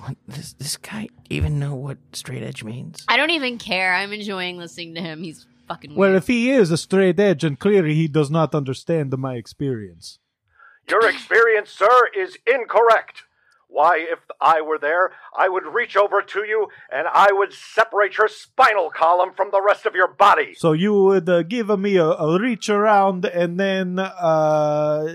What, 0.02 0.18
does 0.30 0.54
this 0.54 0.78
guy 0.78 1.08
even 1.30 1.60
know 1.60 1.76
what 1.76 1.98
straight 2.14 2.44
edge 2.44 2.64
means? 2.64 3.04
I 3.08 3.18
don't 3.18 3.32
even 3.32 3.58
care. 3.58 3.94
I'm 3.96 4.14
enjoying 4.14 4.58
listening 4.58 4.96
to 4.96 5.02
him. 5.02 5.24
He's 5.24 5.46
fucking 5.68 5.96
Well, 5.96 6.12
weird. 6.12 6.24
if 6.24 6.28
he 6.28 6.52
is 6.52 6.72
a 6.72 6.78
straight 6.78 7.20
edge, 7.20 7.44
and 7.44 7.60
clearly 7.60 7.94
he 7.96 8.08
does 8.08 8.30
not 8.32 8.56
understand 8.56 9.16
my 9.18 9.36
experience. 9.36 10.20
Your 10.90 11.08
experience, 11.08 11.70
sir, 11.70 12.08
is 12.18 12.38
incorrect. 12.52 13.24
Why, 13.68 14.00
if 14.00 14.18
I 14.42 14.62
were 14.62 14.80
there, 14.80 15.12
I 15.38 15.48
would 15.48 15.66
reach 15.68 15.96
over 15.96 16.24
to 16.24 16.40
you 16.44 16.70
and 16.92 17.08
I 17.08 17.28
would 17.32 17.54
separate 17.54 18.18
your 18.18 18.28
spinal 18.28 18.90
column 18.90 19.32
from 19.36 19.52
the 19.52 19.62
rest 19.62 19.86
of 19.86 19.94
your 19.94 20.08
body. 20.08 20.56
So 20.56 20.72
you 20.72 20.94
would 21.04 21.30
uh, 21.30 21.44
give 21.44 21.68
me 21.80 21.98
a, 21.98 22.06
a 22.08 22.40
reach 22.42 22.68
around 22.68 23.26
and 23.26 23.60
then 23.60 24.00
uh, 24.00 25.14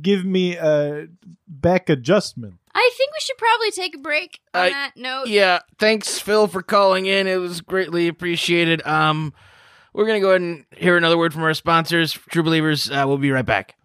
give 0.00 0.24
me 0.24 0.56
a 0.56 1.08
back 1.48 1.88
adjustment. 1.88 2.54
I 2.74 2.90
think 2.96 3.10
we 3.12 3.20
should 3.20 3.38
probably 3.38 3.70
take 3.70 3.94
a 3.94 3.98
break 3.98 4.40
on 4.52 4.62
I- 4.62 4.70
that 4.70 4.96
note. 4.96 5.28
Yeah, 5.28 5.60
thanks, 5.78 6.18
Phil, 6.18 6.46
for 6.48 6.62
calling 6.62 7.06
in. 7.06 7.26
It 7.26 7.36
was 7.36 7.60
greatly 7.60 8.08
appreciated. 8.08 8.84
Um, 8.86 9.32
we're 9.92 10.06
gonna 10.06 10.20
go 10.20 10.30
ahead 10.30 10.40
and 10.40 10.64
hear 10.76 10.96
another 10.96 11.16
word 11.16 11.32
from 11.32 11.44
our 11.44 11.54
sponsors, 11.54 12.12
True 12.12 12.42
Believers. 12.42 12.90
Uh, 12.90 13.04
we'll 13.06 13.18
be 13.18 13.30
right 13.30 13.46
back. 13.46 13.76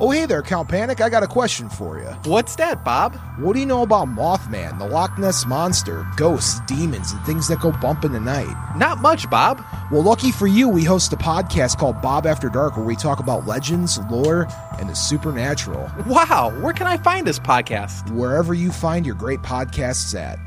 Oh, 0.00 0.10
hey 0.10 0.26
there, 0.26 0.42
Count 0.42 0.68
Panic. 0.68 1.00
I 1.00 1.08
got 1.08 1.22
a 1.22 1.28
question 1.28 1.68
for 1.68 1.98
you. 1.98 2.08
What's 2.28 2.56
that, 2.56 2.84
Bob? 2.84 3.16
What 3.38 3.52
do 3.52 3.60
you 3.60 3.66
know 3.66 3.82
about 3.82 4.08
Mothman, 4.08 4.76
the 4.80 4.86
Loch 4.88 5.16
Ness 5.18 5.46
Monster, 5.46 6.04
ghosts, 6.16 6.58
demons, 6.66 7.12
and 7.12 7.24
things 7.24 7.46
that 7.46 7.60
go 7.60 7.70
bump 7.70 8.04
in 8.04 8.10
the 8.10 8.18
night? 8.18 8.52
Not 8.76 9.00
much, 9.00 9.30
Bob. 9.30 9.64
Well, 9.92 10.02
lucky 10.02 10.32
for 10.32 10.48
you, 10.48 10.68
we 10.68 10.82
host 10.82 11.12
a 11.12 11.16
podcast 11.16 11.78
called 11.78 12.02
Bob 12.02 12.26
After 12.26 12.48
Dark 12.48 12.76
where 12.76 12.84
we 12.84 12.96
talk 12.96 13.20
about 13.20 13.46
legends, 13.46 14.00
lore, 14.10 14.48
and 14.80 14.88
the 14.88 14.94
supernatural. 14.94 15.88
Wow, 16.08 16.52
where 16.60 16.72
can 16.72 16.88
I 16.88 16.96
find 16.96 17.24
this 17.24 17.38
podcast? 17.38 18.10
Wherever 18.10 18.52
you 18.52 18.72
find 18.72 19.06
your 19.06 19.14
great 19.14 19.42
podcasts 19.42 20.18
at. 20.18 20.40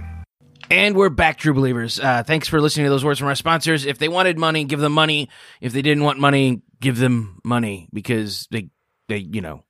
And 0.70 0.94
we're 0.94 1.08
back, 1.10 1.38
true 1.38 1.54
believers. 1.54 2.02
Uh, 2.02 2.24
thanks 2.24 2.50
for 2.50 2.60
listening 2.60 2.88
to 2.88 2.90
those 2.90 3.06
words 3.06 3.20
from 3.20 3.30
our 3.30 3.36
sponsors. 3.36 3.86
If 3.86 3.98
they 3.98 4.10
wanted 4.10 4.38
money, 4.38 4.66
give 4.66 4.82
them 4.82 4.92
money. 4.92 5.30
If 5.62 5.72
they 5.72 5.82
didn't 5.82 6.04
want 6.04 6.20
money, 6.20 6.62
give 6.82 6.98
them 6.98 7.40
money 7.46 7.88
because 7.94 8.50
they, 8.52 8.72
they, 9.08 9.18
you 9.18 9.42
know, 9.42 9.64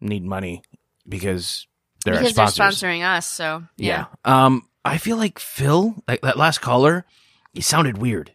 need 0.00 0.24
money 0.24 0.62
because 1.08 1.66
they're 2.04 2.14
because 2.14 2.34
they're 2.34 2.46
sponsors. 2.48 2.80
sponsoring 2.80 3.02
us. 3.04 3.26
So 3.26 3.64
yeah. 3.76 4.06
Um, 4.24 4.68
I 4.84 4.98
feel 4.98 5.16
like 5.16 5.38
Phil, 5.38 5.96
like 6.06 6.20
that 6.22 6.36
last 6.36 6.60
caller, 6.60 7.04
he 7.52 7.60
sounded 7.60 7.98
weird. 7.98 8.32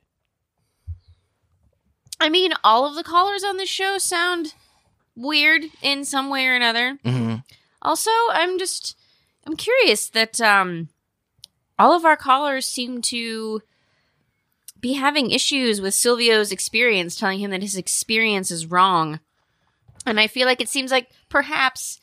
I 2.20 2.30
mean, 2.30 2.54
all 2.64 2.86
of 2.86 2.96
the 2.96 3.04
callers 3.04 3.44
on 3.44 3.58
this 3.58 3.70
show 3.70 3.98
sound 3.98 4.54
weird 5.16 5.64
in 5.82 6.06
some 6.06 6.30
way 6.30 6.46
or 6.46 6.56
another. 6.56 6.98
hmm 7.04 7.36
Also, 7.82 8.12
I'm 8.32 8.60
just 8.60 8.98
I'm 9.46 9.56
curious 9.56 10.10
that 10.10 10.40
um 10.42 10.90
all 11.80 11.94
of 11.94 12.06
our 12.06 12.18
callers 12.18 12.66
seem 12.66 13.02
to 13.02 13.62
be 14.80 14.94
having 14.94 15.32
issues 15.32 15.80
with 15.80 15.94
Silvio's 15.94 16.52
experience, 16.52 17.16
telling 17.16 17.40
him 17.40 17.52
that 17.52 17.62
his 17.62 17.76
experience 17.76 18.52
is 18.52 18.66
wrong. 18.66 19.20
And 20.06 20.20
I 20.20 20.28
feel 20.28 20.48
like 20.48 20.62
it 20.62 20.70
seems 20.70 20.92
like 20.92 21.10
perhaps 21.30 22.00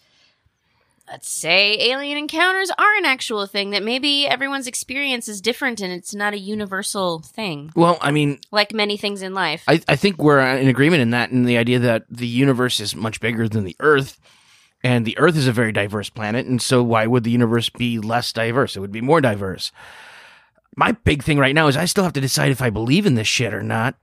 let's 1.11 1.29
say 1.29 1.79
alien 1.91 2.19
encounters 2.19 2.71
are 2.79 2.95
an 2.97 3.05
actual 3.05 3.47
thing 3.47 3.71
that 3.71 3.83
maybe 3.83 4.27
everyone's 4.27 4.67
experience 4.67 5.29
is 5.29 5.41
different 5.41 5.81
and 5.81 5.93
it's 5.93 6.15
not 6.15 6.35
a 6.35 6.39
universal 6.39 7.21
thing 7.21 7.73
Well, 7.75 7.99
I 8.01 8.11
mean, 8.11 8.41
like 8.51 8.75
many 8.75 8.97
things 8.97 9.23
in 9.23 9.35
life. 9.35 9.65
I, 9.67 9.81
I 9.89 9.97
think 9.97 10.19
we're 10.19 10.41
in 10.41 10.69
agreement 10.69 11.03
in 11.03 11.11
that, 11.11 11.31
in 11.31 11.45
the 11.45 11.57
idea 11.57 11.79
that 11.79 12.05
the 12.11 12.27
universe 12.27 12.81
is 12.81 12.95
much 12.95 13.21
bigger 13.21 13.49
than 13.49 13.65
the 13.65 13.77
Earth, 13.81 14.21
and 14.83 15.05
the 15.05 15.19
Earth 15.19 15.37
is 15.37 15.47
a 15.47 15.53
very 15.53 15.73
diverse 15.73 16.11
planet, 16.11 16.47
and 16.47 16.61
so 16.61 16.83
why 16.83 17.07
would 17.07 17.25
the 17.25 17.31
universe 17.31 17.69
be 17.71 17.99
less 17.99 18.33
diverse? 18.33 18.77
It 18.77 18.81
would 18.81 18.93
be 18.93 19.01
more 19.01 19.21
diverse. 19.21 19.73
My 20.77 20.93
big 20.93 21.25
thing 21.25 21.39
right 21.39 21.55
now 21.55 21.67
is 21.67 21.77
I 21.77 21.87
still 21.87 22.05
have 22.05 22.13
to 22.13 22.21
decide 22.21 22.53
if 22.53 22.63
I 22.63 22.71
believe 22.71 23.07
in 23.07 23.15
this 23.15 23.27
shit 23.27 23.55
or 23.55 23.63
not 23.63 23.97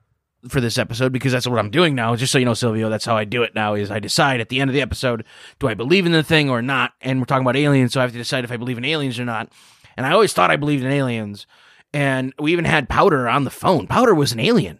for 0.49 0.61
this 0.61 0.77
episode 0.77 1.11
because 1.11 1.31
that's 1.31 1.47
what 1.47 1.59
I'm 1.59 1.69
doing 1.71 1.95
now. 1.95 2.15
Just 2.15 2.31
so 2.31 2.37
you 2.37 2.45
know, 2.45 2.53
Silvio, 2.53 2.89
that's 2.89 3.05
how 3.05 3.15
I 3.17 3.23
do 3.25 3.43
it 3.43 3.55
now. 3.55 3.73
Is 3.73 3.91
I 3.91 3.99
decide 3.99 4.39
at 4.41 4.49
the 4.49 4.61
end 4.61 4.69
of 4.69 4.73
the 4.73 4.81
episode, 4.81 5.25
do 5.59 5.67
I 5.67 5.73
believe 5.73 6.05
in 6.05 6.11
the 6.11 6.23
thing 6.23 6.49
or 6.49 6.61
not? 6.61 6.93
And 7.01 7.19
we're 7.19 7.25
talking 7.25 7.45
about 7.45 7.55
aliens, 7.55 7.93
so 7.93 7.99
I 7.99 8.03
have 8.03 8.11
to 8.11 8.17
decide 8.17 8.43
if 8.43 8.51
I 8.51 8.57
believe 8.57 8.77
in 8.77 8.85
aliens 8.85 9.19
or 9.19 9.25
not. 9.25 9.51
And 9.97 10.05
I 10.05 10.11
always 10.11 10.33
thought 10.33 10.51
I 10.51 10.55
believed 10.57 10.83
in 10.83 10.91
aliens, 10.91 11.47
and 11.93 12.33
we 12.39 12.51
even 12.51 12.65
had 12.65 12.89
Powder 12.89 13.27
on 13.29 13.43
the 13.45 13.49
phone. 13.49 13.87
Powder 13.87 14.13
was 14.13 14.31
an 14.33 14.39
alien. 14.39 14.79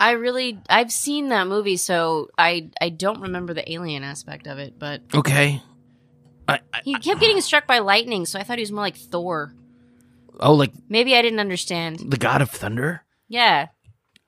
I 0.00 0.12
really 0.12 0.58
I've 0.68 0.90
seen 0.90 1.28
that 1.28 1.46
movie, 1.46 1.76
so 1.76 2.28
I 2.36 2.70
I 2.80 2.88
don't 2.88 3.20
remember 3.20 3.54
the 3.54 3.70
alien 3.72 4.02
aspect 4.02 4.46
of 4.46 4.58
it, 4.58 4.78
but 4.78 5.02
Okay. 5.14 5.62
I, 6.48 6.58
I, 6.74 6.80
he 6.84 6.94
kept 6.94 7.20
getting 7.20 7.40
struck 7.40 7.66
by 7.68 7.78
lightning, 7.78 8.26
so 8.26 8.38
I 8.38 8.42
thought 8.42 8.58
he 8.58 8.62
was 8.62 8.72
more 8.72 8.82
like 8.84 8.96
Thor. 8.96 9.54
oh, 10.40 10.54
like 10.54 10.72
Maybe 10.88 11.14
I 11.14 11.22
didn't 11.22 11.38
understand. 11.38 12.00
the 12.10 12.16
God 12.16 12.42
of 12.42 12.50
Thunder. 12.50 13.04
Yeah, 13.28 13.68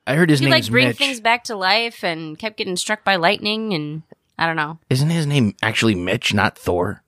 I 0.07 0.15
heard 0.15 0.31
his 0.31 0.41
name. 0.41 0.49
he 0.49 0.53
name's 0.53 0.67
like 0.67 0.73
bring 0.73 0.89
Mitch. 0.89 0.99
things 0.99 1.21
back 1.21 1.45
to 1.45 1.57
life 1.57 2.05
and 2.05 2.39
kept 2.39 2.57
getting 2.57 2.77
struck 2.77 3.05
by 3.05 3.17
lightning, 3.17 3.73
and 3.73 4.03
I 4.39 4.47
don't 4.47 4.57
know. 4.57 4.79
Isn't 4.91 5.11
his 5.11 5.27
name 5.27 5.55
actually 5.63 5.95
Mitch, 5.95 6.35
not 6.35 6.59
Thor? 6.59 7.03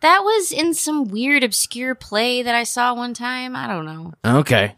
That 0.00 0.20
was 0.20 0.52
in 0.52 0.74
some 0.74 1.08
weird 1.08 1.42
obscure 1.42 1.94
play 1.94 2.42
that 2.42 2.54
I 2.54 2.64
saw 2.64 2.94
one 2.94 3.14
time. 3.14 3.56
I 3.56 3.66
don't 3.66 3.86
know. 3.86 4.12
Okay. 4.24 4.74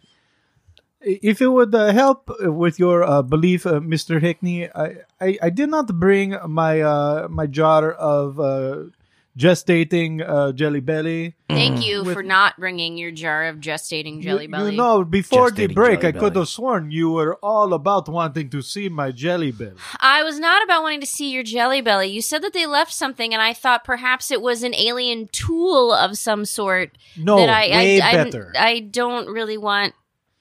If 1.01 1.41
it 1.41 1.49
would 1.49 1.75
uh, 1.75 1.93
help 1.93 2.31
with 2.41 2.79
your 2.79 3.05
uh, 3.05 3.23
belief, 3.23 3.67
uh, 3.67 3.81
Mr. 3.81 4.21
Hickney, 4.21 4.71
I, 4.75 5.05
I, 5.25 5.39
I 5.43 5.51
did 5.51 5.71
not 5.71 5.87
bring 5.99 6.37
my 6.47 6.81
uh, 6.81 7.29
my 7.31 7.47
jar 7.47 7.93
of 7.93 8.39
uh, 9.39 9.43
gestating 9.43 10.29
uh, 10.29 10.53
Jelly 10.53 10.81
Belly. 10.81 11.35
Thank 11.49 11.87
you 11.87 12.03
With- 12.05 12.15
for 12.15 12.23
not 12.23 12.57
bringing 12.59 12.99
your 12.99 13.11
jar 13.11 13.45
of 13.47 13.61
just 13.61 13.91
gestating 13.91 14.21
jelly 14.23 14.45
you, 14.45 14.49
belly. 14.51 14.71
You 14.73 14.77
know, 14.77 15.05
before 15.05 15.51
the 15.51 15.69
Gestating 15.69 15.75
break, 15.75 16.01
Jelly 16.01 16.09
I 16.09 16.13
could 16.19 16.33
Belly. 16.35 16.41
have 16.43 16.49
sworn 16.49 16.91
you 16.91 17.11
were 17.13 17.37
all 17.37 17.73
about 17.73 18.09
wanting 18.09 18.51
to 18.51 18.63
see 18.63 18.89
my 18.89 19.11
Jelly 19.13 19.53
Belly. 19.53 19.77
I 20.01 20.23
was 20.23 20.39
not 20.39 20.63
about 20.65 20.83
wanting 20.83 21.01
to 21.01 21.07
see 21.07 21.31
your 21.31 21.43
jelly 21.43 21.81
belly. 21.81 22.09
You 22.09 22.21
said 22.23 22.43
that 22.43 22.53
they 22.53 22.67
left 22.67 22.93
something, 22.93 23.33
and 23.33 23.41
I 23.43 23.53
thought 23.55 23.85
perhaps 23.85 24.31
it 24.31 24.43
was 24.43 24.63
an 24.63 24.75
alien 24.75 25.29
tool 25.33 25.93
of 25.93 26.19
some 26.19 26.45
sort. 26.45 26.99
No, 27.17 27.37
that 27.37 27.49
I, 27.49 27.69
way 27.71 28.01
I, 28.01 28.11
I'm- 28.11 28.25
better. 28.27 28.53
I 28.59 28.81
don't 28.81 29.29
really 29.29 29.57
want 29.59 29.95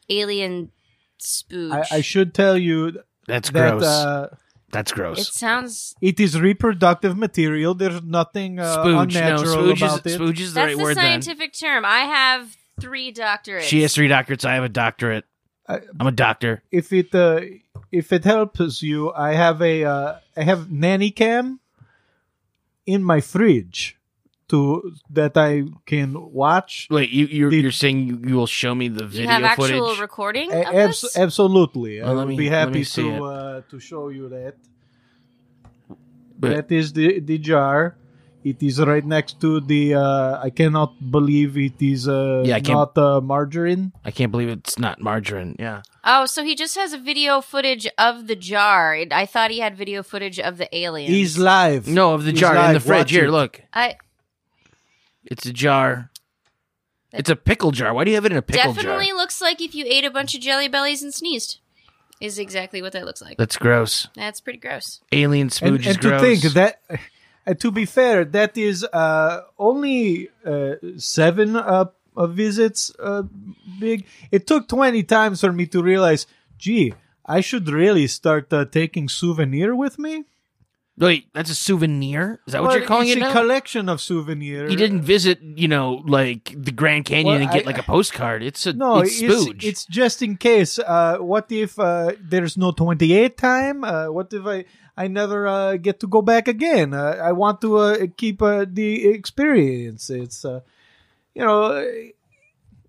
alien 0.10 0.72
spooge. 1.20 1.72
I, 1.92 1.98
I 1.98 2.02
should 2.02 2.34
tell 2.34 2.58
you 2.58 3.00
That's 3.28 3.50
that 3.52 3.72
gross. 3.72 3.84
uh, 3.84 4.36
That's 4.72 4.92
gross. 4.92 5.20
it 5.20 5.34
sounds. 5.34 5.96
it 6.02 6.20
is 6.20 6.40
reproductive 6.40 7.18
material. 7.18 7.74
There's 7.74 8.04
nothing 8.04 8.60
uh, 8.60 8.78
spooge. 8.78 8.92
No, 8.94 9.00
unnatural 9.00 9.56
spooge 9.56 9.78
about 9.78 10.06
is, 10.06 10.16
it. 10.16 10.20
spooge 10.22 10.40
is 10.40 10.54
the 10.54 10.60
That's 10.60 10.68
right 10.68 10.78
the 10.78 10.84
word 10.84 10.98
then. 10.98 11.04
scientific 11.22 11.54
term. 11.54 11.86
I 11.86 12.00
have 12.00 12.58
three 12.82 13.14
doctorates. 13.14 13.62
She 13.62 13.82
has 13.84 13.96
three 13.96 14.10
doctorates. 14.10 14.46
I 14.46 14.56
have 14.56 14.64
a 14.64 14.70
doctorate. 14.70 15.26
I- 15.68 15.82
I'm 16.00 16.08
a 16.08 16.12
doctor. 16.12 16.64
if 16.72 16.92
it 16.94 17.14
uh, 17.16 17.42
if 17.92 18.12
it 18.12 18.24
helps 18.26 18.82
you, 18.84 19.12
I 19.14 19.34
have 19.34 19.62
a 19.62 19.84
uh, 19.86 20.16
I 20.36 20.44
have 20.44 20.72
nanny 20.72 21.12
cam 21.12 21.60
in 22.86 23.04
my 23.04 23.22
fridge 23.22 23.97
to 24.50 24.94
that 25.10 25.36
I 25.38 25.64
can 25.86 26.14
watch. 26.32 26.88
Wait, 26.90 27.10
you 27.10 27.26
you're, 27.28 27.50
Did- 27.50 27.64
you're 27.64 27.72
saying 27.72 28.08
you, 28.08 28.22
you 28.30 28.36
will 28.36 28.48
show 28.48 28.74
me 28.76 28.88
the 28.88 29.06
video 29.06 29.22
You 29.24 29.28
video 29.28 29.48
have 29.48 29.60
actual 29.60 29.68
footage? 29.88 30.00
recording 30.02 30.52
A- 30.54 30.60
of 30.62 30.76
abs- 30.76 31.02
this? 31.02 31.18
absolutely, 31.18 32.00
Well, 32.02 32.10
I 32.10 32.14
let 32.14 32.28
will 32.28 32.32
me- 32.32 32.38
be 32.38 32.50
happy 32.50 32.84
to 32.86 33.24
uh, 33.26 33.62
to 33.70 33.80
show 33.80 34.10
you 34.10 34.30
that. 34.30 34.56
But- 36.40 36.56
that 36.56 36.72
is 36.72 36.94
the 36.94 37.20
the 37.20 37.38
jar. 37.38 37.96
It 38.44 38.64
is 38.64 38.80
right 38.80 39.04
next 39.04 39.42
to 39.42 39.60
the. 39.60 39.96
Uh, 39.96 40.40
I 40.42 40.52
cannot 40.52 40.94
believe 41.12 41.58
it 41.58 41.82
is 41.82 42.08
uh, 42.08 42.44
Yeah, 42.46 42.56
I 42.56 42.62
can't- 42.62 42.78
not 42.78 42.98
uh, 42.98 43.20
margarine. 43.20 43.92
I 44.06 44.12
can't 44.12 44.32
believe 44.32 44.48
it's 44.48 44.80
not 44.80 45.02
margarine. 45.02 45.58
Yeah. 45.60 45.82
Oh, 46.06 46.26
so 46.26 46.44
he 46.46 46.56
just 46.56 46.78
has 46.78 46.94
a 46.94 46.98
video 46.98 47.42
footage 47.42 47.88
of 47.98 48.28
the 48.28 48.36
jar. 48.38 48.96
I 49.12 49.26
thought 49.26 49.52
he 49.52 49.60
had 49.60 49.76
video 49.76 50.02
footage 50.02 50.40
of 50.40 50.58
the 50.58 50.70
alien. 50.74 51.12
He's 51.12 51.38
live. 51.38 51.88
No, 51.90 52.14
of 52.14 52.24
the 52.24 52.32
He's 52.32 52.40
jar 52.40 52.56
in 52.68 52.74
the 52.74 52.80
fridge. 52.80 53.00
Watch 53.00 53.12
Here, 53.12 53.26
it. 53.26 53.32
look. 53.32 53.60
I 53.74 53.98
It's 55.30 55.46
a 55.46 55.54
jar. 55.54 56.10
It's 57.14 57.30
a 57.30 57.36
pickle 57.36 57.72
jar. 57.72 57.94
Why 57.94 58.04
do 58.04 58.12
you 58.12 58.16
have 58.16 58.26
it 58.26 58.32
in 58.32 58.38
a 58.38 58.42
pickle 58.42 58.64
jar? 58.64 58.74
definitely 58.74 59.08
jar? 59.08 59.18
looks 59.18 59.42
like 59.42 59.62
if 59.62 59.74
you 59.76 59.86
ate 59.88 60.06
a 60.06 60.12
bunch 60.12 60.36
of 60.36 60.42
jelly 60.42 60.68
bellies 60.68 61.04
and 61.04 61.14
sneezed. 61.14 61.60
Is 62.20 62.40
exactly 62.40 62.82
what 62.82 62.94
that 62.94 63.06
looks 63.06 63.22
like. 63.22 63.38
That's 63.38 63.58
gross. 63.58 64.08
That's 64.16 64.42
pretty 64.42 64.58
gross. 64.58 65.02
Alien 65.12 65.50
spooge 65.50 65.68
and, 65.68 65.80
is 65.86 65.96
and 65.98 66.02
to 66.02 66.20
think 66.20 66.42
that 66.54 66.82
uh, 67.48 67.54
to 67.54 67.72
be 67.72 67.86
fair 67.86 68.26
that 68.26 68.58
is 68.58 68.84
uh, 68.84 69.42
only 69.58 70.30
uh, 70.46 70.76
seven 70.98 71.56
uh, 71.56 71.86
uh, 72.16 72.28
visits 72.28 72.92
uh, 73.00 73.24
big 73.80 74.06
it 74.32 74.46
took 74.48 74.68
20 74.68 75.04
times 75.04 75.42
for 75.42 75.54
me 75.54 75.66
to 75.68 75.82
realize 75.82 76.26
gee 76.58 76.94
i 77.26 77.40
should 77.40 77.70
really 77.70 78.08
start 78.08 78.52
uh, 78.52 78.66
taking 78.66 79.08
souvenir 79.08 79.76
with 79.76 79.98
me 79.98 80.26
Wait, 80.98 81.30
that's 81.34 81.52
a 81.52 81.56
souvenir? 81.56 82.40
Is 82.48 82.54
that 82.54 82.64
what 82.64 82.76
you're 82.76 82.88
calling 82.88 83.08
it's 83.10 83.18
it 83.18 83.22
a 83.22 83.28
now? 83.28 83.32
collection 83.32 83.88
of 83.88 84.02
souvenirs 84.02 84.72
you 84.72 84.78
didn't 84.78 85.04
visit, 85.04 85.40
you 85.42 85.68
know, 85.68 86.02
like 86.08 86.56
the 86.58 86.72
Grand 86.72 87.06
Canyon 87.06 87.26
Well, 87.28 87.42
and 87.44 87.52
get 87.52 87.64
I- 87.64 87.68
like 87.68 87.78
a 87.78 87.84
postcard. 87.84 88.42
It's 88.42 88.66
a 88.66 88.74
no 88.74 89.00
it's 89.00 89.22
it's, 89.22 89.64
it's 89.64 89.86
just 89.86 90.22
in 90.24 90.38
case 90.38 90.80
uh, 90.80 91.18
what 91.20 91.52
if 91.52 91.78
uh, 91.78 92.14
there's 92.20 92.58
no 92.58 92.72
28 92.72 93.38
time 93.38 93.84
uh, 93.84 94.08
what 94.12 94.34
if 94.34 94.46
i 94.46 94.66
i 94.98 95.08
never 95.08 95.48
uh, 95.48 95.78
get 95.78 96.00
to 96.00 96.08
go 96.08 96.22
back 96.24 96.48
again 96.48 96.94
uh, 96.94 97.18
i 97.22 97.32
want 97.32 97.62
to 97.62 97.78
uh, 97.78 98.08
keep 98.18 98.42
uh, 98.42 98.66
the 98.68 99.08
experience 99.08 100.10
it's 100.10 100.44
uh, 100.46 100.62
you 101.36 101.44
know 101.44 101.86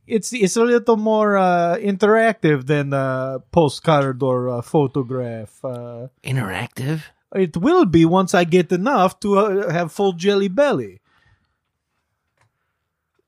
it's 0.06 0.32
it's 0.32 0.56
a 0.56 0.64
little 0.64 0.96
more 0.96 1.36
uh, 1.36 1.76
interactive 1.76 2.66
than 2.66 2.92
a 2.92 3.40
postcard 3.52 4.22
or 4.22 4.48
a 4.48 4.62
photograph 4.62 5.62
uh, 5.64 6.08
interactive. 6.24 7.02
It 7.34 7.56
will 7.56 7.84
be 7.84 8.04
once 8.04 8.34
i 8.34 8.44
get 8.44 8.72
enough 8.72 9.18
to 9.20 9.38
uh, 9.38 9.70
have 9.72 9.92
full 9.92 10.12
jelly 10.12 10.48
belly 10.48 11.00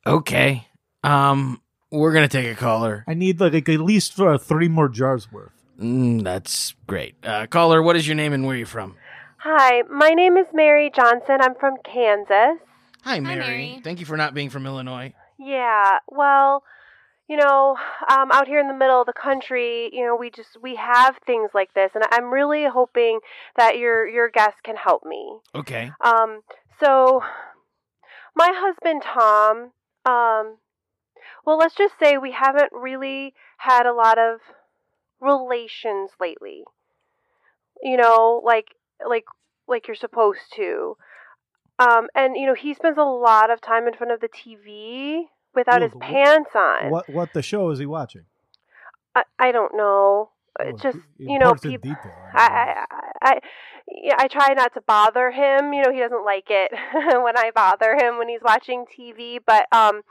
Okay. 0.07 0.67
Um, 1.05 1.61
we're 1.91 2.13
gonna 2.13 2.29
take 2.29 2.47
a 2.51 2.55
caller. 2.55 3.05
i 3.07 3.15
need 3.15 3.41
like 3.41 3.69
at 3.69 3.81
least 3.81 4.19
uh, 4.19 4.39
three 4.39 4.69
more 4.69 4.89
jars 4.89 5.31
worth 5.31 5.53
Mm, 5.81 6.23
that's 6.25 6.75
great. 6.87 7.15
Uh, 7.25 7.47
caller, 7.47 7.83
what 7.83 7.97
is 7.97 8.07
your 8.07 8.15
name 8.15 8.35
and 8.35 8.45
where 8.45 8.55
are 8.55 8.59
you 8.59 8.67
from? 8.67 8.97
Hi, 9.39 9.81
my 9.91 10.11
name 10.11 10.37
is 10.37 10.45
Mary 10.53 10.91
Johnson. 10.95 11.39
I'm 11.41 11.55
from 11.55 11.77
Kansas. 11.85 12.61
Hi, 13.03 13.19
Mary. 13.19 13.39
Mary. 13.39 13.81
Thank 13.83 13.99
you 13.99 14.05
for 14.05 14.19
not 14.19 14.35
being 14.35 14.51
from 14.51 14.67
Illinois. 14.67 15.15
Yeah, 15.39 16.01
well, 16.07 16.63
you 17.31 17.37
know, 17.37 17.77
um, 18.11 18.33
out 18.33 18.49
here 18.49 18.59
in 18.59 18.67
the 18.67 18.75
middle 18.75 19.01
of 19.01 19.07
the 19.07 19.13
country, 19.13 19.89
you 19.93 20.05
know, 20.05 20.17
we 20.17 20.31
just 20.31 20.61
we 20.61 20.75
have 20.75 21.17
things 21.25 21.51
like 21.55 21.73
this, 21.75 21.93
and 21.95 22.03
I'm 22.11 22.33
really 22.33 22.65
hoping 22.67 23.21
that 23.57 23.79
your 23.79 24.05
your 24.09 24.29
guest 24.29 24.57
can 24.65 24.75
help 24.75 25.05
me. 25.05 25.39
Okay. 25.55 25.93
Um, 26.05 26.41
so 26.83 27.23
my 28.35 28.51
husband 28.53 29.03
Tom, 29.05 29.71
um, 30.05 30.57
well, 31.47 31.57
let's 31.57 31.77
just 31.77 31.95
say 32.03 32.19
we 32.19 32.33
haven't 32.33 32.73
really 32.73 33.33
had 33.59 33.87
a 33.87 33.95
lot 33.95 34.19
of 34.19 34.41
relations 35.21 36.11
lately. 36.19 36.65
You 37.81 37.97
know, 37.97 38.43
like 38.45 38.75
like 39.09 39.27
like 39.69 39.87
you're 39.87 39.95
supposed 39.95 40.53
to. 40.57 40.97
Um, 41.79 42.09
and 42.13 42.35
you 42.35 42.47
know, 42.47 42.55
he 42.55 42.75
spends 42.75 42.99
a 42.99 43.05
lot 43.05 43.53
of 43.53 43.61
time 43.61 43.87
in 43.87 43.95
front 43.95 44.13
of 44.13 44.19
the 44.19 44.29
TV 44.29 45.29
without 45.55 45.83
his 45.83 45.93
pants 46.01 46.51
on. 46.55 46.91
What 46.91 47.09
what 47.09 47.33
the 47.33 47.43
show 47.43 47.71
is 47.71 47.79
he 47.79 47.87
watching? 47.87 48.25
I, 49.15 49.25
I 49.39 49.53
don't 49.53 49.77
know. 49.77 50.31
Oh, 50.59 50.69
It's 50.69 50.83
just 50.83 50.99
you 51.19 51.39
know, 51.39 51.55
people. 51.55 51.91
I, 52.35 52.43
I, 52.43 52.85
I, 52.91 53.01
I, 53.23 53.41
yeah, 53.89 54.17
I 54.19 54.29
try 54.29 54.53
not 54.55 54.75
to 54.75 54.81
bother 54.81 55.31
him. 55.31 55.73
You 55.73 55.83
know, 55.83 55.93
he 55.93 56.01
doesn't 56.01 56.25
like 56.25 56.47
it 56.49 56.73
when 57.23 57.39
I 57.39 57.51
bother 57.55 57.95
him 57.95 58.19
when 58.19 58.29
he's 58.29 58.43
watching 58.43 58.85
TV. 58.85 59.39
But, 59.45 59.67
um, 59.73 60.03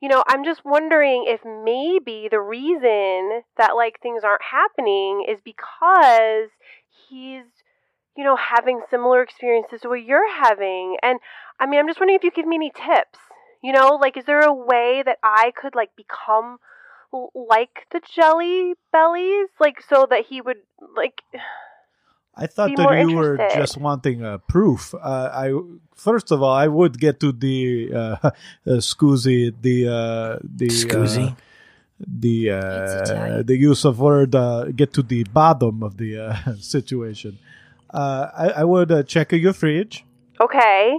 you 0.00 0.08
know, 0.08 0.22
I'm 0.28 0.44
just 0.44 0.64
wondering 0.64 1.24
if 1.26 1.40
maybe 1.44 2.28
the 2.30 2.40
reason 2.40 3.42
that 3.58 3.76
like 3.76 4.00
things 4.00 4.22
aren't 4.24 4.42
happening 4.42 5.24
is 5.28 5.38
because 5.44 6.50
he's, 7.08 7.44
you 8.16 8.24
know, 8.24 8.36
having 8.36 8.82
similar 8.90 9.22
experiences 9.22 9.82
to 9.82 9.88
what 9.88 10.04
you're 10.04 10.30
having. 10.42 10.96
And 11.02 11.18
I 11.60 11.66
mean, 11.66 11.80
I'm 11.80 11.88
just 11.88 12.00
wondering 12.00 12.16
if 12.16 12.24
you 12.24 12.30
give 12.30 12.46
me 12.46 12.56
any 12.56 12.70
tips. 12.70 13.18
You 13.62 13.72
know, 13.72 13.98
like, 14.00 14.16
is 14.16 14.24
there 14.24 14.40
a 14.40 14.52
way 14.52 15.02
that 15.04 15.18
I 15.22 15.52
could 15.60 15.74
like 15.74 15.94
become 15.96 16.58
l- 17.12 17.30
like 17.34 17.86
the 17.92 18.00
jelly 18.14 18.74
bellies 18.92 19.48
like 19.60 19.80
so 19.88 20.06
that 20.10 20.24
he 20.28 20.40
would 20.40 20.58
like 20.96 21.22
I 22.34 22.46
thought 22.46 22.68
be 22.68 22.76
that 22.76 22.88
more 22.88 22.96
you 22.96 23.16
were 23.16 23.36
just 23.54 23.76
wanting 23.76 24.24
uh, 24.24 24.38
proof. 24.38 24.94
Uh, 24.94 24.98
I 25.32 25.52
first 25.94 26.32
of 26.32 26.42
all, 26.42 26.52
I 26.54 26.66
would 26.66 26.98
get 26.98 27.20
to 27.20 27.30
the 27.32 27.90
uh, 27.94 28.16
uh, 28.24 28.30
scoozy, 28.80 29.52
the 29.60 29.88
uh, 29.88 30.38
the 30.42 30.68
Scoozy? 30.68 31.32
uh, 31.32 31.34
the 32.00 32.50
uh, 32.50 33.42
the 33.42 33.56
use 33.56 33.84
of 33.84 34.00
word. 34.00 34.34
Uh, 34.34 34.64
get 34.74 34.92
to 34.94 35.02
the 35.02 35.24
bottom 35.24 35.82
of 35.82 35.98
the 35.98 36.18
uh, 36.18 36.54
situation. 36.58 37.38
Uh, 37.92 38.28
I, 38.34 38.48
I 38.48 38.64
would 38.64 38.90
uh, 38.90 39.02
check 39.02 39.32
your 39.32 39.52
fridge. 39.52 40.04
okay 40.40 40.98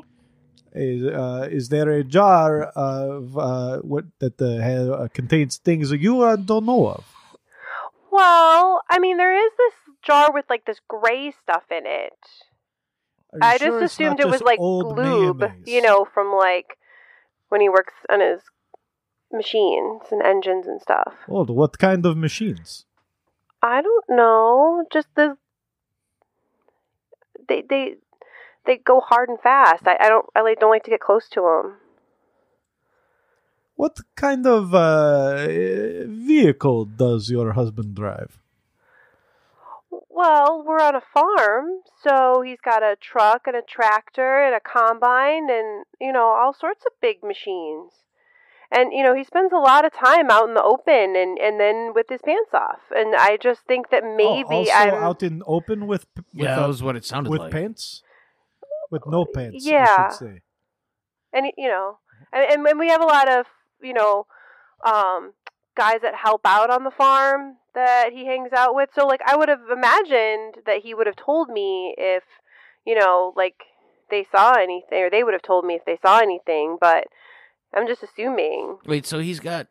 Is 0.75 1.03
uh, 1.05 1.47
is 1.51 1.69
there 1.69 1.89
a 1.91 2.03
jar 2.03 2.63
of 2.63 3.37
uh, 3.37 3.77
what 3.79 4.05
that 4.19 4.41
uh, 4.41 4.57
ha- 4.61 5.03
uh, 5.03 5.07
contains 5.09 5.57
things 5.57 5.89
that 5.89 5.99
you 5.99 6.21
uh, 6.21 6.35
don't 6.35 6.65
know 6.65 6.87
of? 6.87 7.05
well 8.13 8.81
i 8.89 8.99
mean 8.99 9.17
there 9.17 9.35
is 9.35 9.51
this 9.57 9.73
jar 10.03 10.31
with 10.31 10.45
like 10.49 10.65
this 10.65 10.79
gray 10.87 11.31
stuff 11.31 11.63
in 11.71 11.83
it 11.85 12.13
i 13.41 13.57
sure 13.57 13.81
just 13.81 13.93
assumed 13.93 14.19
it 14.19 14.25
was 14.25 14.41
just 14.41 14.45
like 14.45 14.59
mayonnaise? 14.59 15.51
you 15.65 15.81
know 15.81 16.05
from 16.13 16.31
like 16.31 16.77
when 17.49 17.59
he 17.59 17.67
works 17.67 17.93
on 18.09 18.19
his 18.19 18.41
machines 19.31 20.03
and 20.11 20.21
engines 20.21 20.67
and 20.67 20.79
stuff 20.79 21.13
Old. 21.27 21.49
What 21.49 21.79
kind 21.79 22.05
of 22.05 22.15
machines? 22.15 22.85
i 23.63 23.81
don't 23.81 24.05
know 24.09 24.85
just 24.93 25.07
the 25.15 25.35
they 27.47 27.63
they 27.67 27.95
they 28.65 28.77
go 28.77 28.99
hard 28.99 29.29
and 29.29 29.39
fast 29.39 29.87
i, 29.87 29.97
I 29.99 30.09
don't 30.09 30.25
i 30.35 30.41
like 30.41 30.59
don't 30.59 30.71
like 30.71 30.83
to 30.83 30.91
get 30.91 30.99
close 30.99 31.27
to 31.29 31.41
them 31.41 31.77
What 33.75 33.97
kind 34.15 34.45
of 34.45 34.73
uh, 34.73 35.47
vehicle 36.07 36.85
does 36.85 37.29
your 37.29 37.53
husband 37.53 37.95
drive? 37.95 38.39
Well, 40.09 40.63
we're 40.65 40.79
on 40.79 40.95
a 40.95 41.01
farm, 41.01 41.81
so 42.03 42.43
he's 42.45 42.61
got 42.61 42.83
a 42.83 42.95
truck 42.95 43.47
and 43.47 43.55
a 43.55 43.61
tractor 43.61 44.43
and 44.43 44.55
a 44.55 44.59
combine 44.59 45.49
and, 45.49 45.85
you 45.99 46.11
know, 46.13 46.27
all 46.27 46.53
sorts 46.53 46.85
of 46.85 46.93
big 47.01 47.23
machines. 47.23 47.91
And, 48.71 48.93
you 48.93 49.03
know, 49.03 49.15
he 49.15 49.23
spends 49.23 49.51
a 49.51 49.57
lot 49.57 49.85
of 49.85 49.93
time 49.93 50.29
out 50.29 50.47
in 50.47 50.53
the 50.53 50.63
open 50.63 51.15
and, 51.15 51.37
and 51.37 51.59
then 51.59 51.93
with 51.93 52.07
his 52.09 52.21
pants 52.23 52.53
off. 52.53 52.79
And 52.95 53.15
I 53.15 53.37
just 53.37 53.61
think 53.67 53.89
that 53.89 54.03
maybe 54.03 54.45
oh, 54.49 54.57
also 54.59 54.71
I'm. 54.71 54.93
out 54.93 55.23
in 55.23 55.43
open 55.45 55.87
with 55.87 56.05
p- 56.15 56.23
Yeah, 56.33 56.41
with, 56.41 56.59
that 56.59 56.67
was 56.67 56.83
what 56.83 56.95
it 56.95 57.05
sounded 57.05 57.29
with 57.29 57.39
like. 57.39 57.53
With 57.53 57.61
pants, 57.61 58.02
with 58.91 59.03
no 59.07 59.25
pants. 59.25 59.65
Yeah. 59.65 59.85
I 59.97 60.09
should 60.11 60.19
say. 60.19 60.41
and, 61.33 61.47
you 61.57 61.67
know, 61.67 61.97
and, 62.31 62.45
and 62.51 62.67
and 62.67 62.79
we 62.79 62.89
have 62.89 63.01
a 63.01 63.05
lot 63.05 63.29
of, 63.29 63.45
you 63.81 63.93
know, 63.93 64.25
um, 64.85 65.33
guys 65.75 66.01
that 66.01 66.15
help 66.15 66.41
out 66.45 66.69
on 66.69 66.83
the 66.83 66.91
farm 66.91 67.57
that 67.75 68.09
he 68.13 68.25
hangs 68.25 68.53
out 68.53 68.75
with. 68.75 68.89
So, 68.93 69.05
like, 69.07 69.21
I 69.25 69.35
would 69.35 69.49
have 69.49 69.61
imagined 69.71 70.55
that 70.65 70.81
he 70.83 70.93
would 70.93 71.07
have 71.07 71.15
told 71.15 71.49
me 71.49 71.95
if, 71.97 72.23
you 72.85 72.95
know, 72.95 73.33
like 73.35 73.55
they 74.09 74.25
saw 74.31 74.53
anything, 74.53 74.99
or 75.03 75.09
they 75.09 75.23
would 75.23 75.33
have 75.33 75.41
told 75.41 75.65
me 75.65 75.75
if 75.75 75.85
they 75.85 75.97
saw 76.01 76.19
anything. 76.19 76.77
But 76.79 77.05
I'm 77.73 77.87
just 77.87 78.03
assuming. 78.03 78.77
Wait, 78.85 79.05
so 79.05 79.19
he's 79.19 79.39
got 79.39 79.67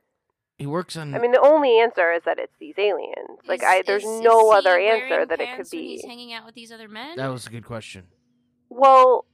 he 0.58 0.66
works 0.66 0.96
on 0.96 1.14
I 1.14 1.18
mean, 1.18 1.32
the 1.32 1.40
only 1.40 1.78
answer 1.78 2.12
is 2.12 2.22
that 2.24 2.38
it's 2.38 2.52
these 2.60 2.74
aliens. 2.78 3.40
Like, 3.46 3.60
Is- 3.60 3.66
I 3.68 3.82
there's 3.86 4.04
is- 4.04 4.20
no 4.20 4.52
is 4.52 4.58
other 4.58 4.78
answer 4.78 5.26
that 5.26 5.40
it 5.40 5.56
could 5.56 5.70
be. 5.70 5.96
He's 5.96 6.04
hanging 6.04 6.32
out 6.32 6.44
with 6.44 6.54
these 6.54 6.70
other 6.72 6.88
men. 6.88 7.16
that 7.16 7.28
was 7.28 7.46
a 7.46 7.50
good 7.50 7.64
question. 7.64 8.04
Well, 8.74 9.26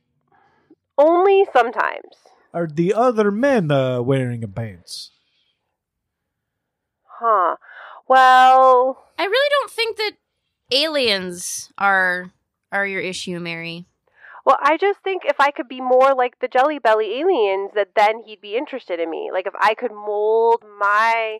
only 0.96 1.46
sometimes. 1.52 2.16
Are 2.52 2.66
the 2.66 2.92
other 2.92 3.30
men 3.30 3.70
uh, 3.70 4.02
wearing 4.02 4.42
pants? 4.52 5.12
Huh. 7.20 7.56
Well, 8.08 9.04
I 9.18 9.24
really 9.24 9.50
don't 9.50 9.70
think 9.70 9.96
that 9.96 10.12
aliens 10.72 11.70
are 11.78 12.32
are 12.72 12.86
your 12.86 13.00
issue, 13.00 13.38
Mary. 13.38 13.86
Well, 14.44 14.58
I 14.62 14.76
just 14.76 15.00
think 15.04 15.22
if 15.24 15.40
I 15.40 15.50
could 15.50 15.68
be 15.68 15.80
more 15.80 16.14
like 16.14 16.40
the 16.40 16.48
Jelly 16.48 16.78
Belly 16.78 17.20
aliens, 17.20 17.70
that 17.74 17.90
then 17.94 18.22
he'd 18.24 18.40
be 18.40 18.56
interested 18.56 18.98
in 18.98 19.10
me. 19.10 19.30
Like 19.32 19.46
if 19.46 19.54
I 19.60 19.74
could 19.74 19.92
mold 19.92 20.64
my 20.80 21.38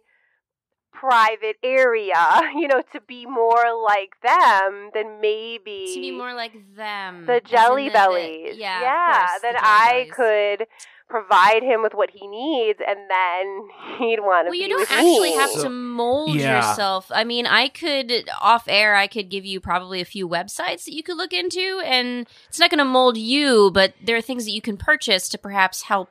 private 0.93 1.57
area, 1.63 2.15
you 2.57 2.67
know, 2.69 2.83
to 2.93 3.01
be 3.03 3.27
more 3.27 3.65
like 3.85 4.11
them, 4.23 4.91
than 4.95 5.21
maybe 5.21 5.93
To 5.95 6.01
be 6.01 6.11
more 6.11 6.35
like 6.35 6.53
them. 6.77 7.25
the 7.27 7.35
as 7.35 7.43
Jelly 7.45 7.85
the- 7.85 7.91
the- 7.91 7.93
Bellies. 7.95 8.57
yeah, 8.57 8.81
yeah. 8.81 9.27
course, 9.29 9.41
then 9.43 9.53
Jelly 9.55 9.65
I 9.65 9.91
Bellies. 9.93 10.13
could 10.59 10.67
provide 11.09 11.63
him 11.63 11.83
with 11.83 11.95
what 11.95 12.11
he 12.13 12.27
needs, 12.27 12.81
and 12.87 12.99
then 13.09 13.69
he'd 13.99 14.21
want 14.21 14.47
to 14.47 14.51
Well, 14.51 14.53
be 14.53 14.59
you 14.59 14.69
don't 14.69 14.81
with 14.81 14.91
actually 14.93 15.31
me. 15.31 15.37
have 15.37 15.53
to 15.63 15.71
mold 15.71 16.35
Yeah. 16.35 16.57
yourself. 16.69 17.11
I 17.15 17.25
mean, 17.25 17.47
I 17.47 17.69
could 17.69 18.29
off 18.43 18.65
air. 18.69 18.95
I 18.95 19.07
could 19.07 19.29
give 19.31 19.47
you 19.47 19.61
probably 19.61 20.01
a 20.01 20.05
few 20.05 20.29
websites 20.29 20.85
that 20.85 20.93
you 20.93 21.03
could 21.03 21.17
look 21.17 21.33
into, 21.33 21.81
and 21.85 22.27
it's 22.49 22.59
not 22.59 22.71
going 22.71 22.79
to 22.79 22.85
mold 22.85 23.17
you, 23.17 23.71
but 23.73 23.95
there 24.05 24.17
are 24.17 24.21
things 24.21 24.45
that 24.45 24.51
you 24.53 24.61
can 24.61 24.77
purchase 24.77 25.29
to 25.31 25.39
perhaps 25.39 25.83
help 25.83 26.11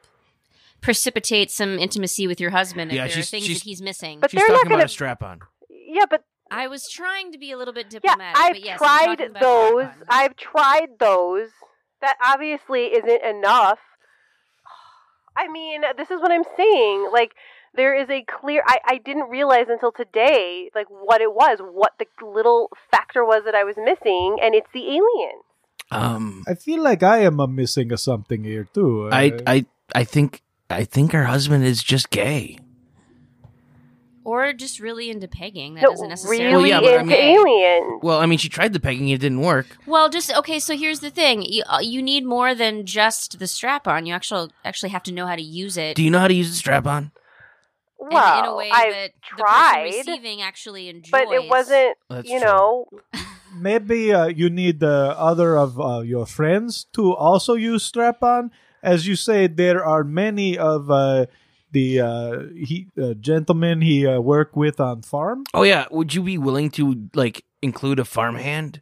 precipitate 0.81 1.51
some 1.51 1.77
intimacy 1.79 2.27
with 2.27 2.39
your 2.39 2.51
husband 2.51 2.91
if 2.91 2.95
Yeah, 2.95 3.03
there 3.03 3.09
are 3.09 3.23
she's- 3.23 3.29
things 3.29 3.47
that 3.47 3.63
he's 3.63 3.81
missing. 3.81 4.19
But 4.19 4.31
She's 4.31 4.39
they're 4.39 4.47
not 4.49 4.55
talking 4.57 4.67
about 4.67 4.75
gonna- 4.75 4.85
a 4.85 4.89
strap 4.89 5.23
on. 5.23 5.41
Yeah, 5.69 6.05
but 6.09 6.23
I 6.51 6.67
was 6.67 6.89
trying 6.89 7.31
to 7.31 7.37
be 7.37 7.51
a 7.51 7.57
little 7.57 7.73
bit 7.73 7.89
diplomatic. 7.89 8.23
Yeah, 8.27 8.33
diplomatic. 8.33 8.39
I've 8.39 8.53
but 8.53 8.63
yes, 8.63 8.79
I'm 8.81 9.05
tried 9.17 9.21
about 9.27 9.41
those. 9.41 9.87
I've 10.09 10.35
tried 10.35 10.89
those. 10.99 11.49
That 12.01 12.15
obviously 12.23 12.85
isn't 12.87 13.23
enough. 13.23 13.79
I 15.35 15.47
mean, 15.49 15.81
this 15.97 16.09
is 16.11 16.21
what 16.21 16.31
I'm 16.31 16.43
saying. 16.55 17.09
Like, 17.11 17.33
there 17.75 17.93
is 17.99 18.09
a 18.09 18.23
clear. 18.23 18.63
I, 18.65 18.79
I 18.85 18.97
didn't 18.97 19.29
realize 19.29 19.65
until 19.69 19.91
today, 19.91 20.69
like, 20.73 20.87
what 20.89 21.21
it 21.21 21.33
was, 21.33 21.59
what 21.61 21.93
the 21.99 22.05
little 22.25 22.69
factor 22.91 23.23
was 23.25 23.43
that 23.45 23.55
I 23.55 23.63
was 23.63 23.75
missing, 23.77 24.37
and 24.41 24.55
it's 24.55 24.69
the 24.73 24.85
alien. 24.87 25.41
Um, 25.91 26.43
I 26.47 26.55
feel 26.55 26.81
like 26.83 27.01
I 27.03 27.19
am 27.19 27.39
missing 27.55 27.93
a 27.93 27.97
something 27.97 28.43
here 28.43 28.67
too. 28.73 29.09
I 29.11 29.39
I 29.47 29.65
I 29.95 30.03
think 30.03 30.41
I 30.69 30.83
think 30.83 31.11
her 31.13 31.25
husband 31.25 31.63
is 31.63 31.81
just 31.83 32.09
gay. 32.09 32.59
or 34.23 34.51
just 34.51 34.81
really 34.81 35.09
into 35.09 35.25
pegging. 35.27 35.75
That 35.75 35.83
doesn't 35.85 36.09
necessarily. 36.09 36.43
really 36.45 36.71
Well, 36.71 36.81
yeah, 36.83 36.89
but 36.89 36.93
I 36.93 37.01
into 37.01 37.05
mean- 37.15 37.37
aliens. 37.39 37.99
Well, 38.03 38.19
I 38.19 38.25
mean, 38.25 38.37
she 38.37 38.49
tried 38.49 38.73
the 38.73 38.79
pegging, 38.79 39.07
it 39.07 39.21
didn't 39.21 39.39
work. 39.41 39.67
Well, 39.85 40.09
just 40.09 40.35
okay. 40.35 40.59
So 40.59 40.75
here's 40.75 40.99
the 40.99 41.09
thing: 41.09 41.41
you, 41.43 41.63
uh, 41.67 41.79
you 41.81 42.01
need 42.01 42.25
more 42.25 42.53
than 42.53 42.85
just 42.85 43.39
the 43.39 43.47
strap 43.47 43.87
on. 43.87 44.05
You 44.05 44.13
actually 44.13 44.51
actually 44.65 44.89
have 44.89 45.03
to 45.03 45.13
know 45.13 45.25
how 45.27 45.35
to 45.37 45.41
use 45.41 45.77
it. 45.77 45.95
Do 45.95 46.03
you 46.03 46.11
know 46.11 46.19
how 46.19 46.27
to 46.27 46.33
use 46.33 46.49
the 46.49 46.55
strap 46.57 46.85
on? 46.85 47.11
in- 48.01 48.07
Well, 48.11 48.39
in 48.39 48.45
a 48.49 48.55
way 48.55 48.69
I've 48.71 48.93
that 48.93 49.11
tried, 49.23 49.85
the 49.85 49.97
person 49.97 50.13
receiving 50.13 50.41
actually 50.41 50.89
enjoys. 50.89 51.11
but 51.11 51.31
it 51.31 51.47
wasn't. 51.49 51.97
That's 52.09 52.27
you 52.29 52.39
true. 52.39 52.47
know, 52.47 52.85
maybe 53.55 54.11
uh, 54.13 54.25
you 54.27 54.49
need 54.49 54.81
the 54.81 55.15
other 55.17 55.57
of 55.57 55.79
uh, 55.79 56.01
your 56.01 56.25
friends 56.25 56.85
to 56.93 57.13
also 57.15 57.53
use 57.55 57.83
strap-on. 57.83 58.51
As 58.83 59.07
you 59.07 59.15
say, 59.15 59.47
there 59.47 59.83
are 59.83 60.03
many 60.03 60.57
of 60.57 60.89
uh, 60.91 61.25
the 61.71 61.99
uh, 61.99 62.39
he 62.55 62.87
uh, 63.01 63.13
gentlemen 63.15 63.81
he 63.81 64.05
uh, 64.05 64.19
work 64.19 64.55
with 64.55 64.79
on 64.79 65.01
farm. 65.01 65.43
Oh 65.53 65.63
yeah, 65.63 65.85
would 65.91 66.13
you 66.13 66.23
be 66.23 66.37
willing 66.37 66.69
to 66.71 67.09
like 67.13 67.43
include 67.61 67.99
a 67.99 68.05
farmhand? 68.05 68.81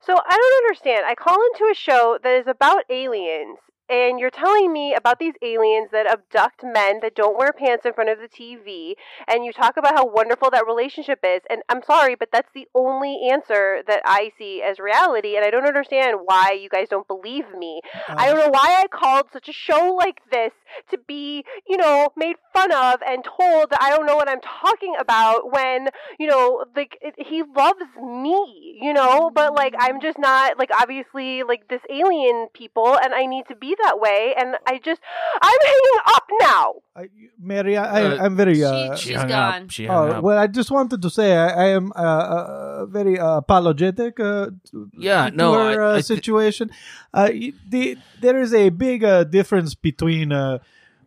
So 0.00 0.12
I 0.14 0.36
don't 0.36 0.64
understand. 0.64 1.06
I 1.06 1.14
call 1.14 1.38
into 1.52 1.70
a 1.70 1.74
show 1.74 2.18
that 2.22 2.34
is 2.40 2.46
about 2.46 2.84
aliens, 2.90 3.58
and 3.88 4.18
you're 4.18 4.30
telling 4.30 4.72
me 4.72 4.94
about 4.94 5.18
these 5.18 5.34
aliens 5.42 5.90
that 5.92 6.06
abduct 6.06 6.62
men 6.62 7.00
that 7.00 7.14
don't 7.14 7.36
wear 7.36 7.52
pants 7.52 7.84
in 7.84 7.92
front 7.92 8.10
of 8.10 8.18
the 8.18 8.28
TV, 8.28 8.94
and 9.28 9.44
you 9.44 9.52
talk 9.52 9.76
about 9.76 9.94
how 9.94 10.06
wonderful 10.06 10.50
that 10.50 10.66
relationship 10.66 11.20
is. 11.22 11.42
And 11.50 11.62
I'm 11.68 11.82
sorry, 11.82 12.14
but 12.14 12.30
that's 12.32 12.50
the 12.54 12.66
only 12.74 13.28
answer 13.30 13.82
that 13.86 14.02
I 14.04 14.32
see 14.38 14.62
as 14.62 14.78
reality, 14.78 15.36
and 15.36 15.44
I 15.44 15.50
don't 15.50 15.66
understand 15.66 16.20
why 16.24 16.58
you 16.60 16.68
guys 16.68 16.88
don't 16.88 17.06
believe 17.06 17.44
me. 17.56 17.80
I 18.08 18.26
don't 18.26 18.38
oh. 18.38 18.44
know 18.44 18.50
why 18.50 18.82
I 18.82 18.86
called 18.88 19.26
such 19.32 19.48
a 19.48 19.52
show 19.52 19.94
like 19.94 20.20
this 20.30 20.52
to 20.90 20.98
be, 21.06 21.44
you 21.68 21.76
know, 21.76 22.08
made 22.16 22.36
fun 22.52 22.72
of 22.72 23.00
and 23.06 23.24
told 23.24 23.70
that 23.70 23.82
I 23.82 23.90
don't 23.90 24.06
know 24.06 24.16
what 24.16 24.28
I'm 24.28 24.40
talking 24.40 24.94
about 24.98 25.52
when, 25.52 25.88
you 26.18 26.26
know, 26.26 26.64
like 26.74 26.98
it, 27.00 27.14
he 27.18 27.42
loves 27.42 27.84
me, 28.02 28.78
you 28.80 28.92
know, 28.92 29.30
but 29.34 29.54
like 29.54 29.74
I'm 29.78 29.98
mm. 29.98 30.02
just 30.02 30.18
not 30.18 30.58
like 30.58 30.70
obviously 30.78 31.42
like 31.42 31.68
this 31.68 31.82
alien 31.90 32.48
people 32.54 32.96
and 33.02 33.14
I 33.14 33.26
need 33.26 33.46
to 33.48 33.56
be 33.56 33.73
that 33.82 33.98
way 34.00 34.34
and 34.38 34.56
I 34.66 34.78
just 34.78 35.00
I'm 35.42 35.58
hanging 35.66 36.00
up 36.16 36.24
now. 36.40 36.74
I, 36.96 37.08
Mary, 37.40 37.76
I, 37.76 37.84
Uh, 37.84 38.16
I, 38.16 38.24
I'm 38.24 38.36
very. 38.36 38.62
Uh, 38.64 38.94
She 38.96 39.08
She's 39.08 39.16
hung 39.16 39.28
gone. 39.28 39.62
up. 39.64 39.70
She 39.70 39.86
hung 39.86 39.96
Oh, 39.96 40.12
up. 40.12 40.22
well, 40.22 40.38
I 40.38 40.46
just 40.46 40.70
wanted 40.70 41.02
to 41.02 41.10
say 41.10 41.36
I, 41.36 41.48
I 41.48 41.68
am 41.78 41.92
uh, 41.96 42.00
uh, 42.00 42.86
very 42.86 43.18
uh, 43.18 43.36
apologetic. 43.38 44.18
Uh, 44.20 44.50
Yeah, 44.96 45.30
to 45.30 45.36
no, 45.36 45.52
her 45.54 45.82
I- 45.82 45.94
uh, 45.94 45.98
I 45.98 46.02
thi- 46.02 46.14
situation. 46.16 46.70
uh, 47.12 47.28
the, 47.68 47.96
there 48.20 48.38
is 48.40 48.52
a 48.54 48.70
big 48.70 49.02
uh, 49.04 49.24
difference 49.24 49.74
between 49.74 50.32
uh, 50.32 50.58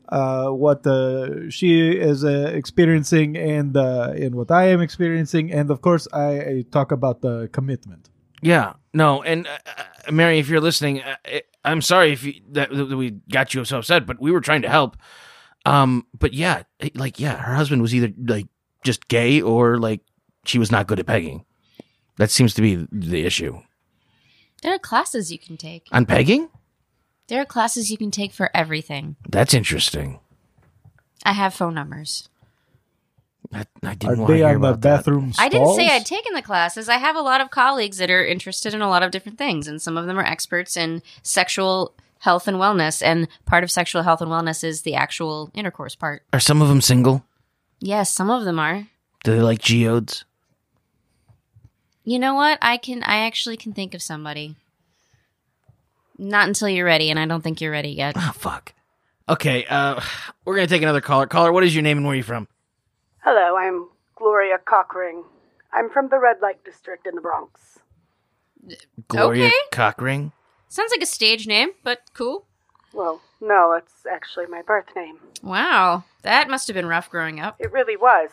uh, 0.09 0.49
what 0.51 0.85
uh, 0.87 1.49
she 1.49 1.91
is 1.91 2.23
uh, 2.23 2.51
experiencing 2.53 3.35
and 3.37 3.75
uh, 3.75 4.13
and 4.23 4.35
what 4.35 4.51
I 4.51 4.69
am 4.73 4.81
experiencing, 4.81 5.51
and 5.51 5.69
of 5.71 5.81
course, 5.81 6.07
I, 6.13 6.29
I 6.51 6.65
talk 6.71 6.91
about 6.91 7.21
the 7.21 7.49
commitment. 7.51 8.09
Yeah, 8.41 8.73
no, 8.93 9.23
and 9.23 9.47
uh, 9.47 9.57
uh, 10.07 10.11
Mary, 10.11 10.39
if 10.39 10.47
you're 10.49 10.61
listening, 10.61 11.01
uh, 11.01 11.15
I- 11.25 11.41
I'm 11.67 11.81
sorry 11.81 12.11
if 12.13 12.23
you, 12.23 12.33
that, 12.51 12.69
that 12.71 12.95
we 12.97 13.11
got 13.31 13.53
you 13.53 13.63
so 13.65 13.79
upset, 13.79 14.05
but 14.05 14.19
we 14.21 14.31
were 14.31 14.41
trying 14.41 14.61
to 14.63 14.69
help. 14.69 14.97
Um, 15.65 16.05
but 16.17 16.33
yeah, 16.33 16.63
like 16.95 17.19
yeah, 17.19 17.35
her 17.37 17.55
husband 17.55 17.81
was 17.81 17.93
either 17.93 18.13
like 18.25 18.47
just 18.83 19.07
gay 19.07 19.41
or 19.41 19.77
like 19.77 20.01
she 20.45 20.59
was 20.59 20.71
not 20.71 20.87
good 20.87 20.99
at 20.99 21.05
pegging. 21.05 21.43
That 22.17 22.31
seems 22.31 22.53
to 22.55 22.61
be 22.61 22.87
the 22.91 23.25
issue. 23.25 23.61
There 24.63 24.73
are 24.73 24.79
classes 24.79 25.31
you 25.31 25.37
can 25.37 25.57
take. 25.57 25.87
On 25.91 26.05
pegging, 26.05 26.49
There 27.27 27.41
are 27.41 27.45
classes 27.45 27.91
you 27.91 27.97
can 27.97 28.09
take 28.11 28.31
for 28.33 28.49
everything. 28.53 29.17
that's 29.29 29.53
interesting. 29.53 30.19
I 31.23 31.33
have 31.33 31.53
phone 31.53 31.73
numbers. 31.75 32.29
I, 33.53 33.65
I 33.83 33.95
didn't 33.95 34.19
want 34.19 34.27
to 34.29 34.33
they 34.33 34.39
hear 34.39 34.47
on 34.47 34.53
the 34.53 34.57
about 34.57 34.81
that. 34.81 34.97
bathroom 34.97 35.31
I 35.39 35.47
didn't 35.49 35.75
say? 35.75 35.87
I'd 35.87 36.05
taken 36.05 36.33
the 36.33 36.41
classes. 36.41 36.89
I 36.89 36.97
have 36.97 37.15
a 37.15 37.21
lot 37.21 37.39
of 37.39 37.49
colleagues 37.49 37.97
that 37.97 38.11
are 38.11 38.25
interested 38.25 38.73
in 38.73 38.81
a 38.81 38.89
lot 38.89 39.03
of 39.03 39.11
different 39.11 39.37
things, 39.37 39.67
and 39.67 39.81
some 39.81 39.97
of 39.97 40.05
them 40.05 40.19
are 40.19 40.23
experts 40.23 40.75
in 40.75 41.01
sexual 41.23 41.93
health 42.19 42.47
and 42.47 42.57
wellness. 42.57 43.01
And 43.01 43.27
part 43.45 43.63
of 43.63 43.71
sexual 43.71 44.03
health 44.03 44.21
and 44.21 44.29
wellness 44.29 44.63
is 44.63 44.81
the 44.81 44.95
actual 44.95 45.49
intercourse 45.53 45.95
part. 45.95 46.23
Are 46.33 46.39
some 46.39 46.61
of 46.61 46.67
them 46.67 46.81
single? 46.81 47.23
Yes, 47.79 48.13
some 48.13 48.29
of 48.29 48.43
them 48.43 48.59
are. 48.59 48.87
Do 49.23 49.35
they 49.35 49.41
like 49.41 49.59
geodes? 49.59 50.25
You 52.03 52.19
know 52.19 52.35
what? 52.35 52.57
I 52.61 52.77
can. 52.77 53.03
I 53.03 53.25
actually 53.25 53.57
can 53.57 53.73
think 53.73 53.93
of 53.93 54.01
somebody. 54.01 54.55
Not 56.17 56.47
until 56.47 56.69
you're 56.69 56.85
ready, 56.85 57.09
and 57.09 57.19
I 57.19 57.25
don't 57.27 57.41
think 57.41 57.61
you're 57.61 57.71
ready 57.71 57.89
yet. 57.89 58.15
Oh 58.17 58.31
fuck. 58.35 58.73
Okay, 59.29 59.65
uh, 59.65 60.01
we're 60.45 60.55
gonna 60.55 60.67
take 60.67 60.81
another 60.81 61.01
caller. 61.01 61.27
Caller, 61.27 61.51
what 61.51 61.63
is 61.63 61.75
your 61.75 61.83
name 61.83 61.97
and 61.97 62.05
where 62.05 62.13
are 62.13 62.17
you 62.17 62.23
from? 62.23 62.47
Hello, 63.29 63.57
I'm 63.57 63.89
Gloria 64.15 64.57
Cockring. 64.57 65.25
I'm 65.73 65.89
from 65.89 66.07
the 66.07 66.17
Red 66.17 66.37
Light 66.41 66.63
District 66.63 67.05
in 67.05 67.13
the 67.13 67.19
Bronx. 67.19 67.77
Gloria 69.09 69.47
Okay. 69.47 69.53
Cockring. 69.69 70.31
Sounds 70.69 70.91
like 70.91 71.01
a 71.01 71.05
stage 71.05 71.45
name, 71.45 71.71
but 71.83 71.99
cool. 72.13 72.45
Well, 72.93 73.19
no, 73.41 73.73
it's 73.73 74.05
actually 74.09 74.45
my 74.45 74.61
birth 74.61 74.95
name. 74.95 75.17
Wow, 75.43 76.05
that 76.21 76.49
must 76.49 76.69
have 76.69 76.73
been 76.75 76.85
rough 76.85 77.09
growing 77.09 77.41
up. 77.41 77.57
It 77.59 77.73
really 77.73 77.97
was. 77.97 78.29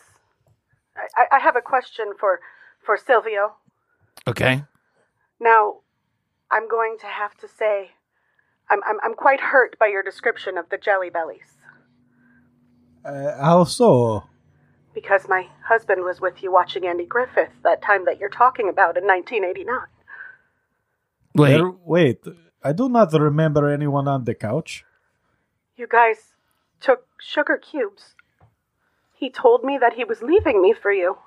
I, 0.95 1.23
I- 1.23 1.35
I 1.35 1.39
have 1.39 1.57
a 1.57 1.61
question 1.61 2.13
for 2.17 2.39
for 2.81 2.95
Silvio. 2.95 3.55
Okay. 4.25 4.63
Now, 5.41 5.79
I'm 6.49 6.69
going 6.69 6.95
to 7.01 7.07
have 7.07 7.35
to 7.41 7.49
say, 7.49 7.91
I'm 8.69 8.81
I'm, 8.85 8.99
I'm 9.03 9.13
quite 9.13 9.41
hurt 9.41 9.77
by 9.77 9.87
your 9.87 10.03
description 10.03 10.57
of 10.57 10.69
the 10.69 10.77
Jelly 10.77 11.09
Bellies 11.09 11.57
Uh, 13.03 13.35
how 13.43 13.65
so? 13.65 14.23
Because 14.95 15.27
my 15.27 15.47
husband 15.67 16.03
was 16.03 16.19
with 16.19 16.41
you 16.41 16.51
watching 16.51 16.87
Andy 16.87 17.05
Griffith 17.05 17.51
that 17.63 17.83
time 17.83 18.05
that 18.05 18.17
you're 18.19 18.29
talking 18.29 18.69
about 18.69 18.97
in 18.97 19.05
1989. 19.05 19.77
Wait. 21.35 21.49
There- 21.49 21.69
wait. 21.69 22.25
I 22.63 22.71
do 22.71 22.89
not 22.89 23.13
remember 23.13 23.69
anyone 23.69 24.07
on 24.07 24.23
the 24.23 24.33
couch. 24.33 24.85
You 25.75 25.85
guys 25.85 26.33
took 26.79 27.05
sugar 27.19 27.57
cubes. 27.57 28.15
He 29.13 29.29
told 29.29 29.63
me 29.63 29.77
that 29.77 29.93
he 29.93 30.03
was 30.03 30.23
leaving 30.23 30.61
me 30.61 30.73
for 30.73 30.91
you. 30.91 31.17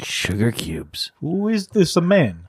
Sugar 0.00 0.50
cubes. 0.50 1.12
Who 1.20 1.48
is 1.48 1.68
this 1.68 1.96
man? 1.96 2.48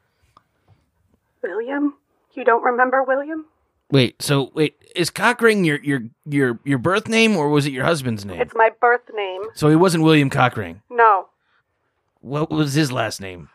William? 1.41 1.93
You 2.33 2.43
don't 2.43 2.63
remember 2.63 3.03
William? 3.03 3.45
Wait, 3.91 4.21
so 4.21 4.51
wait, 4.55 4.75
is 4.95 5.09
Cockring 5.09 5.63
your 5.63 5.77
your 5.83 6.01
your 6.25 6.59
your 6.63 6.77
birth 6.79 7.07
name 7.07 7.35
or 7.37 7.49
was 7.49 7.65
it 7.65 7.71
your 7.73 7.85
husband's 7.85 8.25
name? 8.25 8.41
It's 8.41 8.55
my 8.55 8.71
birth 8.81 9.09
name. 9.13 9.41
so 9.53 9.69
he 9.69 9.75
wasn't 9.75 10.03
William 10.03 10.29
Cockring. 10.29 10.81
No, 10.89 11.27
What 12.21 12.49
was 12.49 12.73
his 12.73 12.91
last 12.91 13.21
name? 13.21 13.49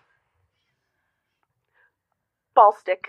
Ballstick. 2.57 3.07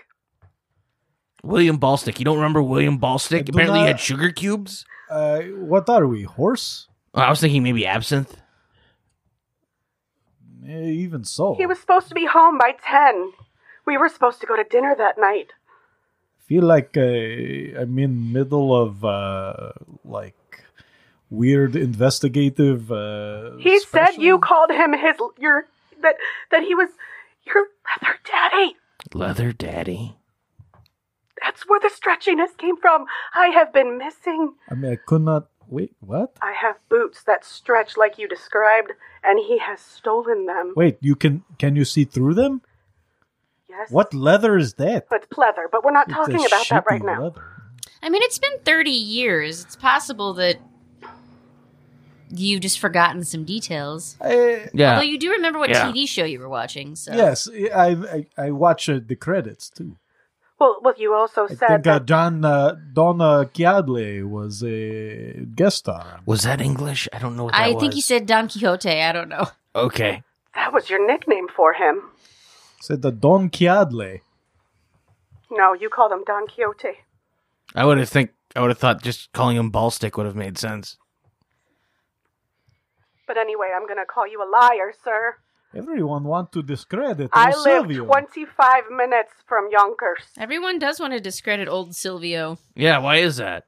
William 1.42 1.78
Ballstick. 1.78 2.18
You 2.18 2.24
don't 2.24 2.36
remember 2.36 2.62
William 2.62 2.98
Ballstick? 2.98 3.44
do 3.44 3.50
Apparently 3.52 3.80
he 3.80 3.86
had 3.86 4.00
sugar 4.00 4.30
cubes. 4.30 4.84
Uh, 5.10 5.40
what 5.42 5.88
are 5.88 6.06
we, 6.06 6.22
horse? 6.22 6.88
Oh, 7.14 7.20
I 7.20 7.28
was 7.30 7.40
thinking 7.40 7.62
maybe 7.62 7.86
absinthe. 7.86 8.36
Eh, 10.66 10.84
even 10.86 11.24
so. 11.24 11.54
He 11.56 11.66
was 11.66 11.78
supposed 11.80 12.08
to 12.08 12.14
be 12.14 12.26
home 12.26 12.56
by 12.58 12.74
10. 12.84 13.32
We 13.84 13.98
were 13.98 14.08
supposed 14.08 14.40
to 14.40 14.46
go 14.46 14.56
to 14.56 14.64
dinner 14.64 14.94
that 14.96 15.18
night. 15.18 15.52
Feel 16.46 16.64
like 16.64 16.96
uh, 16.96 17.80
I'm 17.80 17.98
in 17.98 18.32
middle 18.32 18.74
of 18.74 19.04
uh, 19.04 19.72
like 20.04 20.34
weird 21.30 21.76
investigative. 21.76 22.90
Uh, 22.92 23.56
He 23.58 23.80
said 23.80 24.16
you 24.18 24.38
called 24.38 24.70
him 24.70 24.92
his 24.92 25.16
your 25.38 25.66
that 26.02 26.16
that 26.50 26.62
he 26.62 26.74
was 26.74 26.90
your 27.46 27.66
leather 27.88 28.18
daddy. 28.24 28.76
Leather 29.14 29.52
Daddy. 29.52 30.16
That's 31.42 31.68
where 31.68 31.80
the 31.80 31.90
stretchiness 31.90 32.56
came 32.56 32.76
from. 32.76 33.06
I 33.34 33.48
have 33.48 33.72
been 33.72 33.98
missing. 33.98 34.54
I 34.70 34.74
mean, 34.74 34.92
I 34.92 34.96
could 34.96 35.22
not 35.22 35.48
wait. 35.66 35.92
What? 36.00 36.36
I 36.40 36.52
have 36.52 36.76
boots 36.88 37.24
that 37.24 37.44
stretch 37.44 37.96
like 37.96 38.16
you 38.16 38.28
described, 38.28 38.92
and 39.24 39.40
he 39.40 39.58
has 39.58 39.80
stolen 39.80 40.46
them. 40.46 40.72
Wait, 40.76 40.98
you 41.00 41.16
can 41.16 41.42
can 41.58 41.74
you 41.74 41.84
see 41.84 42.04
through 42.04 42.34
them? 42.34 42.62
Yes. 43.72 43.90
What 43.90 44.12
leather 44.14 44.56
is 44.58 44.74
that? 44.74 45.06
It's 45.10 45.26
pleather, 45.28 45.64
but 45.72 45.82
we're 45.84 45.92
not 45.92 46.06
It's 46.08 46.16
talking 46.16 46.44
about 46.46 46.68
that 46.68 46.84
right 46.90 47.00
shitty 47.00 47.06
now. 47.06 47.22
leather. 47.24 47.42
I 48.02 48.10
mean, 48.10 48.22
it's 48.22 48.38
been 48.38 48.58
30 48.64 48.90
years. 48.90 49.64
It's 49.64 49.76
possible 49.76 50.34
that 50.34 50.58
you've 52.30 52.60
just 52.60 52.78
forgotten 52.78 53.24
some 53.24 53.44
details. 53.44 54.16
I, 54.20 54.68
Yeah. 54.74 54.90
Although 54.94 55.02
you 55.06 55.18
do 55.18 55.30
remember 55.32 55.58
what 55.58 55.70
Yeah. 55.70 55.90
TV 55.90 56.06
show 56.08 56.24
you 56.24 56.38
were 56.40 56.48
watching, 56.48 56.96
so. 56.96 57.12
Yes, 57.14 57.48
I 57.74 57.88
I, 58.16 58.26
I 58.46 58.50
watch 58.50 58.88
uh, 58.88 59.00
the 59.04 59.16
credits 59.16 59.70
too. 59.70 59.96
Well, 60.58 60.78
well, 60.82 60.94
you 60.96 61.12
also 61.14 61.44
I 61.44 61.48
said 61.48 61.58
think 61.58 61.86
uh, 61.86 61.98
that 61.98 62.06
John 62.06 62.44
uh, 62.44 62.76
Donna 62.92 63.50
Cheadle 63.52 64.26
was 64.28 64.62
a 64.62 65.44
guest 65.56 65.78
star. 65.78 66.20
Was 66.24 66.42
that 66.44 66.60
English? 66.60 67.08
I 67.12 67.18
don't 67.18 67.36
know 67.36 67.44
what 67.44 67.54
that 67.54 67.62
I 67.62 67.72
was. 67.72 67.80
think 67.80 67.94
he 67.94 68.00
said 68.00 68.26
Don 68.26 68.48
Quixote. 68.48 68.88
I 69.02 69.12
don't 69.12 69.28
know. 69.28 69.46
Okay. 69.74 70.22
that 70.54 70.72
was 70.72 70.88
your 70.90 71.04
nickname 71.06 71.48
for 71.48 71.72
him. 71.72 72.02
Said 72.82 73.02
the 73.02 73.12
Don 73.12 73.48
Cheadle. 73.48 74.18
No, 75.52 75.72
you 75.72 75.88
called 75.88 76.10
him 76.10 76.24
Don 76.26 76.48
Quixote. 76.48 76.98
I 77.76 77.84
would 77.84 77.98
have 77.98 78.08
think 78.08 78.30
I 78.56 78.60
would 78.60 78.70
have 78.70 78.78
thought 78.78 79.02
just 79.02 79.30
calling 79.32 79.56
him 79.56 79.70
Ballstick 79.70 80.16
would 80.16 80.26
have 80.26 80.34
made 80.34 80.58
sense. 80.58 80.96
But 83.28 83.38
anyway, 83.38 83.70
I'm 83.72 83.86
going 83.86 84.00
to 84.00 84.04
call 84.04 84.26
you 84.26 84.42
a 84.42 84.50
liar, 84.50 84.92
sir. 85.04 85.36
Everyone 85.72 86.24
want 86.24 86.50
to 86.52 86.62
discredit 86.62 87.30
I 87.32 87.52
old 87.52 87.64
live 87.64 87.82
Silvio. 87.82 88.04
25 88.04 88.90
minutes 88.90 89.32
from 89.46 89.68
Yonkers. 89.70 90.24
Everyone 90.36 90.80
does 90.80 90.98
want 90.98 91.12
to 91.12 91.20
discredit 91.20 91.68
old 91.68 91.94
Silvio. 91.94 92.58
Yeah, 92.74 92.98
why 92.98 93.18
is 93.18 93.36
that? 93.36 93.64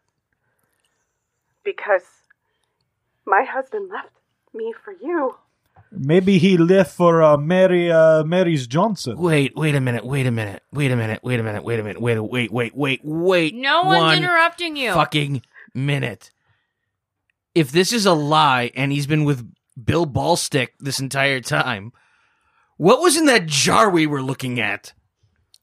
because 1.64 2.02
my 3.24 3.44
husband 3.48 3.90
left 3.90 4.10
me 4.52 4.74
for 4.84 4.92
you. 4.92 5.36
Maybe 5.96 6.38
he 6.38 6.56
left 6.58 6.92
for 6.96 7.22
uh, 7.22 7.36
Mary 7.36 7.90
uh, 7.90 8.24
Mary's 8.24 8.66
Johnson. 8.66 9.16
Wait, 9.16 9.52
wait 9.56 9.74
a 9.76 9.80
minute, 9.80 10.04
wait 10.04 10.26
a 10.26 10.30
minute, 10.32 10.62
wait 10.72 10.90
a 10.90 10.96
minute, 10.96 11.20
wait 11.22 11.38
a 11.38 11.42
minute, 11.42 11.62
wait 11.62 11.78
a 11.78 11.82
minute, 11.84 12.00
wait, 12.02 12.16
a- 12.16 12.22
wait, 12.22 12.52
wait, 12.52 12.74
wait, 12.74 13.00
wait. 13.04 13.54
No 13.54 13.82
one's 13.84 13.98
one 14.02 14.18
interrupting 14.18 14.76
you. 14.76 14.92
Fucking 14.92 15.42
minute. 15.72 16.30
If 17.54 17.70
this 17.70 17.92
is 17.92 18.06
a 18.06 18.12
lie 18.12 18.72
and 18.74 18.90
he's 18.90 19.06
been 19.06 19.24
with 19.24 19.48
Bill 19.82 20.06
Ballstick 20.06 20.70
this 20.80 20.98
entire 20.98 21.40
time, 21.40 21.92
what 22.76 23.00
was 23.00 23.16
in 23.16 23.26
that 23.26 23.46
jar 23.46 23.88
we 23.88 24.06
were 24.06 24.22
looking 24.22 24.58
at? 24.58 24.92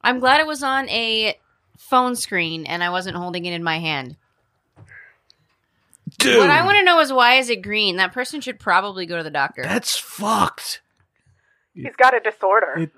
I'm 0.02 0.20
glad 0.20 0.40
it 0.40 0.48
was 0.48 0.64
on 0.64 0.88
a 0.90 1.36
phone 1.78 2.16
screen 2.16 2.66
and 2.66 2.82
I 2.84 2.90
wasn't 2.90 3.18
holding 3.18 3.46
it 3.46 3.54
in 3.54 3.64
my 3.64 3.80
hand. 3.80 4.16
Dude, 6.22 6.38
What 6.40 6.50
I 6.50 6.64
want 6.66 6.78
to 6.78 6.84
know 6.84 7.00
is 7.00 7.12
why 7.12 7.36
is 7.36 7.50
it 7.50 7.62
green? 7.62 7.98
That 7.98 8.14
person 8.14 8.42
should 8.42 8.60
probably 8.60 9.06
go 9.06 9.18
to 9.18 9.24
the 9.24 9.30
doctor. 9.32 9.64
that's 9.64 9.98
fucked. 9.98 10.82
He's 11.74 11.96
got 11.96 12.16
a 12.16 12.20
disorder. 12.20 12.74
It- 12.78 12.92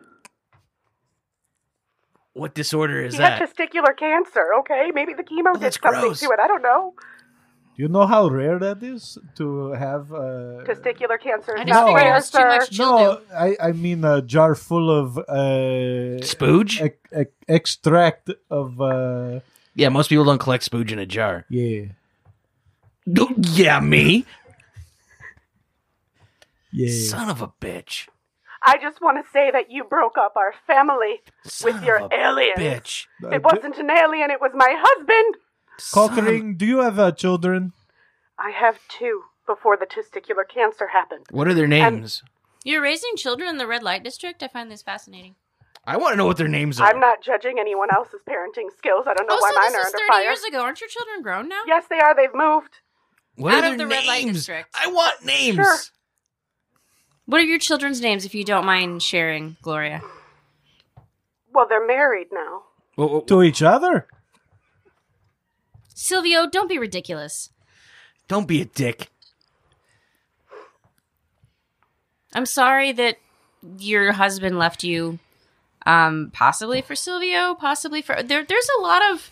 What 2.33 2.55
disorder 2.55 3.03
is 3.03 3.15
he 3.15 3.21
had 3.21 3.39
that? 3.39 3.49
testicular 3.55 3.95
cancer. 3.95 4.43
Okay, 4.61 4.91
maybe 4.93 5.13
the 5.13 5.23
chemo 5.23 5.53
did 5.59 5.73
something 5.73 6.01
gross. 6.01 6.19
to 6.21 6.25
it. 6.27 6.39
I 6.39 6.47
don't 6.47 6.63
know. 6.63 6.93
Do 7.75 7.81
you 7.83 7.87
know 7.89 8.05
how 8.07 8.27
rare 8.27 8.59
that 8.59 8.81
is 8.83 9.17
to 9.37 9.71
have. 9.71 10.11
Uh, 10.13 10.61
Testicular 10.65 11.19
cancer 11.19 11.55
I 11.57 11.61
is 11.61 11.67
just 11.67 11.79
not 11.79 11.85
figured 11.87 12.03
rare, 12.03 12.13
was 12.13 12.29
too 12.29 12.45
much 12.45 12.77
no. 12.79 13.21
I, 13.35 13.55
I 13.59 13.71
mean 13.71 14.03
a 14.05 14.21
jar 14.21 14.53
full 14.55 14.91
of 14.91 15.17
uh, 15.17 16.21
Spooge? 16.21 16.81
ec- 16.81 17.07
ec- 17.11 17.33
extract 17.47 18.29
of 18.51 18.79
uh, 18.81 19.39
yeah, 19.75 19.89
most 19.89 20.09
people 20.09 20.23
don't 20.23 20.37
collect 20.39 20.69
spooge 20.69 20.91
in 20.91 20.99
a 20.99 21.05
jar. 21.07 21.45
yeah 21.49 21.85
No, 21.85 21.89
Yeah, 23.05 23.79
me. 23.79 24.25
yeah. 26.71 27.09
Son 27.09 27.29
of 27.29 27.41
a 27.41 27.47
bitch. 27.61 28.07
I 28.65 28.77
just 28.77 29.01
want 29.01 29.23
to 29.23 29.29
say 29.31 29.51
that 29.51 29.69
you 29.69 29.83
broke 29.83 30.17
up 30.17 30.33
our 30.37 30.53
family 30.65 31.21
Son 31.45 31.73
with 31.73 31.83
your 31.83 31.97
alien. 31.97 32.11
a 32.11 32.29
aliens. 32.29 32.59
bitch. 32.59 33.05
Uh, 33.23 33.35
It 33.35 33.43
wasn't 33.43 33.77
an 33.77 33.89
alien, 33.89 34.31
it 34.31 34.39
was 34.39 34.51
my 34.55 34.73
husband. 34.77 35.35
Cockering, 35.91 36.55
do 36.55 36.65
you 36.65 36.79
have 36.79 36.97
uh, 36.97 37.11
children? 37.11 37.73
I 38.39 38.51
have 38.51 38.79
two 38.87 39.23
before 39.45 39.75
the 39.75 39.85
testicular 39.85 40.47
cancer 40.47 40.87
happened. 40.87 41.25
What 41.31 41.47
are 41.47 41.53
their 41.53 41.67
names? 41.67 42.23
You're 42.63 42.81
raising 42.81 43.17
children 43.17 43.49
in 43.49 43.57
the 43.57 43.67
red 43.67 43.83
light 43.83 44.03
district? 44.03 44.41
I 44.41 44.47
find 44.47 44.71
this 44.71 44.81
fascinating. 44.81 45.35
I 45.85 45.97
want 45.97 46.13
to 46.13 46.17
know 46.17 46.25
what 46.25 46.37
their 46.37 46.47
names 46.47 46.79
are. 46.79 46.87
I'm 46.87 47.01
not 47.01 47.21
judging 47.21 47.59
anyone 47.59 47.89
else's 47.93 48.21
parenting 48.27 48.71
skills. 48.77 49.05
I 49.05 49.13
don't 49.13 49.27
know 49.27 49.35
oh, 49.35 49.41
why 49.41 49.49
so 49.51 49.55
mine 49.55 49.71
this 49.73 49.75
are 49.75 49.81
is 49.81 49.85
under 49.87 49.97
30 49.97 50.07
fire. 50.07 50.23
years 50.23 50.43
ago. 50.43 50.61
Aren't 50.61 50.79
your 50.79 50.89
children 50.89 51.21
grown 51.21 51.49
now? 51.49 51.61
Yes, 51.67 51.83
they 51.89 51.99
are. 51.99 52.15
They've 52.15 52.33
moved. 52.33 52.79
What 53.35 53.53
out 53.55 53.63
are 53.63 53.71
of 53.73 53.77
their 53.77 53.87
the 53.87 53.95
red 53.95 54.05
light 54.05 54.25
names? 54.25 54.37
district. 54.37 54.69
I 54.73 54.87
want 54.87 55.23
names. 55.25 55.55
Sure. 55.55 55.75
What 57.25 57.39
are 57.39 57.45
your 57.45 57.59
children's 57.59 58.01
names, 58.01 58.25
if 58.25 58.35
you 58.35 58.43
don't 58.43 58.65
mind 58.65 59.01
sharing, 59.01 59.55
Gloria? 59.61 60.01
Well, 61.53 61.65
they're 61.69 61.85
married 61.85 62.27
now. 62.31 62.63
Well, 62.97 63.09
well, 63.09 63.21
To 63.21 63.41
each 63.43 63.61
other? 63.61 64.07
Silvio, 65.95 66.47
don't 66.47 66.67
be 66.67 66.77
ridiculous. 66.77 67.49
don't 68.27 68.47
be 68.47 68.61
a 68.61 68.65
dick. 68.65 69.09
I'm 72.33 72.45
sorry 72.45 72.91
that 72.93 73.17
your 73.79 74.11
husband 74.13 74.57
left 74.57 74.83
you. 74.83 75.19
Um, 75.85 76.31
possibly 76.33 76.81
for 76.81 76.95
Silvio, 76.95 77.53
possibly 77.55 78.01
for 78.01 78.23
there. 78.23 78.43
There's 78.45 78.69
a 78.79 78.81
lot 78.81 79.01
of 79.11 79.29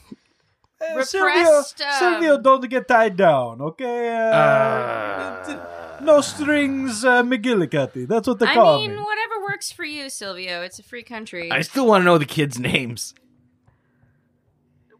Uh, 0.82 1.04
Silvio, 1.04 1.28
Repressed, 1.28 1.82
um, 1.82 1.94
Silvio, 2.00 2.38
don't 2.42 2.70
get 2.70 2.88
tied 2.88 3.16
down, 3.18 3.62
okay? 3.62 4.10
Uh, 4.10 4.36
Uh, 4.36 5.98
no 6.02 6.22
strings, 6.22 7.06
uh, 7.06 7.22
McGillicuddy. 7.24 8.08
That's 8.08 8.28
what 8.28 8.40
they 8.40 8.48
I 8.48 8.54
call 8.56 8.80
mean, 8.80 8.92
me. 8.96 8.98
whatever 8.98 9.42
works 9.44 9.72
for 9.72 9.86
you, 9.86 10.10
Silvio. 10.10 10.62
It's 10.64 10.80
a 10.80 10.84
free 10.84 11.04
country. 11.04 11.52
I 11.52 11.62
still 11.62 11.86
want 11.86 12.02
to 12.02 12.06
know 12.06 12.18
the 12.18 12.26
kids' 12.26 12.58
names. 12.60 13.14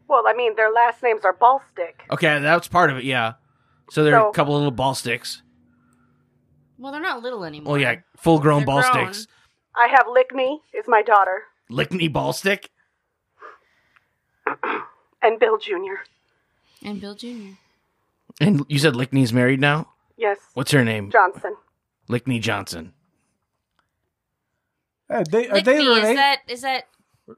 Well, 0.08 0.24
I 0.26 0.34
mean, 0.34 0.54
their 0.56 0.70
last 0.70 1.02
names 1.02 1.24
are 1.24 1.32
Ballstick. 1.34 1.94
Okay, 2.10 2.38
that's 2.40 2.68
part 2.68 2.90
of 2.90 2.98
it. 2.98 3.04
Yeah. 3.04 3.34
So 3.90 4.04
they're 4.04 4.18
So- 4.20 4.28
a 4.28 4.32
couple 4.32 4.54
of 4.54 4.60
little 4.60 4.70
ball 4.70 4.94
sticks. 4.94 5.42
well, 6.78 6.92
they're 6.92 7.00
not 7.00 7.22
little 7.22 7.44
anymore. 7.44 7.74
Oh 7.74 7.76
yeah, 7.76 7.96
full 8.16 8.38
grown 8.38 8.60
They're 8.60 8.66
ball 8.66 8.82
grown. 8.92 9.12
sticks. 9.12 9.26
I 9.74 9.88
have 9.88 10.06
Lickney 10.08 10.60
is 10.74 10.84
my 10.86 11.02
daughter, 11.02 11.44
Lickney 11.70 12.08
ball 12.08 12.32
stick. 12.32 12.70
and 15.22 15.38
Bill 15.38 15.58
Jr. 15.58 16.02
And 16.84 17.00
Bill 17.00 17.14
Jr. 17.14 17.54
And 18.40 18.64
you 18.68 18.78
said 18.78 18.96
Lickney's 18.96 19.32
married 19.32 19.60
now. 19.60 19.88
Yes, 20.16 20.38
What's 20.54 20.70
her 20.72 20.84
name? 20.84 21.10
Johnson. 21.10 21.56
Lickney 22.08 22.38
Johnson. 22.38 22.92
Uh, 25.10 25.24
they, 25.30 25.48
are 25.48 25.60
they 25.60 25.78
related? 25.78 26.08
is 26.10 26.16
that 26.16 26.36
is 26.48 26.60
that 26.62 26.84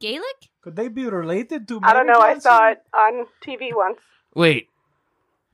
Gaelic? 0.00 0.48
Could 0.62 0.76
they 0.76 0.88
be 0.88 1.04
related 1.06 1.66
to 1.68 1.80
I 1.82 1.92
don't 1.92 2.06
Mary 2.06 2.18
know. 2.18 2.24
I 2.24 2.38
saw 2.38 2.70
it 2.70 2.82
on 2.94 3.26
TV 3.44 3.74
once. 3.74 3.98
Wait, 4.34 4.68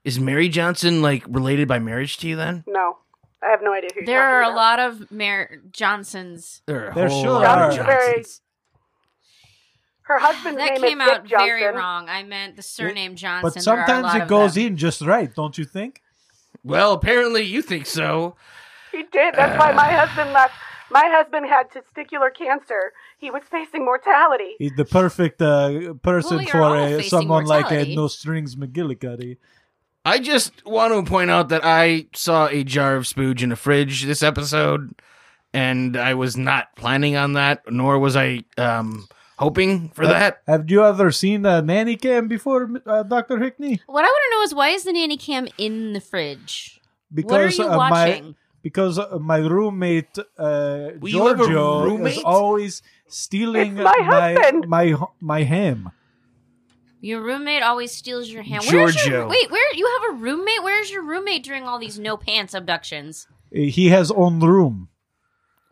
is 0.04 0.20
Mary 0.20 0.48
Johnson 0.48 1.02
like 1.02 1.24
related 1.26 1.66
by 1.68 1.78
marriage 1.78 2.18
to 2.18 2.28
you? 2.28 2.36
Then 2.36 2.64
No, 2.66 2.98
I 3.42 3.48
have 3.50 3.60
no 3.62 3.72
idea 3.72 3.90
who. 3.94 4.00
You're 4.00 4.06
There 4.06 4.22
are 4.22 4.42
a 4.42 4.46
about. 4.48 4.56
lot 4.56 4.78
of 4.80 5.10
Mar- 5.10 5.58
Johnsons. 5.72 6.62
there 6.66 6.86
are 6.86 6.90
a 6.90 6.94
There 6.94 7.08
whole 7.08 7.22
sure 7.22 7.32
lot 7.32 7.58
of 7.58 7.64
are. 7.64 7.70
Johnson 7.76 7.86
very. 7.86 8.24
Johnsons. 10.18 10.22
Her 10.22 10.26
husband's 10.34 10.58
That 10.58 10.80
name 10.80 10.82
came 10.82 11.00
is 11.00 11.08
Dick 11.08 11.16
out 11.16 11.28
very 11.28 11.60
Johnson. 11.62 11.76
wrong. 11.76 12.08
I 12.08 12.22
meant 12.22 12.56
the 12.56 12.62
surname 12.62 13.16
Johnson. 13.16 13.50
But 13.54 13.62
There 13.64 13.74
are 13.74 13.82
a 13.82 13.86
sometimes 13.86 14.02
lot 14.04 14.16
it 14.16 14.22
of 14.22 14.28
goes 14.28 14.54
them. 14.54 14.66
in 14.66 14.76
just 14.76 15.02
right, 15.02 15.34
don't 15.34 15.56
you 15.56 15.64
think? 15.64 16.02
Well, 16.64 16.92
apparently 16.92 17.42
you 17.42 17.62
think 17.62 17.86
so. 17.86 18.36
He 18.92 19.02
did. 19.04 19.34
That's 19.34 19.58
why 19.58 19.72
my 19.72 19.90
husband 19.92 20.32
left. 20.32 20.54
My 20.92 21.04
husband 21.06 21.46
had 21.46 21.70
testicular 21.70 22.34
cancer. 22.36 22.92
He 23.18 23.30
was 23.30 23.42
facing 23.48 23.84
mortality. 23.84 24.56
He's 24.58 24.72
the 24.76 24.84
perfect 24.84 25.40
uh, 25.40 25.94
person 26.02 26.38
Well, 26.38 26.42
you're 26.42 26.50
for 26.50 26.60
all 26.62 26.86
facing 26.88 27.08
someone 27.10 27.44
like 27.46 27.66
a 27.66 27.74
mortality. 27.74 27.94
no 27.96 28.08
strings 28.08 28.56
McGillicuddy. 28.56 29.36
I 30.04 30.18
just 30.18 30.66
want 30.66 30.92
to 30.92 31.08
point 31.08 31.30
out 31.30 31.50
that 31.50 31.60
I 31.64 32.06
saw 32.14 32.48
a 32.48 32.64
jar 32.64 32.96
of 32.96 33.04
spooge 33.04 33.42
in 33.42 33.52
a 33.52 33.56
fridge 33.56 34.02
this 34.04 34.22
episode, 34.24 34.94
and 35.54 35.96
I 35.96 36.14
was 36.14 36.36
not 36.36 36.74
planning 36.74 37.14
on 37.16 37.34
that, 37.34 37.70
nor 37.70 37.98
was 38.00 38.16
I 38.16 38.42
um, 38.58 39.06
hoping 39.40 39.88
for 39.88 40.06
that. 40.06 40.42
Have 40.46 40.70
you 40.70 40.84
ever 40.84 41.10
seen 41.10 41.44
a 41.46 41.62
nanny 41.62 41.96
cam 41.96 42.28
before, 42.28 42.70
uh, 42.86 43.02
Doctor 43.02 43.38
Hickney? 43.38 43.80
What 43.86 44.04
I 44.04 44.08
want 44.08 44.22
to 44.30 44.36
know 44.36 44.42
is 44.42 44.54
why 44.54 44.68
is 44.68 44.84
the 44.84 44.92
nanny 44.92 45.16
cam 45.16 45.48
in 45.58 45.94
the 45.94 46.00
fridge? 46.00 46.80
Because 47.12 47.30
what 47.32 47.40
are 47.40 47.48
you 47.48 47.64
uh, 47.64 47.76
my 47.76 48.08
watching? 48.08 48.36
because 48.62 48.98
uh, 48.98 49.18
my 49.18 49.38
roommate 49.38 50.16
uh, 50.18 50.22
Well, 51.00 51.08
you 51.10 51.26
have 51.26 51.40
a 51.40 51.44
Giorgio 51.48 51.84
roommate? 51.84 52.18
is 52.18 52.22
always 52.22 52.82
stealing 53.08 53.78
It's 53.78 53.84
my 53.84 53.96
my 54.04 54.60
my 54.66 55.06
my 55.20 55.42
ham. 55.42 55.90
Your 57.00 57.22
roommate 57.22 57.62
always 57.62 57.92
steals 57.92 58.28
your 58.28 58.42
hand. 58.42 58.62
Where's 58.68 59.06
your 59.06 59.26
wait? 59.26 59.50
Where 59.50 59.74
you 59.74 59.88
have 59.98 60.12
a 60.12 60.20
roommate? 60.20 60.62
Where's 60.62 60.90
your 60.90 61.02
roommate 61.02 61.42
during 61.42 61.64
all 61.64 61.78
these 61.78 61.98
no 61.98 62.18
pants 62.18 62.52
abductions? 62.52 63.26
He 63.50 63.88
has 63.88 64.10
own 64.10 64.40
room. 64.40 64.89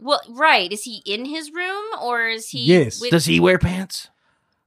Well, 0.01 0.21
right. 0.29 0.73
Is 0.73 0.85
he 0.85 1.03
in 1.05 1.25
his 1.25 1.51
room 1.53 1.85
or 2.01 2.29
is 2.29 2.51
he? 2.51 2.61
Yes. 2.65 3.01
with- 3.01 3.11
Does 3.11 3.27
he 3.27 3.41
wear 3.41 3.59
pants? 3.59 4.09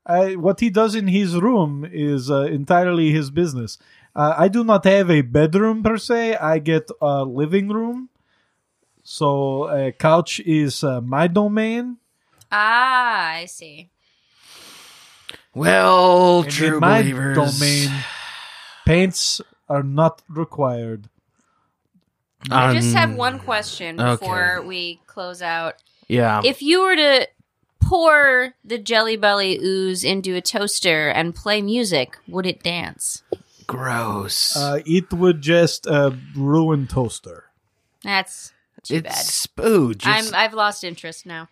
I, 0.05 0.35
what 0.35 0.59
he 0.59 0.69
does 0.69 0.95
in 0.95 1.07
his 1.07 1.35
room 1.35 1.87
is 1.89 2.29
uh, 2.31 2.41
entirely 2.43 3.11
his 3.11 3.29
business. 3.29 3.77
Uh, 4.15 4.33
I 4.37 4.47
do 4.49 4.63
not 4.63 4.83
have 4.85 5.09
a 5.11 5.21
bedroom 5.21 5.83
per 5.83 5.97
se. 5.97 6.35
I 6.35 6.57
get 6.59 6.89
a 6.99 7.23
living 7.23 7.69
room. 7.69 8.09
So 9.03 9.69
a 9.69 9.91
couch 9.91 10.39
is 10.41 10.83
uh, 10.83 11.01
my 11.01 11.27
domain. 11.27 11.97
ah, 12.51 13.29
I 13.41 13.45
see. 13.45 13.89
Well, 15.53 16.41
And 16.43 16.51
true 16.51 16.75
in 16.75 16.79
my 16.79 17.01
believers. 17.01 17.35
domain, 17.59 17.89
pants 18.85 19.41
are 19.67 19.83
not 19.83 20.21
required. 20.29 21.09
I 22.49 22.73
just 22.73 22.95
have 22.95 23.11
Um, 23.11 23.17
one 23.17 23.39
question 23.39 23.99
okay. 23.99 24.11
before 24.25 24.63
we 24.65 25.00
close 25.11 25.41
out. 25.41 25.75
Yeah. 26.07 26.41
If 26.43 26.61
you 26.61 26.81
were 26.81 26.95
to 26.95 27.27
pour 27.79 28.53
the 28.63 28.77
Jelly 28.77 29.17
Belly 29.17 29.57
ooze 29.61 30.03
into 30.03 30.35
a 30.35 30.41
toaster 30.41 31.09
and 31.09 31.35
play 31.35 31.61
music, 31.61 32.17
would 32.27 32.45
it 32.45 32.63
dance? 32.63 33.23
Gross. 33.67 34.55
Uh, 34.55 34.79
it 34.85 35.11
would 35.13 35.41
just 35.41 35.87
uh, 35.87 36.11
ruin 36.35 36.87
toaster. 36.87 37.45
That's 38.03 38.53
too 38.83 38.95
it's 38.95 39.45
spooge. 39.47 40.03
bad. 40.03 40.19
It's- 40.19 40.33
I'm 40.33 40.35
I've 40.35 40.53
lost 40.53 40.83
interest 40.83 41.25
now. 41.25 41.47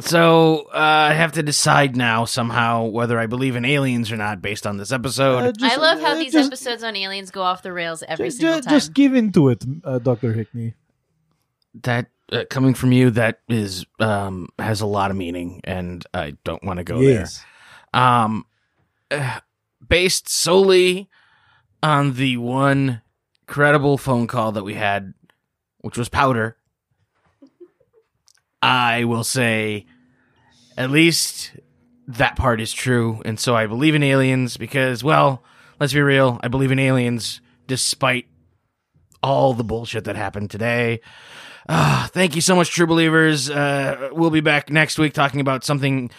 so 0.00 0.68
uh, 0.72 1.10
I 1.10 1.14
have 1.14 1.32
to 1.32 1.42
decide 1.42 1.96
now 1.96 2.24
somehow 2.24 2.84
whether 2.84 3.18
I 3.18 3.26
believe 3.26 3.56
in 3.56 3.64
aliens 3.64 4.10
or 4.12 4.16
not 4.16 4.40
based 4.42 4.66
on 4.66 4.76
this 4.76 4.92
episode. 4.92 5.38
Uh, 5.44 5.52
just- 5.52 5.76
I 5.76 5.80
love 5.80 6.00
how 6.00 6.12
uh, 6.12 6.18
these 6.18 6.32
just, 6.32 6.48
episodes 6.48 6.82
on 6.82 6.94
aliens 6.96 7.30
go 7.30 7.42
off 7.42 7.62
the 7.62 7.72
rails 7.72 8.02
every 8.06 8.26
ju- 8.28 8.36
single 8.36 8.60
time. 8.60 8.70
Just 8.70 8.92
give 8.94 9.14
into 9.14 9.48
it, 9.48 9.64
uh, 9.84 9.98
Doctor 9.98 10.32
Hickney. 10.34 10.74
that 11.82 12.06
uh, 12.32 12.44
coming 12.50 12.74
from 12.74 12.92
you, 12.92 13.10
that 13.10 13.40
is 13.48 13.84
um, 14.00 14.48
has 14.58 14.80
a 14.80 14.86
lot 14.86 15.10
of 15.10 15.16
meaning, 15.16 15.60
and 15.64 16.04
I 16.14 16.36
don't 16.44 16.64
want 16.64 16.78
to 16.78 16.84
go 16.84 17.00
yes. 17.00 17.44
there. 17.92 18.02
Um, 18.02 18.46
uh, 19.10 19.40
based 19.86 20.28
solely 20.28 21.08
on 21.82 22.14
the 22.14 22.36
one 22.38 23.02
credible 23.46 23.98
phone 23.98 24.26
call 24.26 24.52
that 24.52 24.64
we 24.64 24.74
had, 24.74 25.14
which 25.80 25.98
was 25.98 26.08
powder. 26.08 26.56
I 28.62 29.04
will 29.04 29.24
say, 29.24 29.84
at 30.78 30.90
least 30.90 31.52
that 32.08 32.36
part 32.36 32.60
is 32.60 32.72
true, 32.72 33.20
and 33.24 33.38
so 33.38 33.54
I 33.54 33.66
believe 33.66 33.94
in 33.94 34.02
aliens 34.02 34.56
because, 34.56 35.04
well, 35.04 35.44
let's 35.78 35.92
be 35.92 36.00
real, 36.00 36.40
I 36.42 36.48
believe 36.48 36.72
in 36.72 36.78
aliens 36.78 37.42
despite 37.66 38.26
all 39.22 39.54
the 39.54 39.64
bullshit 39.64 40.04
that 40.04 40.16
happened 40.16 40.50
today. 40.50 41.00
Ah, 41.68 42.08
thank 42.12 42.34
you 42.34 42.40
so 42.40 42.54
much, 42.54 42.70
true 42.70 42.86
believers. 42.86 43.48
Uh, 43.48 44.10
we'll 44.12 44.30
be 44.30 44.40
back 44.42 44.70
next 44.70 44.98
week 44.98 45.12
talking 45.12 45.40
about 45.40 45.64
something 45.64 46.10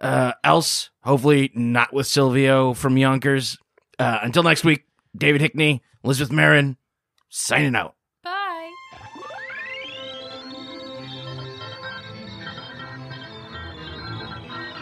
Uh, 0.00 0.32
else, 0.42 0.90
hopefully 1.02 1.50
not 1.54 1.92
with 1.92 2.06
Silvio 2.06 2.74
from 2.74 2.96
Yonkers. 2.98 3.56
Uh, 3.98 4.18
until 4.22 4.42
next 4.42 4.64
week, 4.64 4.84
David 5.16 5.40
Hickney, 5.40 5.80
Elizabeth 6.02 6.32
Marin, 6.32 6.76
signing 7.30 7.76
out. 7.76 7.94
Bye. 8.24 8.70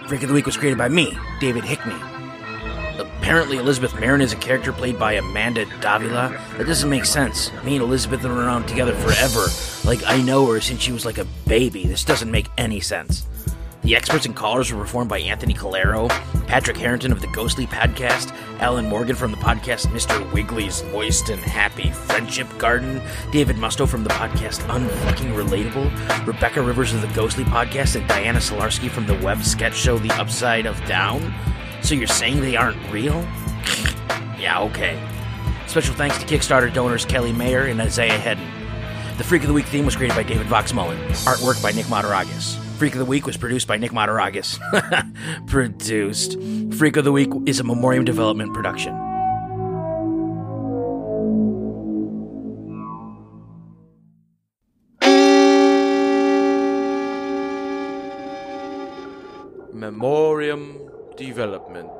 Freak 0.08 0.22
of 0.22 0.28
the 0.28 0.34
Week 0.34 0.46
was 0.46 0.56
created 0.56 0.78
by 0.78 0.88
me, 0.88 1.16
David 1.40 1.64
Hickney. 1.64 2.21
Apparently, 3.22 3.56
Elizabeth 3.56 3.98
Marin 4.00 4.20
is 4.20 4.32
a 4.32 4.36
character 4.36 4.72
played 4.72 4.98
by 4.98 5.12
Amanda 5.12 5.64
Davila. 5.80 6.36
That 6.58 6.66
doesn't 6.66 6.90
make 6.90 7.04
sense. 7.04 7.52
Me 7.62 7.76
and 7.76 7.84
Elizabeth 7.84 8.20
have 8.22 8.32
been 8.32 8.36
around 8.36 8.66
together 8.66 8.94
forever. 8.96 9.46
Like, 9.84 10.02
I 10.04 10.20
know 10.20 10.44
her 10.50 10.60
since 10.60 10.82
she 10.82 10.90
was 10.90 11.06
like 11.06 11.18
a 11.18 11.24
baby. 11.46 11.86
This 11.86 12.04
doesn't 12.04 12.32
make 12.32 12.48
any 12.58 12.80
sense. 12.80 13.24
The 13.82 13.94
experts 13.94 14.26
and 14.26 14.34
callers 14.34 14.72
were 14.72 14.80
performed 14.80 15.08
by 15.08 15.20
Anthony 15.20 15.54
Calero, 15.54 16.08
Patrick 16.48 16.76
Harrington 16.76 17.12
of 17.12 17.20
the 17.20 17.28
Ghostly 17.28 17.66
Podcast, 17.68 18.34
Alan 18.58 18.88
Morgan 18.88 19.14
from 19.14 19.30
the 19.30 19.36
podcast 19.36 19.86
Mr. 19.86 20.30
Wiggly's 20.32 20.82
Moist 20.92 21.28
and 21.28 21.40
Happy 21.40 21.92
Friendship 21.92 22.48
Garden, 22.58 23.00
David 23.30 23.54
Musto 23.54 23.88
from 23.88 24.02
the 24.02 24.10
podcast 24.10 24.66
Unfucking 24.66 25.32
Relatable, 25.36 26.26
Rebecca 26.26 26.60
Rivers 26.60 26.92
of 26.92 27.00
the 27.00 27.08
Ghostly 27.14 27.44
Podcast, 27.44 27.94
and 27.94 28.08
Diana 28.08 28.40
Solarski 28.40 28.90
from 28.90 29.06
the 29.06 29.14
web 29.18 29.44
sketch 29.44 29.74
show 29.76 29.96
The 29.96 30.10
Upside 30.20 30.66
of 30.66 30.76
Down. 30.86 31.32
So 31.82 31.94
you're 31.94 32.06
saying 32.06 32.40
they 32.40 32.56
aren't 32.56 32.90
real? 32.90 33.20
yeah, 34.38 34.60
okay. 34.60 35.00
Special 35.66 35.94
thanks 35.94 36.18
to 36.18 36.26
Kickstarter 36.26 36.72
donors 36.72 37.04
Kelly 37.04 37.32
Mayer 37.32 37.62
and 37.62 37.80
Isaiah 37.80 38.18
Hedden. 38.18 38.46
The 39.18 39.24
Freak 39.24 39.42
of 39.42 39.48
the 39.48 39.54
Week 39.54 39.66
theme 39.66 39.84
was 39.84 39.96
created 39.96 40.16
by 40.16 40.22
David 40.22 40.46
Vox 40.46 40.72
Mullen. 40.72 40.98
Artwork 41.24 41.62
by 41.62 41.72
Nick 41.72 41.86
Mataragas. 41.86 42.56
Freak 42.76 42.94
of 42.94 42.98
the 42.98 43.04
Week 43.04 43.26
was 43.26 43.36
produced 43.36 43.68
by 43.68 43.76
Nick 43.76 43.92
Mataragas. 43.92 44.58
produced. 45.46 46.38
Freak 46.76 46.96
of 46.96 47.04
the 47.04 47.12
Week 47.12 47.30
is 47.46 47.60
a 47.60 47.64
Memoriam 47.64 48.04
Development 48.04 48.52
production. 48.54 48.92
Memoriam 59.72 60.81
development. 61.16 61.90